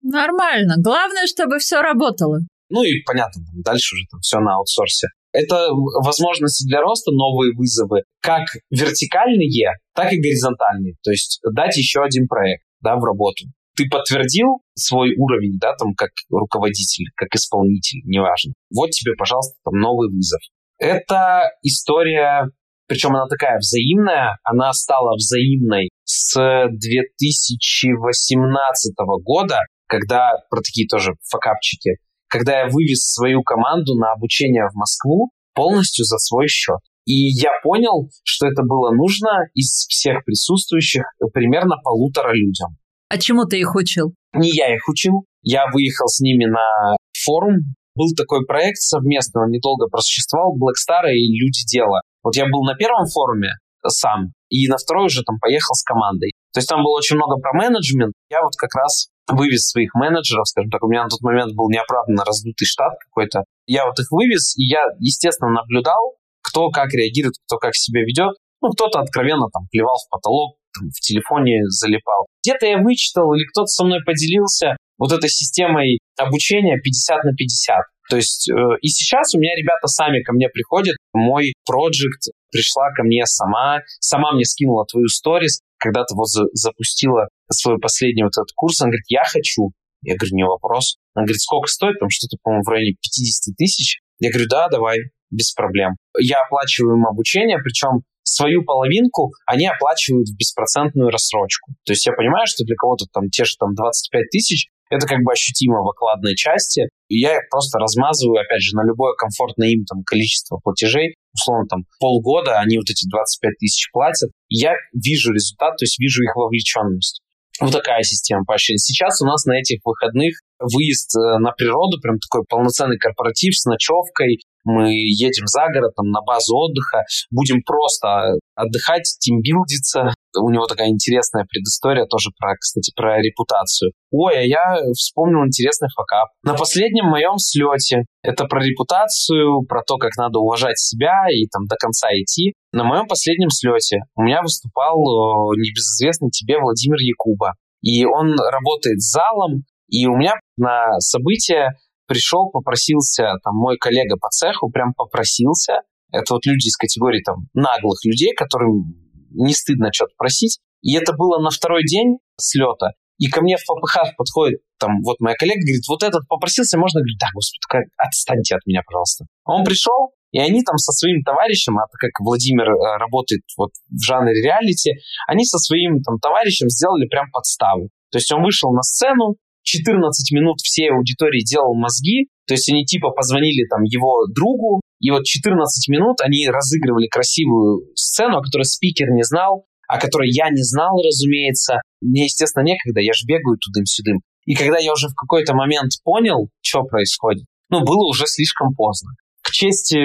Нормально. 0.03 0.75
Главное, 0.79 1.27
чтобы 1.27 1.59
все 1.59 1.81
работало. 1.81 2.41
Ну 2.69 2.83
и 2.83 3.03
понятно, 3.07 3.43
дальше 3.65 3.95
уже 3.95 4.05
там 4.11 4.21
все 4.21 4.39
на 4.41 4.57
аутсорсе. 4.57 5.09
Это 5.33 5.69
возможности 6.05 6.67
для 6.69 6.81
роста, 6.81 7.11
новые 7.11 7.55
вызовы, 7.57 8.03
как 8.21 8.45
вертикальные, 8.71 9.73
так 9.95 10.13
и 10.13 10.21
горизонтальные. 10.21 10.95
То 11.03 11.11
есть 11.11 11.41
дать 11.53 11.77
еще 11.77 12.03
один 12.03 12.29
проект 12.29 12.65
да, 12.81 12.97
в 12.97 13.05
работу. 13.05 13.47
Ты 13.77 13.89
подтвердил 13.89 14.61
свой 14.75 15.15
уровень, 15.17 15.59
да, 15.59 15.75
там, 15.75 15.95
как 15.95 16.11
руководитель, 16.31 17.07
как 17.17 17.35
исполнитель, 17.35 18.01
неважно. 18.05 18.53
Вот 18.73 18.91
тебе, 18.91 19.15
пожалуйста, 19.17 19.55
там 19.65 19.75
новый 19.81 20.09
вызов. 20.11 20.41
Это 20.79 21.51
история, 21.63 22.51
причем 22.87 23.17
она 23.17 23.27
такая 23.27 23.59
взаимная, 23.59 24.39
она 24.43 24.73
стала 24.73 25.17
взаимной 25.17 25.91
с 26.05 26.69
2018 26.71 28.95
года, 29.23 29.61
когда, 29.87 30.33
про 30.51 30.61
такие 30.61 30.87
тоже 30.87 31.15
факапчики, 31.29 31.97
когда 32.29 32.61
я 32.61 32.69
вывез 32.69 33.13
свою 33.13 33.43
команду 33.43 33.95
на 33.95 34.13
обучение 34.13 34.69
в 34.73 34.75
Москву 34.75 35.31
полностью 35.55 36.05
за 36.05 36.19
свой 36.19 36.49
счет. 36.49 36.79
И 37.07 37.13
я 37.13 37.51
понял, 37.63 38.11
что 38.25 38.47
это 38.47 38.63
было 38.63 38.93
нужно 38.93 39.49
из 39.55 39.87
всех 39.89 40.25
присутствующих 40.25 41.05
примерно 41.33 41.77
полутора 41.83 42.33
людям. 42.33 42.77
А 43.09 43.19
чему 43.19 43.45
ты 43.45 43.61
их 43.61 43.75
учил? 43.75 44.15
Не 44.35 44.51
я 44.51 44.75
их 44.75 44.89
учил. 44.89 45.25
Я 45.43 45.67
выехал 45.73 46.09
с 46.09 46.21
ними 46.21 46.47
на 46.47 46.97
форум. 47.25 47.59
Был 47.95 48.09
такой 48.17 48.45
проект 48.45 48.79
совместный, 48.79 49.45
он 49.45 49.51
недолго 49.51 49.87
просуществовал, 49.87 50.57
Black 50.57 50.75
Star 50.83 51.13
и 51.13 51.39
Люди 51.39 51.65
Дела. 51.65 52.01
Вот 52.25 52.35
я 52.37 52.47
был 52.47 52.65
на 52.65 52.75
первом 52.75 53.07
форуме 53.07 53.53
сам, 53.87 54.33
и 54.49 54.67
на 54.67 54.79
второй 54.79 55.07
уже 55.07 55.23
там 55.23 55.39
поехал 55.39 55.75
с 55.75 55.85
командой. 55.85 56.33
То 56.53 56.59
есть 56.59 56.69
там 56.69 56.83
было 56.83 56.97
очень 56.97 57.17
много 57.17 57.37
про 57.37 57.53
менеджмент. 57.53 58.15
Я 58.31 58.43
вот 58.43 58.57
как 58.57 58.75
раз 58.75 59.09
вывез 59.29 59.69
своих 59.69 59.95
менеджеров, 59.95 60.49
скажем 60.49 60.71
так, 60.71 60.83
у 60.83 60.89
меня 60.89 61.05
на 61.05 61.09
тот 61.09 61.21
момент 61.21 61.55
был 61.55 61.69
неоправданно 61.71 62.25
раздутый 62.25 62.67
штат 62.67 62.93
какой-то. 63.09 63.45
Я 63.67 63.87
вот 63.87 63.99
их 63.99 64.11
вывез, 64.11 64.57
и 64.57 64.65
я, 64.65 64.85
естественно, 64.99 65.51
наблюдал, 65.51 66.17
кто 66.43 66.71
как 66.71 66.93
реагирует, 66.93 67.35
кто 67.47 67.59
как 67.59 67.75
себя 67.75 68.01
ведет. 68.03 68.37
Ну, 68.61 68.71
кто-то 68.71 69.01
откровенно 69.01 69.49
там 69.53 69.67
плевал 69.71 69.97
в 69.97 70.09
потолок, 70.11 70.57
там, 70.73 70.89
в 70.89 71.01
телефоне 71.01 71.65
залипал. 71.69 72.27
Где-то 72.43 72.67
я 72.67 72.79
вычитал 72.79 73.35
или 73.35 73.45
кто-то 73.47 73.67
со 73.67 73.85
мной 73.85 74.01
поделился 74.05 74.77
вот 74.99 75.13
этой 75.13 75.29
системой 75.29 75.99
обучения 76.19 76.79
50 76.83 77.25
на 77.25 77.33
50. 77.35 77.77
То 78.11 78.17
есть 78.17 78.51
э, 78.51 78.55
и 78.83 78.89
сейчас 78.89 79.35
у 79.35 79.39
меня 79.39 79.53
ребята 79.57 79.87
сами 79.87 80.23
ко 80.23 80.33
мне 80.33 80.49
приходят, 80.49 80.97
мой 81.13 81.55
проект 81.65 82.29
пришла 82.51 82.91
ко 82.93 83.03
мне 83.03 83.25
сама, 83.27 83.81
сама 84.01 84.33
мне 84.33 84.45
скинула 84.45 84.85
твою 84.87 85.09
сторис, 85.09 85.61
когда 85.79 86.05
ты 86.05 86.15
вот 86.15 86.29
за, 86.29 86.45
запустила 86.53 87.29
свой 87.51 87.79
последний 87.79 88.23
вот 88.23 88.33
этот 88.33 88.53
курс, 88.55 88.81
она 88.81 88.91
говорит, 88.91 89.05
я 89.09 89.25
хочу. 89.25 89.73
Я 90.03 90.17
говорю, 90.17 90.37
не 90.37 90.45
вопрос. 90.45 90.97
Она 91.15 91.25
говорит, 91.25 91.41
сколько 91.41 91.67
стоит? 91.67 91.99
Там 91.99 92.11
что-то, 92.11 92.37
по-моему, 92.43 92.63
в 92.65 92.69
районе 92.69 92.95
50 93.01 93.57
тысяч. 93.57 94.01
Я 94.19 94.31
говорю, 94.31 94.47
да, 94.49 94.69
давай, 94.69 94.99
без 95.31 95.53
проблем. 95.53 95.97
Я 96.19 96.37
оплачиваю 96.47 96.97
им 96.97 97.07
обучение, 97.07 97.59
причем 97.59 98.05
свою 98.23 98.65
половинку 98.65 99.33
они 99.47 99.67
оплачивают 99.67 100.29
в 100.29 100.37
беспроцентную 100.37 101.11
рассрочку. 101.11 101.73
То 101.85 101.93
есть 101.93 102.07
я 102.07 102.13
понимаю, 102.13 102.47
что 102.47 102.65
для 102.65 102.75
кого-то 102.77 103.07
там 103.13 103.29
те 103.29 103.45
же 103.45 103.57
там 103.59 103.75
25 103.75 104.31
тысяч 104.31 104.69
это 104.91 105.07
как 105.07 105.19
бы 105.25 105.33
ощутимо 105.33 105.83
в 105.83 105.89
окладной 105.89 106.35
части, 106.35 106.89
и 107.09 107.19
я 107.21 107.39
просто 107.51 107.79
размазываю, 107.79 108.41
опять 108.41 108.63
же, 108.63 108.77
на 108.77 108.85
любое 108.85 109.15
комфортное 109.15 109.69
им 109.69 109.85
там 109.85 110.03
количество 110.05 110.59
платежей, 110.63 111.15
условно 111.35 111.67
там 111.69 111.85
полгода 111.99 112.59
они 112.61 112.79
вот 112.79 112.89
эти 112.91 113.09
25 113.09 113.59
тысяч 113.59 113.91
платят, 113.93 114.31
я 114.49 114.75
вижу 114.93 115.33
результат, 115.33 115.77
то 115.77 115.85
есть 115.85 115.99
вижу 115.99 116.23
их 116.23 116.35
вовлеченность. 116.37 117.21
Вот 117.61 117.71
такая 117.71 118.03
система 118.03 118.45
поощрения. 118.45 118.79
Сейчас 118.79 119.23
у 119.23 119.27
нас 119.27 119.45
на 119.45 119.53
этих 119.53 119.79
выходных 119.85 120.35
выезд 120.59 121.15
э, 121.17 121.39
на 121.39 121.53
природу, 121.53 122.01
прям 122.01 122.19
такой 122.19 122.45
полноценный 122.49 122.99
корпоратив 122.99 123.55
с 123.57 123.65
ночевкой, 123.65 124.41
мы 124.65 124.91
едем 124.93 125.47
за 125.47 125.67
город, 125.73 125.93
там, 125.95 126.11
на 126.11 126.23
базу 126.23 126.57
отдыха, 126.57 127.05
будем 127.31 127.63
просто 127.63 128.39
отдыхать, 128.55 129.17
тимбилдиться. 129.21 130.15
У 130.37 130.51
него 130.51 130.67
такая 130.67 130.89
интересная 130.89 131.45
предыстория 131.45 132.07
тоже 132.07 132.31
про, 132.39 132.57
кстати, 132.57 132.93
про 132.95 133.21
репутацию. 133.21 133.93
Ой, 134.11 134.37
а 134.37 134.43
я 134.43 134.77
вспомнил 134.93 135.45
интересный 135.47 135.89
факап. 135.95 136.29
На 136.43 136.55
последнем 136.55 137.07
моем 137.07 137.39
слете, 137.39 138.05
это 138.23 138.45
про 138.47 138.63
репутацию, 138.63 139.63
про 139.69 139.83
то, 139.83 139.97
как 139.97 140.17
надо 140.17 140.39
уважать 140.39 140.79
себя 140.79 141.27
и 141.31 141.47
там 141.47 141.67
до 141.67 141.77
конца 141.77 142.09
идти. 142.13 142.55
На 142.73 142.85
моем 142.85 143.07
последнем 143.07 143.51
слете 143.51 144.01
у 144.17 144.23
меня 144.23 144.43
выступал 144.43 144.97
э, 144.99 145.57
небезызвестный 145.57 146.31
тебе 146.31 146.59
Владимир 146.59 146.99
Якуба. 146.99 147.55
И 147.83 148.05
он 148.07 148.35
работает 148.39 149.01
с 149.01 149.13
залом, 149.13 149.65
и 149.89 150.07
у 150.07 150.17
меня 150.17 150.35
на 150.57 150.99
событие 151.01 151.69
пришел, 152.07 152.51
попросился, 152.51 153.35
там, 153.43 153.55
мой 153.55 153.77
коллега 153.77 154.17
по 154.17 154.29
цеху 154.29 154.71
прям 154.71 154.93
попросился. 154.95 155.81
Это 156.13 156.35
вот 156.35 156.47
люди 156.47 156.69
из 156.69 156.77
категории 156.77 157.23
там 157.25 157.49
наглых 157.55 158.05
людей, 158.05 158.35
которым 158.35 158.95
не 159.31 159.53
стыдно 159.53 159.91
что-то 159.93 160.15
просить. 160.17 160.61
И 160.83 160.95
это 160.95 161.13
было 161.13 161.41
на 161.41 161.51
второй 161.51 161.85
день 161.85 162.19
слета. 162.39 162.93
И 163.19 163.29
ко 163.29 163.43
мне 163.43 163.57
в 163.57 163.63
ППХ 163.63 164.17
подходит 164.17 164.61
там 164.79 165.03
вот 165.03 165.21
моя 165.21 165.37
коллега, 165.37 165.61
говорит, 165.61 165.87
вот 165.89 166.03
этот 166.03 166.27
попросился, 166.29 166.79
можно? 166.79 167.01
Говорит, 167.01 167.19
да, 167.21 167.29
господи, 167.33 167.61
как, 167.69 167.85
отстаньте 167.97 168.57
от 168.57 168.67
меня, 168.67 168.83
пожалуйста. 168.85 169.25
Он 169.45 169.65
пришел, 169.65 170.13
и 170.33 170.39
они 170.41 170.63
там 170.63 170.77
со 170.79 170.93
своим 170.93 171.23
товарищем, 171.23 171.79
а 171.79 171.87
так 171.87 172.11
как 172.11 172.11
Владимир 172.21 172.69
э, 172.69 172.99
работает 172.99 173.43
вот 173.57 173.71
в 173.89 174.03
жанре 174.03 174.43
реалити, 174.43 174.99
они 175.29 175.45
со 175.45 175.59
своим 175.59 176.03
там 176.03 176.19
товарищем 176.19 176.69
сделали 176.69 177.07
прям 177.07 177.31
подставу. 177.31 177.89
То 178.11 178.19
есть 178.19 178.33
он 178.33 178.43
вышел 178.43 178.73
на 178.73 178.83
сцену, 178.83 179.37
14 179.63 180.33
минут 180.33 180.59
всей 180.61 180.91
аудитории 180.91 181.41
делал 181.41 181.75
мозги, 181.75 182.29
то 182.47 182.55
есть 182.55 182.69
они 182.71 182.85
типа 182.85 183.11
позвонили 183.11 183.67
там 183.69 183.83
его 183.85 184.27
другу, 184.27 184.81
и 185.01 185.11
вот 185.11 185.25
14 185.25 185.89
минут 185.89 186.21
они 186.21 186.49
разыгрывали 186.49 187.09
красивую 187.09 187.91
сцену, 187.95 188.39
о 188.39 188.43
которой 188.43 188.65
спикер 188.65 189.11
не 189.11 189.23
знал, 189.23 189.67
о 189.89 189.99
которой 189.99 190.31
я 190.31 190.51
не 190.51 190.63
знал, 190.63 190.97
разумеется. 191.03 191.81
Мне, 192.01 192.25
естественно, 192.25 192.65
некогда, 192.65 193.01
я 193.01 193.13
же 193.13 193.27
бегаю 193.27 193.59
тудым-сюдым. 193.59 194.21
И 194.47 194.55
когда 194.55 194.79
я 194.79 194.93
уже 194.93 195.09
в 195.09 195.15
какой-то 195.15 195.55
момент 195.55 195.93
понял, 196.05 196.49
что 196.63 196.83
происходит, 196.85 197.45
ну, 197.71 197.81
было 197.81 198.09
уже 198.09 198.27
слишком 198.27 198.75
поздно. 198.75 199.13
К 199.43 199.51
чести 199.51 199.99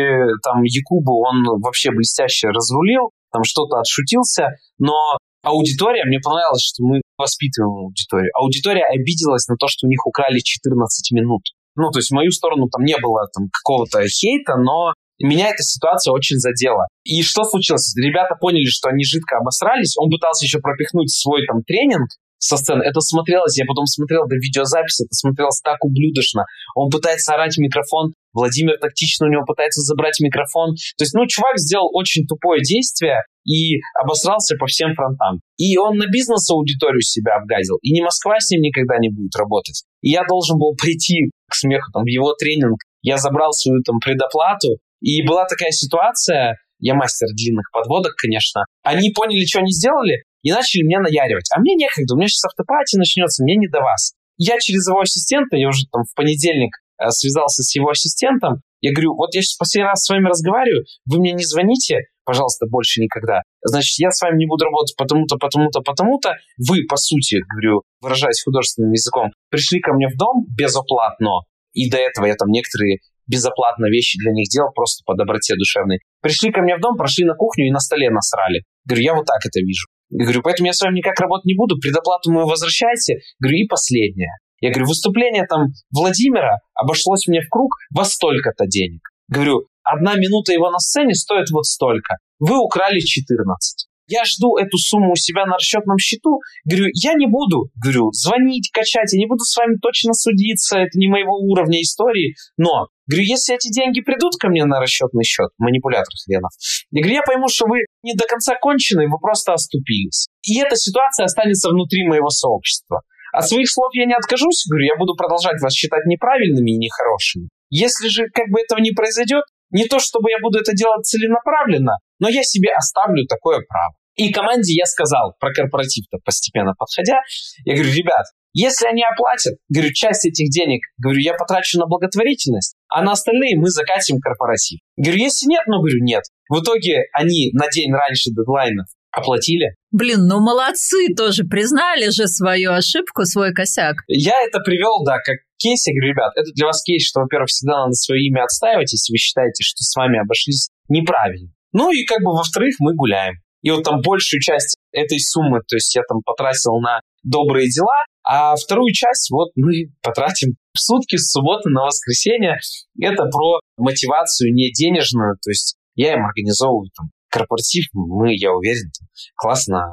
там 0.44 0.64
Якубу 0.64 1.24
он 1.24 1.44
вообще 1.62 1.92
блестяще 1.92 2.50
разрулил, 2.50 3.12
там 3.32 3.44
что-то 3.44 3.80
отшутился, 3.80 4.48
но 4.80 5.18
аудитория, 5.44 6.04
мне 6.06 6.20
понравилось, 6.20 6.64
что 6.64 6.84
мы 6.84 7.02
воспитываем 7.18 7.86
аудиторию. 7.86 8.32
Аудитория 8.36 8.86
обиделась 8.86 9.48
на 9.48 9.56
то, 9.56 9.68
что 9.68 9.88
у 9.88 9.90
них 9.90 10.06
украли 10.06 10.40
14 10.40 11.12
минут. 11.12 11.44
Ну, 11.80 11.90
то 11.92 12.00
есть 12.00 12.12
в 12.12 12.16
мою 12.16 12.32
сторону 12.32 12.68
там 12.68 12.84
не 12.84 12.98
было 12.98 13.28
там 13.34 13.48
какого-то 13.52 14.06
хейта, 14.08 14.58
но 14.58 14.94
меня 15.22 15.50
эта 15.50 15.64
ситуация 15.64 16.12
очень 16.12 16.38
задела. 16.38 16.88
И 17.04 17.24
что 17.24 17.44
случилось? 17.44 17.94
Ребята 17.96 18.36
поняли, 18.40 18.66
что 18.66 18.90
они 18.90 19.04
жидко 19.04 19.38
обосрались. 19.38 19.96
Он 19.98 20.10
пытался 20.10 20.46
еще 20.46 20.60
пропихнуть 20.60 21.12
свой 21.12 21.46
там 21.46 21.64
тренинг 21.64 22.08
со 22.38 22.56
сцены. 22.56 22.84
Это 22.84 23.02
смотрелось, 23.02 23.58
я 23.58 23.66
потом 23.66 23.86
смотрел 23.86 24.26
до 24.28 24.36
видеозаписи, 24.36 25.04
это 25.04 25.14
смотрелось 25.14 25.60
так 25.62 25.84
ублюдочно. 25.84 26.46
Он 26.76 26.90
пытается 26.90 27.34
орать 27.34 27.56
в 27.56 27.60
микрофон, 27.60 28.14
Владимир 28.34 28.78
тактично 28.80 29.28
у 29.28 29.30
него 29.30 29.44
пытается 29.46 29.82
забрать 29.82 30.20
микрофон. 30.22 30.76
То 30.98 31.04
есть, 31.04 31.14
ну, 31.14 31.26
чувак 31.28 31.58
сделал 31.58 31.90
очень 31.94 32.26
тупое 32.26 32.62
действие 32.62 33.24
и 33.50 33.82
обосрался 34.00 34.56
по 34.58 34.68
всем 34.68 34.94
фронтам. 34.94 35.42
И 35.58 35.76
он 35.78 35.98
на 35.98 36.06
бизнес-аудиторию 36.06 37.02
себя 37.02 37.38
обгадил. 37.38 37.78
И 37.82 37.92
не 37.92 38.02
Москва 38.02 38.40
с 38.40 38.52
ним 38.52 38.62
никогда 38.62 39.00
не 39.00 39.10
будет 39.10 39.36
работать. 39.36 39.84
И 40.02 40.12
я 40.12 40.22
должен 40.28 40.60
был 40.60 40.76
прийти 40.76 41.32
к 41.50 41.56
смеху 41.56 41.92
там, 41.92 42.04
в 42.04 42.08
его 42.08 42.34
тренинг. 42.34 42.78
Я 43.02 43.18
забрал 43.18 43.52
свою 43.52 43.82
там 43.82 44.00
предоплату. 44.00 44.78
И 45.02 45.26
была 45.26 45.46
такая 45.46 45.72
ситуация, 45.72 46.58
я 46.80 46.94
мастер 46.94 47.28
длинных 47.34 47.72
подводок, 47.72 48.14
конечно. 48.22 48.66
Они 48.84 49.10
поняли, 49.10 49.46
что 49.46 49.60
они 49.60 49.72
сделали, 49.72 50.24
и 50.44 50.52
начали 50.52 50.84
меня 50.84 51.00
наяривать. 51.00 51.50
А 51.56 51.60
мне 51.60 51.74
некогда, 51.76 52.14
у 52.14 52.18
меня 52.18 52.28
сейчас 52.28 52.46
автопати 52.46 52.98
начнется, 52.98 53.44
мне 53.44 53.56
не 53.56 53.68
до 53.68 53.80
вас. 53.80 54.14
Я 54.38 54.60
через 54.60 54.88
его 54.88 55.00
ассистента, 55.00 55.58
я 55.58 55.70
уже 55.70 55.86
там 55.92 56.04
в 56.04 56.14
понедельник 56.16 56.72
Э, 57.00 57.10
связался 57.12 57.64
с 57.64 57.74
его 57.76 57.90
ассистентом. 57.90 58.62
Я 58.82 58.92
говорю, 58.94 59.16
вот 59.16 59.34
я 59.34 59.42
сейчас 59.42 59.56
последний 59.56 59.90
раз 59.90 60.04
с 60.04 60.10
вами 60.10 60.28
разговариваю, 60.28 60.86
вы 61.06 61.20
мне 61.20 61.32
не 61.32 61.44
звоните, 61.44 62.08
пожалуйста, 62.30 62.68
больше 62.70 63.02
никогда. 63.02 63.42
Значит, 63.66 63.98
я 63.98 64.12
с 64.12 64.22
вами 64.22 64.38
не 64.38 64.46
буду 64.46 64.66
работать 64.66 64.94
потому-то, 64.96 65.38
потому-то, 65.38 65.82
потому-то. 65.82 66.34
Вы, 66.62 66.86
по 66.88 66.96
сути, 66.96 67.42
говорю, 67.50 67.82
выражаясь 68.02 68.44
художественным 68.44 68.92
языком, 68.92 69.32
пришли 69.50 69.80
ко 69.80 69.94
мне 69.94 70.08
в 70.14 70.16
дом 70.16 70.46
безоплатно. 70.56 71.42
И 71.74 71.90
до 71.90 71.98
этого 71.98 72.28
я 72.28 72.36
там 72.36 72.50
некоторые 72.50 73.00
безоплатно 73.26 73.88
вещи 73.88 74.20
для 74.20 74.32
них 74.32 74.48
делал, 74.50 74.70
просто 74.76 75.02
по 75.06 75.16
доброте 75.16 75.56
душевной. 75.56 76.02
Пришли 76.22 76.52
ко 76.52 76.62
мне 76.62 76.78
в 76.78 76.82
дом, 76.82 76.98
прошли 76.98 77.26
на 77.26 77.34
кухню 77.34 77.66
и 77.66 77.72
на 77.72 77.80
столе 77.80 78.12
насрали. 78.12 78.62
Говорю, 78.86 79.04
я 79.04 79.16
вот 79.16 79.26
так 79.26 79.42
это 79.44 79.60
вижу. 79.60 79.88
Говорю, 80.12 80.42
поэтому 80.44 80.68
я 80.68 80.74
с 80.74 80.82
вами 80.82 80.98
никак 80.98 81.20
работать 81.20 81.46
не 81.46 81.56
буду, 81.56 81.80
предоплату 81.82 82.32
мою 82.32 82.46
возвращайте. 82.46 83.22
Говорю, 83.40 83.58
и 83.58 83.66
последнее. 83.66 84.38
Я 84.62 84.70
говорю, 84.70 84.88
выступление 84.88 85.46
там 85.50 85.68
Владимира 85.90 86.58
обошлось 86.76 87.26
мне 87.26 87.42
в 87.42 87.50
круг 87.50 87.72
во 87.90 88.06
столько-то 88.06 88.68
денег. 88.68 89.02
Говорю, 89.30 89.68
одна 89.84 90.16
минута 90.16 90.54
его 90.54 90.70
на 90.70 90.80
сцене 90.80 91.14
стоит 91.14 91.50
вот 91.52 91.66
столько. 91.66 92.18
Вы 92.40 92.58
украли 92.58 93.00
14. 93.00 93.88
я 94.08 94.24
жду 94.26 94.58
эту 94.58 94.78
сумму 94.78 95.12
у 95.12 95.16
себя 95.16 95.46
на 95.46 95.56
расчетном 95.56 95.98
счету. 96.00 96.40
Говорю, 96.66 96.88
я 96.94 97.14
не 97.14 97.28
буду, 97.28 97.70
говорю, 97.82 98.12
звонить, 98.12 98.72
качать, 98.74 99.14
я 99.14 99.20
не 99.20 99.28
буду 99.28 99.44
с 99.44 99.56
вами 99.56 99.76
точно 99.82 100.14
судиться, 100.14 100.80
это 100.80 100.98
не 100.98 101.08
моего 101.08 101.38
уровня 101.38 101.82
истории, 101.82 102.36
но 102.58 102.88
Говорю, 103.10 103.26
если 103.26 103.56
эти 103.56 103.74
деньги 103.74 104.02
придут 104.02 104.34
ко 104.40 104.50
мне 104.50 104.66
на 104.66 104.80
расчетный 104.80 105.24
счет, 105.24 105.50
манипулятор 105.58 106.14
хренов, 106.26 106.52
я 106.92 107.02
говорю, 107.02 107.16
я 107.16 107.24
пойму, 107.24 107.48
что 107.50 107.66
вы 107.66 107.80
не 108.04 108.14
до 108.14 108.26
конца 108.28 108.54
кончены, 108.54 109.10
вы 109.10 109.18
просто 109.18 109.54
оступились. 109.54 110.28
И 110.44 110.60
эта 110.60 110.76
ситуация 110.76 111.26
останется 111.26 111.70
внутри 111.70 112.06
моего 112.06 112.30
сообщества. 112.30 113.02
От 113.34 113.50
своих 113.50 113.68
слов 113.68 113.90
я 113.96 114.06
не 114.06 114.14
откажусь, 114.14 114.66
говорю, 114.70 114.86
я 114.86 114.96
буду 114.96 115.16
продолжать 115.16 115.60
вас 115.60 115.74
считать 115.74 116.06
неправильными 116.06 116.70
и 116.70 116.78
нехорошими. 116.78 117.50
Если 117.70 118.08
же 118.08 118.28
как 118.34 118.50
бы 118.50 118.62
этого 118.62 118.80
не 118.80 118.92
произойдет, 118.92 119.44
не 119.72 119.86
то 119.86 120.00
чтобы 120.00 120.32
я 120.32 120.38
буду 120.42 120.60
это 120.60 120.74
делать 120.74 121.06
целенаправленно, 121.06 121.94
но 122.20 122.30
я 122.30 122.44
себе 122.44 122.70
оставлю 122.76 123.26
такое 123.28 123.62
право. 123.68 123.94
И 124.16 124.34
команде 124.34 124.74
я 124.74 124.86
сказал 124.86 125.36
про 125.40 125.54
корпоратив-то 125.54 126.18
постепенно 126.26 126.74
подходя, 126.78 127.22
я 127.64 127.76
говорю, 127.76 127.94
ребят, 127.94 128.26
если 128.52 128.88
они 128.88 129.04
оплатят, 129.04 129.56
говорю, 129.70 129.94
часть 129.94 130.26
этих 130.26 130.50
денег, 130.50 130.82
говорю, 130.98 131.20
я 131.20 131.34
потрачу 131.36 131.80
на 131.80 131.86
благотворительность, 131.86 132.76
а 132.90 133.04
на 133.04 133.12
остальные 133.12 133.58
мы 133.58 133.70
закатим 133.70 134.20
корпоратив. 134.20 134.80
Говорю, 134.98 135.20
если 135.20 135.48
нет, 135.48 135.62
ну, 135.68 135.78
говорю, 135.78 136.04
нет. 136.04 136.24
В 136.50 136.62
итоге 136.62 137.04
они 137.14 137.52
на 137.54 137.70
день 137.70 137.94
раньше 137.94 138.32
дедлайна 138.32 138.86
оплатили. 139.12 139.76
Блин, 139.92 140.28
ну 140.28 140.40
молодцы 140.40 141.14
тоже, 141.16 141.44
признали 141.44 142.10
же 142.10 142.28
свою 142.28 142.72
ошибку, 142.74 143.26
свой 143.26 143.54
косяк. 143.54 144.04
Я 144.08 144.34
это 144.46 144.60
привел, 144.60 145.04
да, 145.04 145.18
как 145.18 145.38
кейс. 145.58 145.86
Я 145.88 145.94
говорю, 145.94 146.14
ребят, 146.14 146.32
это 146.36 146.52
для 146.54 146.68
вас 146.68 146.84
кейс, 146.84 147.08
что, 147.08 147.22
во-первых, 147.22 147.50
всегда 147.50 147.82
надо 147.82 147.94
свое 147.94 148.22
имя 148.28 148.44
отстаивать, 148.44 148.92
если 148.92 149.12
вы 149.12 149.18
считаете, 149.18 149.64
что 149.64 149.84
с 149.84 149.96
вами 149.96 150.20
обошлись 150.20 150.70
неправильно. 150.88 151.50
Ну 151.74 151.92
и 151.92 152.04
как 152.06 152.20
бы, 152.24 152.32
во-вторых, 152.32 152.76
мы 152.80 152.96
гуляем. 152.96 153.36
И 153.62 153.72
вот 153.72 153.84
там 153.84 154.02
большую 154.02 154.40
часть 154.40 154.78
этой 154.92 155.20
суммы, 155.20 155.60
то 155.68 155.76
есть 155.76 155.94
я 155.96 156.02
там 156.08 156.22
потратил 156.24 156.80
на 156.80 157.02
добрые 157.24 157.68
дела, 157.68 158.06
а 158.24 158.56
вторую 158.56 158.94
часть 158.94 159.30
вот 159.32 159.50
мы 159.56 159.92
потратим 160.02 160.56
в 160.74 160.80
сутки 160.80 161.18
с 161.18 161.32
субботы 161.32 161.70
на 161.70 161.86
воскресенье. 161.86 162.58
Это 163.02 163.26
про 163.26 163.60
мотивацию 163.78 164.54
не 164.54 164.72
денежную, 164.72 165.36
то 165.42 165.50
есть 165.50 165.76
я 165.96 166.14
им 166.14 166.26
организовываю 166.26 166.90
там 166.96 167.10
корпоратив, 167.30 167.86
мы, 167.94 168.36
я 168.36 168.52
уверен, 168.52 168.92
классно 169.36 169.86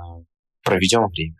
проведем 0.64 1.06
время. 1.08 1.36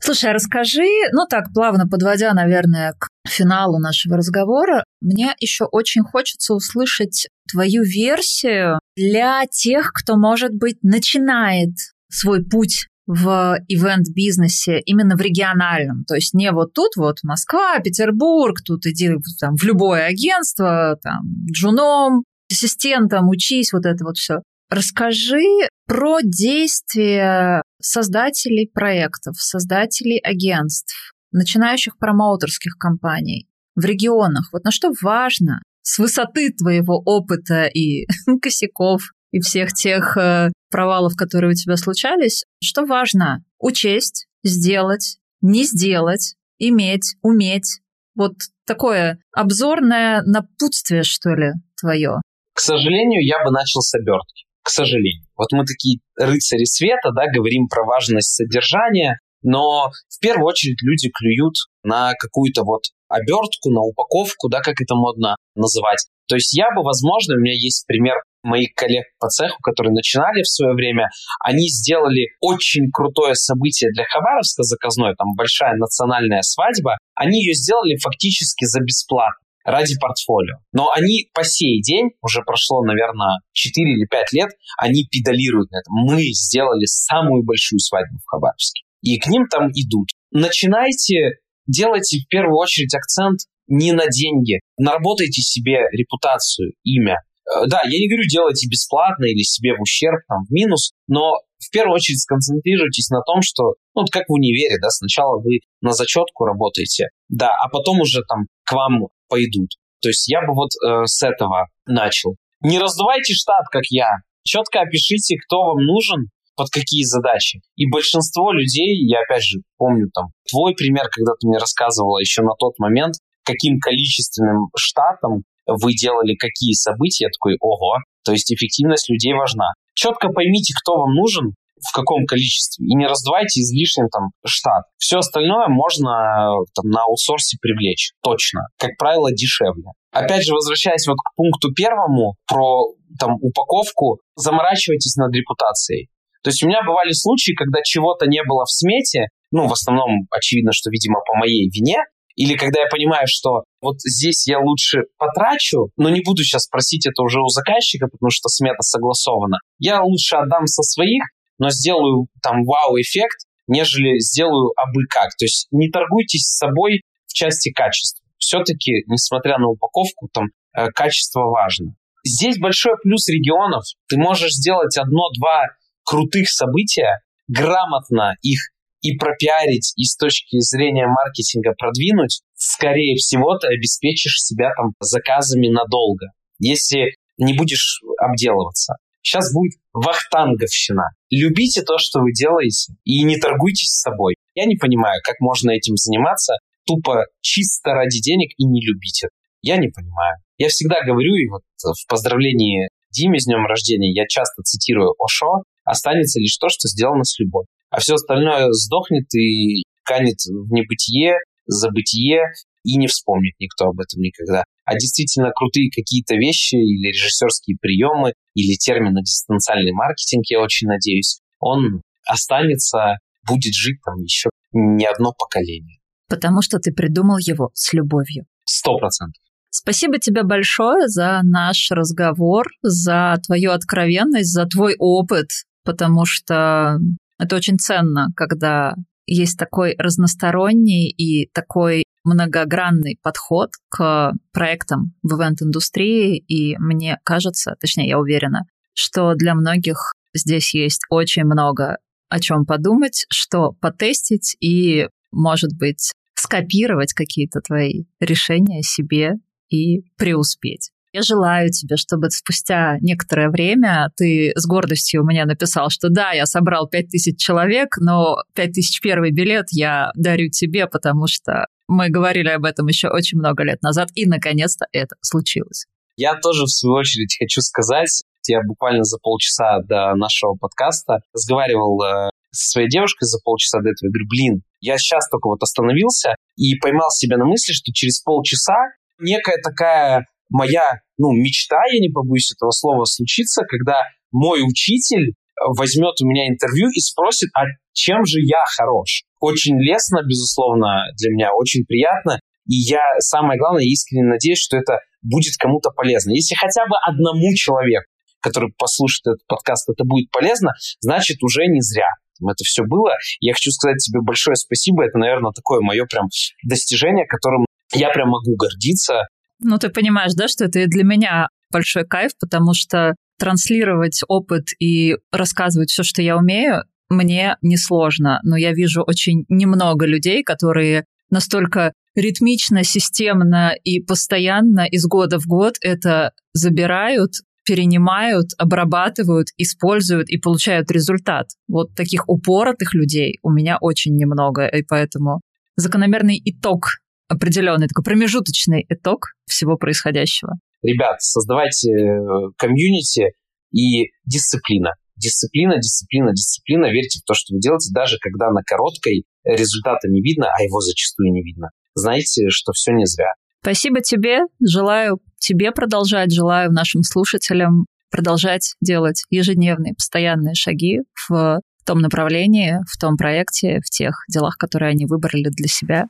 Слушай, 0.00 0.30
а 0.30 0.32
расскажи, 0.32 0.88
ну 1.12 1.26
так, 1.28 1.52
плавно 1.52 1.86
подводя, 1.86 2.32
наверное, 2.32 2.94
к 2.98 3.08
финалу 3.28 3.78
нашего 3.78 4.16
разговора, 4.16 4.82
мне 5.02 5.34
еще 5.38 5.64
очень 5.64 6.02
хочется 6.02 6.54
услышать 6.54 7.28
твою 7.52 7.82
версию 7.82 8.78
для 8.96 9.42
тех, 9.50 9.92
кто, 9.92 10.16
может 10.16 10.54
быть, 10.54 10.78
начинает 10.82 11.74
свой 12.10 12.42
путь 12.42 12.86
в 13.06 13.58
ивент-бизнесе 13.68 14.80
именно 14.80 15.16
в 15.16 15.20
региональном. 15.20 16.04
То 16.04 16.14
есть 16.14 16.32
не 16.32 16.52
вот 16.52 16.72
тут 16.72 16.96
вот 16.96 17.18
Москва, 17.22 17.78
Петербург, 17.80 18.62
тут 18.64 18.86
иди 18.86 19.10
там, 19.40 19.56
в 19.56 19.64
любое 19.64 20.06
агентство, 20.06 20.98
там, 21.02 21.20
джуном, 21.50 22.24
ассистентом, 22.50 23.28
учись, 23.28 23.72
вот 23.72 23.86
это 23.86 24.04
вот 24.04 24.16
все. 24.16 24.42
Расскажи 24.70 25.68
про 25.86 26.18
действия 26.22 27.62
создателей 27.80 28.70
проектов, 28.72 29.40
создателей 29.40 30.18
агентств, 30.18 31.14
начинающих 31.32 31.96
промоутерских 31.98 32.76
компаний 32.76 33.48
в 33.74 33.84
регионах. 33.84 34.50
Вот 34.52 34.64
на 34.64 34.70
что 34.70 34.92
важно 35.00 35.62
с 35.82 35.98
высоты 35.98 36.52
твоего 36.52 37.00
опыта 37.04 37.64
и 37.64 38.06
косяков 38.42 39.02
и 39.30 39.40
всех 39.40 39.72
тех 39.72 40.16
э, 40.16 40.50
провалов, 40.70 41.14
которые 41.16 41.52
у 41.52 41.54
тебя 41.54 41.76
случались, 41.76 42.44
что 42.62 42.84
важно 42.84 43.44
учесть, 43.58 44.26
сделать, 44.44 45.18
не 45.40 45.64
сделать, 45.64 46.34
иметь, 46.58 47.16
уметь. 47.22 47.80
Вот 48.14 48.34
такое 48.66 49.18
обзорное 49.32 50.22
напутствие, 50.22 51.04
что 51.04 51.30
ли, 51.34 51.52
твое. 51.80 52.20
К 52.58 52.60
сожалению, 52.60 53.24
я 53.24 53.38
бы 53.44 53.52
начал 53.52 53.82
с 53.82 53.94
обертки. 53.94 54.42
К 54.64 54.70
сожалению. 54.70 55.22
Вот 55.36 55.46
мы 55.52 55.64
такие 55.64 56.00
рыцари 56.18 56.64
света, 56.64 57.14
да, 57.14 57.30
говорим 57.32 57.68
про 57.68 57.84
важность 57.84 58.34
содержания, 58.34 59.20
но 59.42 59.92
в 60.08 60.18
первую 60.18 60.46
очередь 60.46 60.82
люди 60.82 61.08
клюют 61.08 61.54
на 61.84 62.14
какую-то 62.18 62.64
вот 62.64 62.82
обертку, 63.06 63.70
на 63.70 63.82
упаковку, 63.82 64.48
да, 64.48 64.58
как 64.58 64.74
это 64.82 64.96
модно 64.96 65.36
называть. 65.54 66.04
То 66.26 66.34
есть 66.34 66.52
я 66.58 66.74
бы, 66.74 66.82
возможно, 66.82 67.36
у 67.36 67.38
меня 67.38 67.54
есть 67.54 67.86
пример 67.86 68.16
моих 68.42 68.74
коллег 68.74 69.04
по 69.20 69.28
цеху, 69.28 69.58
которые 69.62 69.92
начинали 69.92 70.42
в 70.42 70.50
свое 70.50 70.74
время, 70.74 71.06
они 71.38 71.68
сделали 71.68 72.26
очень 72.40 72.90
крутое 72.92 73.36
событие 73.36 73.90
для 73.94 74.02
Хабаровска 74.02 74.64
заказное, 74.64 75.14
там 75.14 75.28
большая 75.36 75.76
национальная 75.76 76.42
свадьба, 76.42 76.98
они 77.14 77.38
ее 77.38 77.54
сделали 77.54 77.96
фактически 78.02 78.64
за 78.64 78.80
бесплатно 78.80 79.47
ради 79.68 79.98
портфолио. 80.00 80.56
Но 80.72 80.90
они 80.90 81.28
по 81.34 81.44
сей 81.44 81.82
день, 81.82 82.10
уже 82.22 82.40
прошло, 82.42 82.82
наверное, 82.82 83.40
4 83.52 83.92
или 83.92 84.06
5 84.06 84.32
лет, 84.32 84.50
они 84.78 85.04
педалируют 85.04 85.70
на 85.70 85.78
этом. 85.78 85.92
Мы 86.04 86.22
сделали 86.32 86.86
самую 86.86 87.44
большую 87.44 87.78
свадьбу 87.80 88.18
в 88.18 88.28
Хабаровске. 88.30 88.82
И 89.02 89.18
к 89.18 89.26
ним 89.26 89.46
там 89.48 89.68
идут. 89.70 90.08
Начинайте, 90.30 91.38
делайте 91.66 92.20
в 92.20 92.28
первую 92.28 92.56
очередь 92.56 92.94
акцент 92.94 93.40
не 93.66 93.92
на 93.92 94.08
деньги. 94.08 94.60
Наработайте 94.78 95.42
себе 95.42 95.80
репутацию, 95.92 96.72
имя. 96.84 97.18
Э, 97.44 97.66
да, 97.66 97.82
я 97.84 97.98
не 97.98 98.08
говорю, 98.08 98.26
делайте 98.28 98.68
бесплатно 98.68 99.26
или 99.26 99.42
себе 99.42 99.74
в 99.76 99.82
ущерб, 99.82 100.20
там, 100.28 100.44
в 100.48 100.50
минус, 100.50 100.92
но 101.06 101.34
в 101.58 101.70
первую 101.70 101.94
очередь 101.94 102.20
сконцентрируйтесь 102.20 103.10
на 103.10 103.20
том, 103.22 103.42
что, 103.42 103.74
ну, 103.94 104.04
как 104.10 104.24
в 104.28 104.32
универе, 104.32 104.76
да, 104.80 104.88
сначала 104.90 105.40
вы 105.40 105.60
на 105.80 105.92
зачетку 105.92 106.44
работаете, 106.44 107.08
да, 107.28 107.50
а 107.50 107.68
потом 107.68 108.00
уже 108.00 108.22
там 108.28 108.46
к 108.64 108.72
вам 108.72 109.08
пойдут. 109.28 109.70
То 110.00 110.08
есть 110.08 110.28
я 110.28 110.40
бы 110.42 110.54
вот 110.54 110.70
э, 110.84 111.06
с 111.06 111.22
этого 111.22 111.68
начал. 111.86 112.36
Не 112.60 112.78
раздувайте 112.78 113.34
штат, 113.34 113.66
как 113.70 113.84
я. 113.90 114.08
Четко 114.44 114.80
опишите, 114.80 115.36
кто 115.36 115.62
вам 115.62 115.84
нужен, 115.84 116.30
под 116.56 116.70
какие 116.70 117.04
задачи. 117.04 117.60
И 117.76 117.88
большинство 117.88 118.52
людей, 118.52 119.06
я 119.06 119.20
опять 119.20 119.44
же 119.44 119.60
помню 119.76 120.10
там 120.12 120.26
твой 120.50 120.74
пример, 120.74 121.08
когда 121.10 121.32
ты 121.40 121.46
мне 121.46 121.58
рассказывала 121.58 122.18
еще 122.18 122.42
на 122.42 122.54
тот 122.58 122.78
момент, 122.78 123.14
каким 123.44 123.78
количественным 123.78 124.68
штатом 124.76 125.44
вы 125.66 125.94
делали 125.94 126.34
какие 126.34 126.72
события, 126.72 127.26
я 127.26 127.30
такой, 127.30 127.56
ого, 127.60 127.98
то 128.24 128.32
есть 128.32 128.52
эффективность 128.52 129.08
людей 129.08 129.34
важна. 129.34 129.66
Четко 129.94 130.28
поймите, 130.28 130.74
кто 130.74 130.96
вам 130.96 131.14
нужен, 131.14 131.54
в 131.80 131.94
каком 131.94 132.24
количестве, 132.26 132.84
и 132.86 132.94
не 132.94 133.06
раздавайте 133.06 133.60
излишним 133.60 134.08
там 134.08 134.30
штат. 134.44 134.84
Все 134.98 135.18
остальное 135.18 135.68
можно 135.68 136.48
там, 136.74 136.90
на 136.90 137.04
аутсорсе 137.04 137.58
привлечь, 137.60 138.12
точно. 138.22 138.62
Как 138.78 138.96
правило, 138.98 139.30
дешевле. 139.32 139.92
Опять 140.12 140.44
же, 140.44 140.54
возвращаясь 140.54 141.06
вот 141.06 141.16
к 141.16 141.36
пункту 141.36 141.72
первому 141.72 142.34
про 142.46 142.94
там 143.18 143.36
упаковку, 143.40 144.20
заморачивайтесь 144.36 145.16
над 145.16 145.34
репутацией. 145.34 146.08
То 146.42 146.50
есть 146.50 146.62
у 146.62 146.68
меня 146.68 146.80
бывали 146.86 147.12
случаи, 147.12 147.52
когда 147.52 147.80
чего-то 147.82 148.26
не 148.26 148.42
было 148.44 148.64
в 148.64 148.70
смете, 148.70 149.26
ну, 149.50 149.66
в 149.66 149.72
основном, 149.72 150.28
очевидно, 150.30 150.72
что, 150.72 150.90
видимо, 150.90 151.20
по 151.26 151.34
моей 151.36 151.68
вине, 151.70 151.98
или 152.38 152.54
когда 152.54 152.82
я 152.82 152.86
понимаю, 152.86 153.26
что 153.26 153.64
вот 153.82 153.96
здесь 153.98 154.46
я 154.46 154.60
лучше 154.60 155.02
потрачу, 155.18 155.90
но 155.96 156.08
не 156.08 156.20
буду 156.20 156.44
сейчас 156.44 156.68
просить 156.68 157.04
это 157.04 157.22
уже 157.22 157.40
у 157.40 157.48
заказчика, 157.48 158.06
потому 158.06 158.30
что 158.30 158.48
смета 158.48 158.80
согласована. 158.82 159.58
Я 159.78 160.02
лучше 160.02 160.36
отдам 160.36 160.66
со 160.66 160.82
своих, 160.82 161.24
но 161.58 161.70
сделаю 161.70 162.28
там 162.42 162.64
вау-эффект, 162.64 163.46
нежели 163.66 164.18
сделаю 164.18 164.72
абы 164.76 165.02
как. 165.08 165.30
То 165.36 165.44
есть 165.44 165.68
не 165.70 165.90
торгуйтесь 165.90 166.42
с 166.42 166.58
собой 166.58 167.02
в 167.26 167.34
части 167.34 167.70
качества. 167.70 168.24
Все-таки, 168.38 169.04
несмотря 169.06 169.58
на 169.58 169.68
упаковку, 169.68 170.28
там 170.32 170.46
э, 170.76 170.88
качество 170.94 171.42
важно. 171.42 171.94
Здесь 172.24 172.58
большой 172.58 172.94
плюс 173.02 173.28
регионов. 173.28 173.84
Ты 174.08 174.18
можешь 174.18 174.52
сделать 174.52 174.96
одно-два 174.96 175.66
крутых 176.04 176.48
события, 176.48 177.20
грамотно 177.48 178.34
их 178.42 178.60
и 179.02 179.16
пропиарить, 179.16 179.92
и 179.96 180.04
с 180.04 180.16
точки 180.16 180.58
зрения 180.60 181.06
маркетинга 181.06 181.72
продвинуть, 181.78 182.42
скорее 182.54 183.16
всего, 183.16 183.56
ты 183.56 183.68
обеспечишь 183.68 184.40
себя 184.42 184.70
там 184.76 184.92
заказами 185.00 185.68
надолго, 185.68 186.26
если 186.58 187.14
не 187.36 187.54
будешь 187.54 188.00
обделываться. 188.20 188.96
Сейчас 189.28 189.52
будет 189.52 189.74
вахтанговщина. 189.92 191.10
Любите 191.30 191.82
то, 191.82 191.98
что 191.98 192.20
вы 192.20 192.32
делаете, 192.32 192.94
и 193.04 193.22
не 193.24 193.36
торгуйтесь 193.36 193.90
с 193.90 194.00
собой. 194.00 194.36
Я 194.54 194.64
не 194.64 194.76
понимаю, 194.76 195.20
как 195.22 195.36
можно 195.40 195.70
этим 195.70 195.96
заниматься 195.96 196.54
тупо 196.86 197.26
чисто 197.40 197.90
ради 197.90 198.20
денег 198.20 198.52
и 198.56 198.64
не 198.64 198.84
любить 198.84 199.24
это. 199.24 199.32
Я 199.60 199.76
не 199.76 199.88
понимаю. 199.88 200.36
Я 200.56 200.68
всегда 200.68 201.04
говорю, 201.04 201.34
и 201.34 201.48
вот 201.48 201.62
в 201.82 202.08
поздравлении 202.08 202.88
Диме 203.10 203.38
с 203.38 203.44
днем 203.44 203.66
рождения 203.66 204.12
я 204.12 204.26
часто 204.26 204.62
цитирую 204.62 205.14
Ошо, 205.22 205.62
останется 205.84 206.40
лишь 206.40 206.56
то, 206.56 206.68
что 206.68 206.88
сделано 206.88 207.24
с 207.24 207.38
любовью 207.38 207.68
а 207.90 208.00
все 208.00 208.14
остальное 208.14 208.70
сдохнет 208.72 209.32
и 209.34 209.82
канет 210.04 210.38
в 210.46 210.72
небытие, 210.72 211.38
забытие, 211.66 212.42
и 212.84 212.96
не 212.96 213.06
вспомнит 213.06 213.54
никто 213.58 213.86
об 213.86 214.00
этом 214.00 214.20
никогда. 214.20 214.64
А 214.88 214.94
действительно 214.94 215.50
крутые 215.54 215.90
какие-то 215.94 216.34
вещи 216.36 216.76
или 216.76 217.08
режиссерские 217.08 217.76
приемы, 217.78 218.32
или 218.54 218.74
термины 218.76 219.20
дистанциальный 219.20 219.92
маркетинг, 219.92 220.44
я 220.48 220.60
очень 220.60 220.88
надеюсь, 220.88 221.40
он 221.60 222.00
останется, 222.26 223.18
будет 223.46 223.74
жить 223.74 223.98
там 224.02 224.16
еще 224.22 224.48
не 224.72 225.04
одно 225.04 225.34
поколение. 225.38 225.98
Потому 226.26 226.62
что 226.62 226.78
ты 226.78 226.92
придумал 226.92 227.36
его 227.36 227.70
с 227.74 227.92
любовью. 227.92 228.46
Сто 228.64 228.96
процентов. 228.96 229.42
Спасибо 229.68 230.18
тебе 230.18 230.42
большое 230.42 231.08
за 231.08 231.40
наш 231.42 231.90
разговор, 231.90 232.66
за 232.80 233.36
твою 233.46 233.72
откровенность, 233.72 234.52
за 234.52 234.64
твой 234.64 234.94
опыт, 234.98 235.48
потому 235.84 236.24
что 236.24 236.98
это 237.38 237.56
очень 237.56 237.78
ценно, 237.78 238.28
когда 238.34 238.94
есть 239.34 239.58
такой 239.58 239.94
разносторонний 239.98 241.08
и 241.08 241.48
такой 241.52 242.04
многогранный 242.24 243.18
подход 243.22 243.70
к 243.88 244.32
проектам 244.52 245.14
в 245.22 245.38
ивент-индустрии, 245.38 246.36
и 246.36 246.76
мне 246.78 247.18
кажется, 247.24 247.76
точнее, 247.80 248.08
я 248.08 248.18
уверена, 248.18 248.66
что 248.94 249.34
для 249.34 249.54
многих 249.54 250.14
здесь 250.34 250.74
есть 250.74 251.02
очень 251.10 251.44
много 251.44 251.98
о 252.28 252.40
чем 252.40 252.66
подумать, 252.66 253.26
что 253.30 253.72
потестить 253.80 254.56
и, 254.60 255.08
может 255.30 255.76
быть, 255.78 256.12
скопировать 256.34 257.12
какие-то 257.12 257.60
твои 257.60 258.04
решения 258.20 258.82
себе 258.82 259.34
и 259.68 260.02
преуспеть. 260.16 260.90
Я 261.18 261.22
желаю 261.22 261.70
тебе, 261.70 261.96
чтобы 261.96 262.30
спустя 262.30 262.96
некоторое 263.00 263.50
время 263.50 264.12
ты 264.16 264.52
с 264.54 264.64
гордостью 264.66 265.24
мне 265.24 265.44
написал, 265.46 265.90
что 265.90 266.10
да, 266.10 266.30
я 266.30 266.46
собрал 266.46 266.86
5000 266.86 267.36
человек, 267.36 267.96
но 267.98 268.36
5001 268.54 269.34
билет 269.34 269.66
я 269.72 270.12
дарю 270.14 270.48
тебе, 270.48 270.86
потому 270.86 271.26
что 271.26 271.66
мы 271.88 272.08
говорили 272.08 272.50
об 272.50 272.64
этом 272.64 272.86
еще 272.86 273.08
очень 273.08 273.36
много 273.38 273.64
лет 273.64 273.82
назад, 273.82 274.10
и 274.14 274.26
наконец-то 274.26 274.86
это 274.92 275.16
случилось. 275.20 275.86
Я 276.16 276.36
тоже, 276.36 276.66
в 276.66 276.70
свою 276.70 276.94
очередь, 276.94 277.36
хочу 277.36 277.62
сказать, 277.62 278.22
я 278.46 278.60
буквально 278.64 279.02
за 279.02 279.18
полчаса 279.18 279.80
до 279.88 280.14
нашего 280.14 280.54
подкаста 280.54 281.18
разговаривал 281.34 282.00
э, 282.00 282.30
со 282.52 282.70
своей 282.70 282.88
девушкой 282.88 283.24
за 283.24 283.40
полчаса 283.42 283.80
до 283.80 283.90
этого. 283.90 284.08
Говорю, 284.10 284.28
блин, 284.28 284.62
я 284.80 284.98
сейчас 284.98 285.28
только 285.28 285.48
вот 285.48 285.60
остановился 285.64 286.36
и 286.54 286.76
поймал 286.76 287.10
себя 287.10 287.38
на 287.38 287.44
мысли, 287.44 287.72
что 287.72 287.90
через 287.92 288.20
полчаса 288.20 288.76
некая 289.18 289.56
такая 289.60 290.26
моя, 290.50 291.00
ну, 291.18 291.32
мечта, 291.32 291.76
я 291.92 292.00
не 292.00 292.08
побоюсь 292.08 292.52
этого 292.52 292.70
слова, 292.70 293.04
случится, 293.04 293.62
когда 293.68 294.02
мой 294.32 294.62
учитель 294.62 295.34
возьмет 295.76 296.14
у 296.22 296.26
меня 296.26 296.48
интервью 296.48 296.88
и 296.94 297.00
спросит, 297.00 297.50
а 297.54 297.64
чем 297.92 298.24
же 298.24 298.38
я 298.40 298.62
хорош? 298.76 299.24
Очень 299.40 299.78
лестно, 299.80 300.22
безусловно, 300.22 301.04
для 301.16 301.30
меня, 301.30 301.50
очень 301.54 301.84
приятно. 301.84 302.38
И 302.66 302.76
я, 302.76 303.02
самое 303.18 303.58
главное, 303.58 303.84
искренне 303.84 304.24
надеюсь, 304.24 304.60
что 304.60 304.76
это 304.76 304.98
будет 305.22 305.56
кому-то 305.58 305.90
полезно. 305.90 306.30
Если 306.30 306.54
хотя 306.54 306.86
бы 306.86 306.94
одному 307.04 307.54
человеку, 307.54 308.06
который 308.40 308.70
послушает 308.78 309.36
этот 309.36 309.46
подкаст, 309.48 309.88
это 309.88 310.04
будет 310.04 310.30
полезно, 310.30 310.72
значит, 311.00 311.42
уже 311.42 311.66
не 311.66 311.80
зря 311.80 312.08
это 312.46 312.62
все 312.64 312.84
было. 312.84 313.10
Я 313.40 313.54
хочу 313.54 313.70
сказать 313.70 313.98
тебе 313.98 314.20
большое 314.20 314.54
спасибо. 314.54 315.04
Это, 315.04 315.18
наверное, 315.18 315.52
такое 315.52 315.80
мое 315.80 316.04
прям 316.06 316.28
достижение, 316.62 317.26
которым 317.26 317.66
я 317.94 318.10
прям 318.10 318.28
могу 318.28 318.54
гордиться. 318.56 319.26
Ну, 319.60 319.78
ты 319.78 319.88
понимаешь, 319.88 320.32
да, 320.34 320.48
что 320.48 320.64
это 320.64 320.80
и 320.80 320.86
для 320.86 321.04
меня 321.04 321.48
большой 321.70 322.04
кайф, 322.04 322.32
потому 322.40 322.74
что 322.74 323.14
транслировать 323.38 324.20
опыт 324.28 324.68
и 324.78 325.16
рассказывать 325.32 325.90
все, 325.90 326.02
что 326.02 326.22
я 326.22 326.36
умею, 326.36 326.84
мне 327.08 327.56
несложно. 327.62 328.40
Но 328.42 328.56
я 328.56 328.72
вижу 328.72 329.02
очень 329.02 329.44
немного 329.48 330.06
людей, 330.06 330.42
которые 330.42 331.04
настолько 331.30 331.92
ритмично, 332.14 332.84
системно 332.84 333.74
и 333.84 334.00
постоянно 334.00 334.86
из 334.86 335.06
года 335.06 335.38
в 335.38 335.46
год 335.46 335.76
это 335.80 336.32
забирают, 336.52 337.34
перенимают, 337.64 338.50
обрабатывают, 338.58 339.48
используют 339.56 340.28
и 340.30 340.38
получают 340.38 340.90
результат. 340.90 341.48
Вот 341.68 341.94
таких 341.94 342.28
упоротых 342.28 342.94
людей 342.94 343.38
у 343.42 343.50
меня 343.50 343.76
очень 343.80 344.16
немного, 344.16 344.66
и 344.66 344.82
поэтому 344.82 345.40
закономерный 345.76 346.40
итог 346.44 346.88
определенный, 347.28 347.88
такой 347.88 348.04
промежуточный 348.04 348.84
итог 348.88 349.26
всего 349.46 349.76
происходящего. 349.76 350.54
Ребят, 350.82 351.20
создавайте 351.22 351.90
э, 351.90 352.18
комьюнити 352.56 353.32
и 353.72 354.10
дисциплина. 354.24 354.92
Дисциплина, 355.16 355.76
дисциплина, 355.76 356.32
дисциплина. 356.32 356.86
Верьте 356.86 357.20
в 357.20 357.24
то, 357.24 357.34
что 357.34 357.54
вы 357.54 357.60
делаете, 357.60 357.90
даже 357.92 358.18
когда 358.20 358.50
на 358.50 358.62
короткой 358.62 359.24
результата 359.44 360.08
не 360.08 360.22
видно, 360.22 360.46
а 360.46 360.62
его 360.62 360.80
зачастую 360.80 361.32
не 361.32 361.42
видно. 361.42 361.70
Знайте, 361.94 362.48
что 362.48 362.72
все 362.72 362.92
не 362.92 363.04
зря. 363.06 363.32
Спасибо 363.62 364.00
тебе. 364.00 364.40
Желаю 364.64 365.18
тебе 365.38 365.72
продолжать, 365.72 366.32
желаю 366.32 366.70
нашим 366.70 367.02
слушателям 367.02 367.86
продолжать 368.10 368.74
делать 368.80 369.24
ежедневные, 369.30 369.94
постоянные 369.94 370.54
шаги 370.54 371.00
в 371.28 371.60
том 371.84 372.00
направлении, 372.00 372.78
в 372.88 372.98
том 372.98 373.16
проекте, 373.16 373.80
в 373.84 373.90
тех 373.90 374.14
делах, 374.32 374.56
которые 374.56 374.90
они 374.90 375.06
выбрали 375.06 375.48
для 375.50 375.68
себя. 375.68 376.06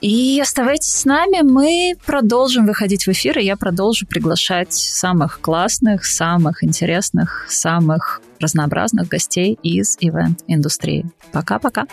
И 0.00 0.40
оставайтесь 0.40 0.92
с 0.92 1.04
нами, 1.04 1.42
мы 1.42 1.94
продолжим 2.06 2.66
выходить 2.66 3.06
в 3.06 3.08
эфир, 3.08 3.38
и 3.38 3.44
я 3.44 3.56
продолжу 3.56 4.06
приглашать 4.06 4.72
самых 4.72 5.40
классных, 5.40 6.06
самых 6.06 6.64
интересных, 6.64 7.46
самых 7.48 8.22
разнообразных 8.38 9.08
гостей 9.08 9.58
из 9.62 9.98
ивент-индустрии. 10.00 11.04
Пока-пока. 11.32 11.86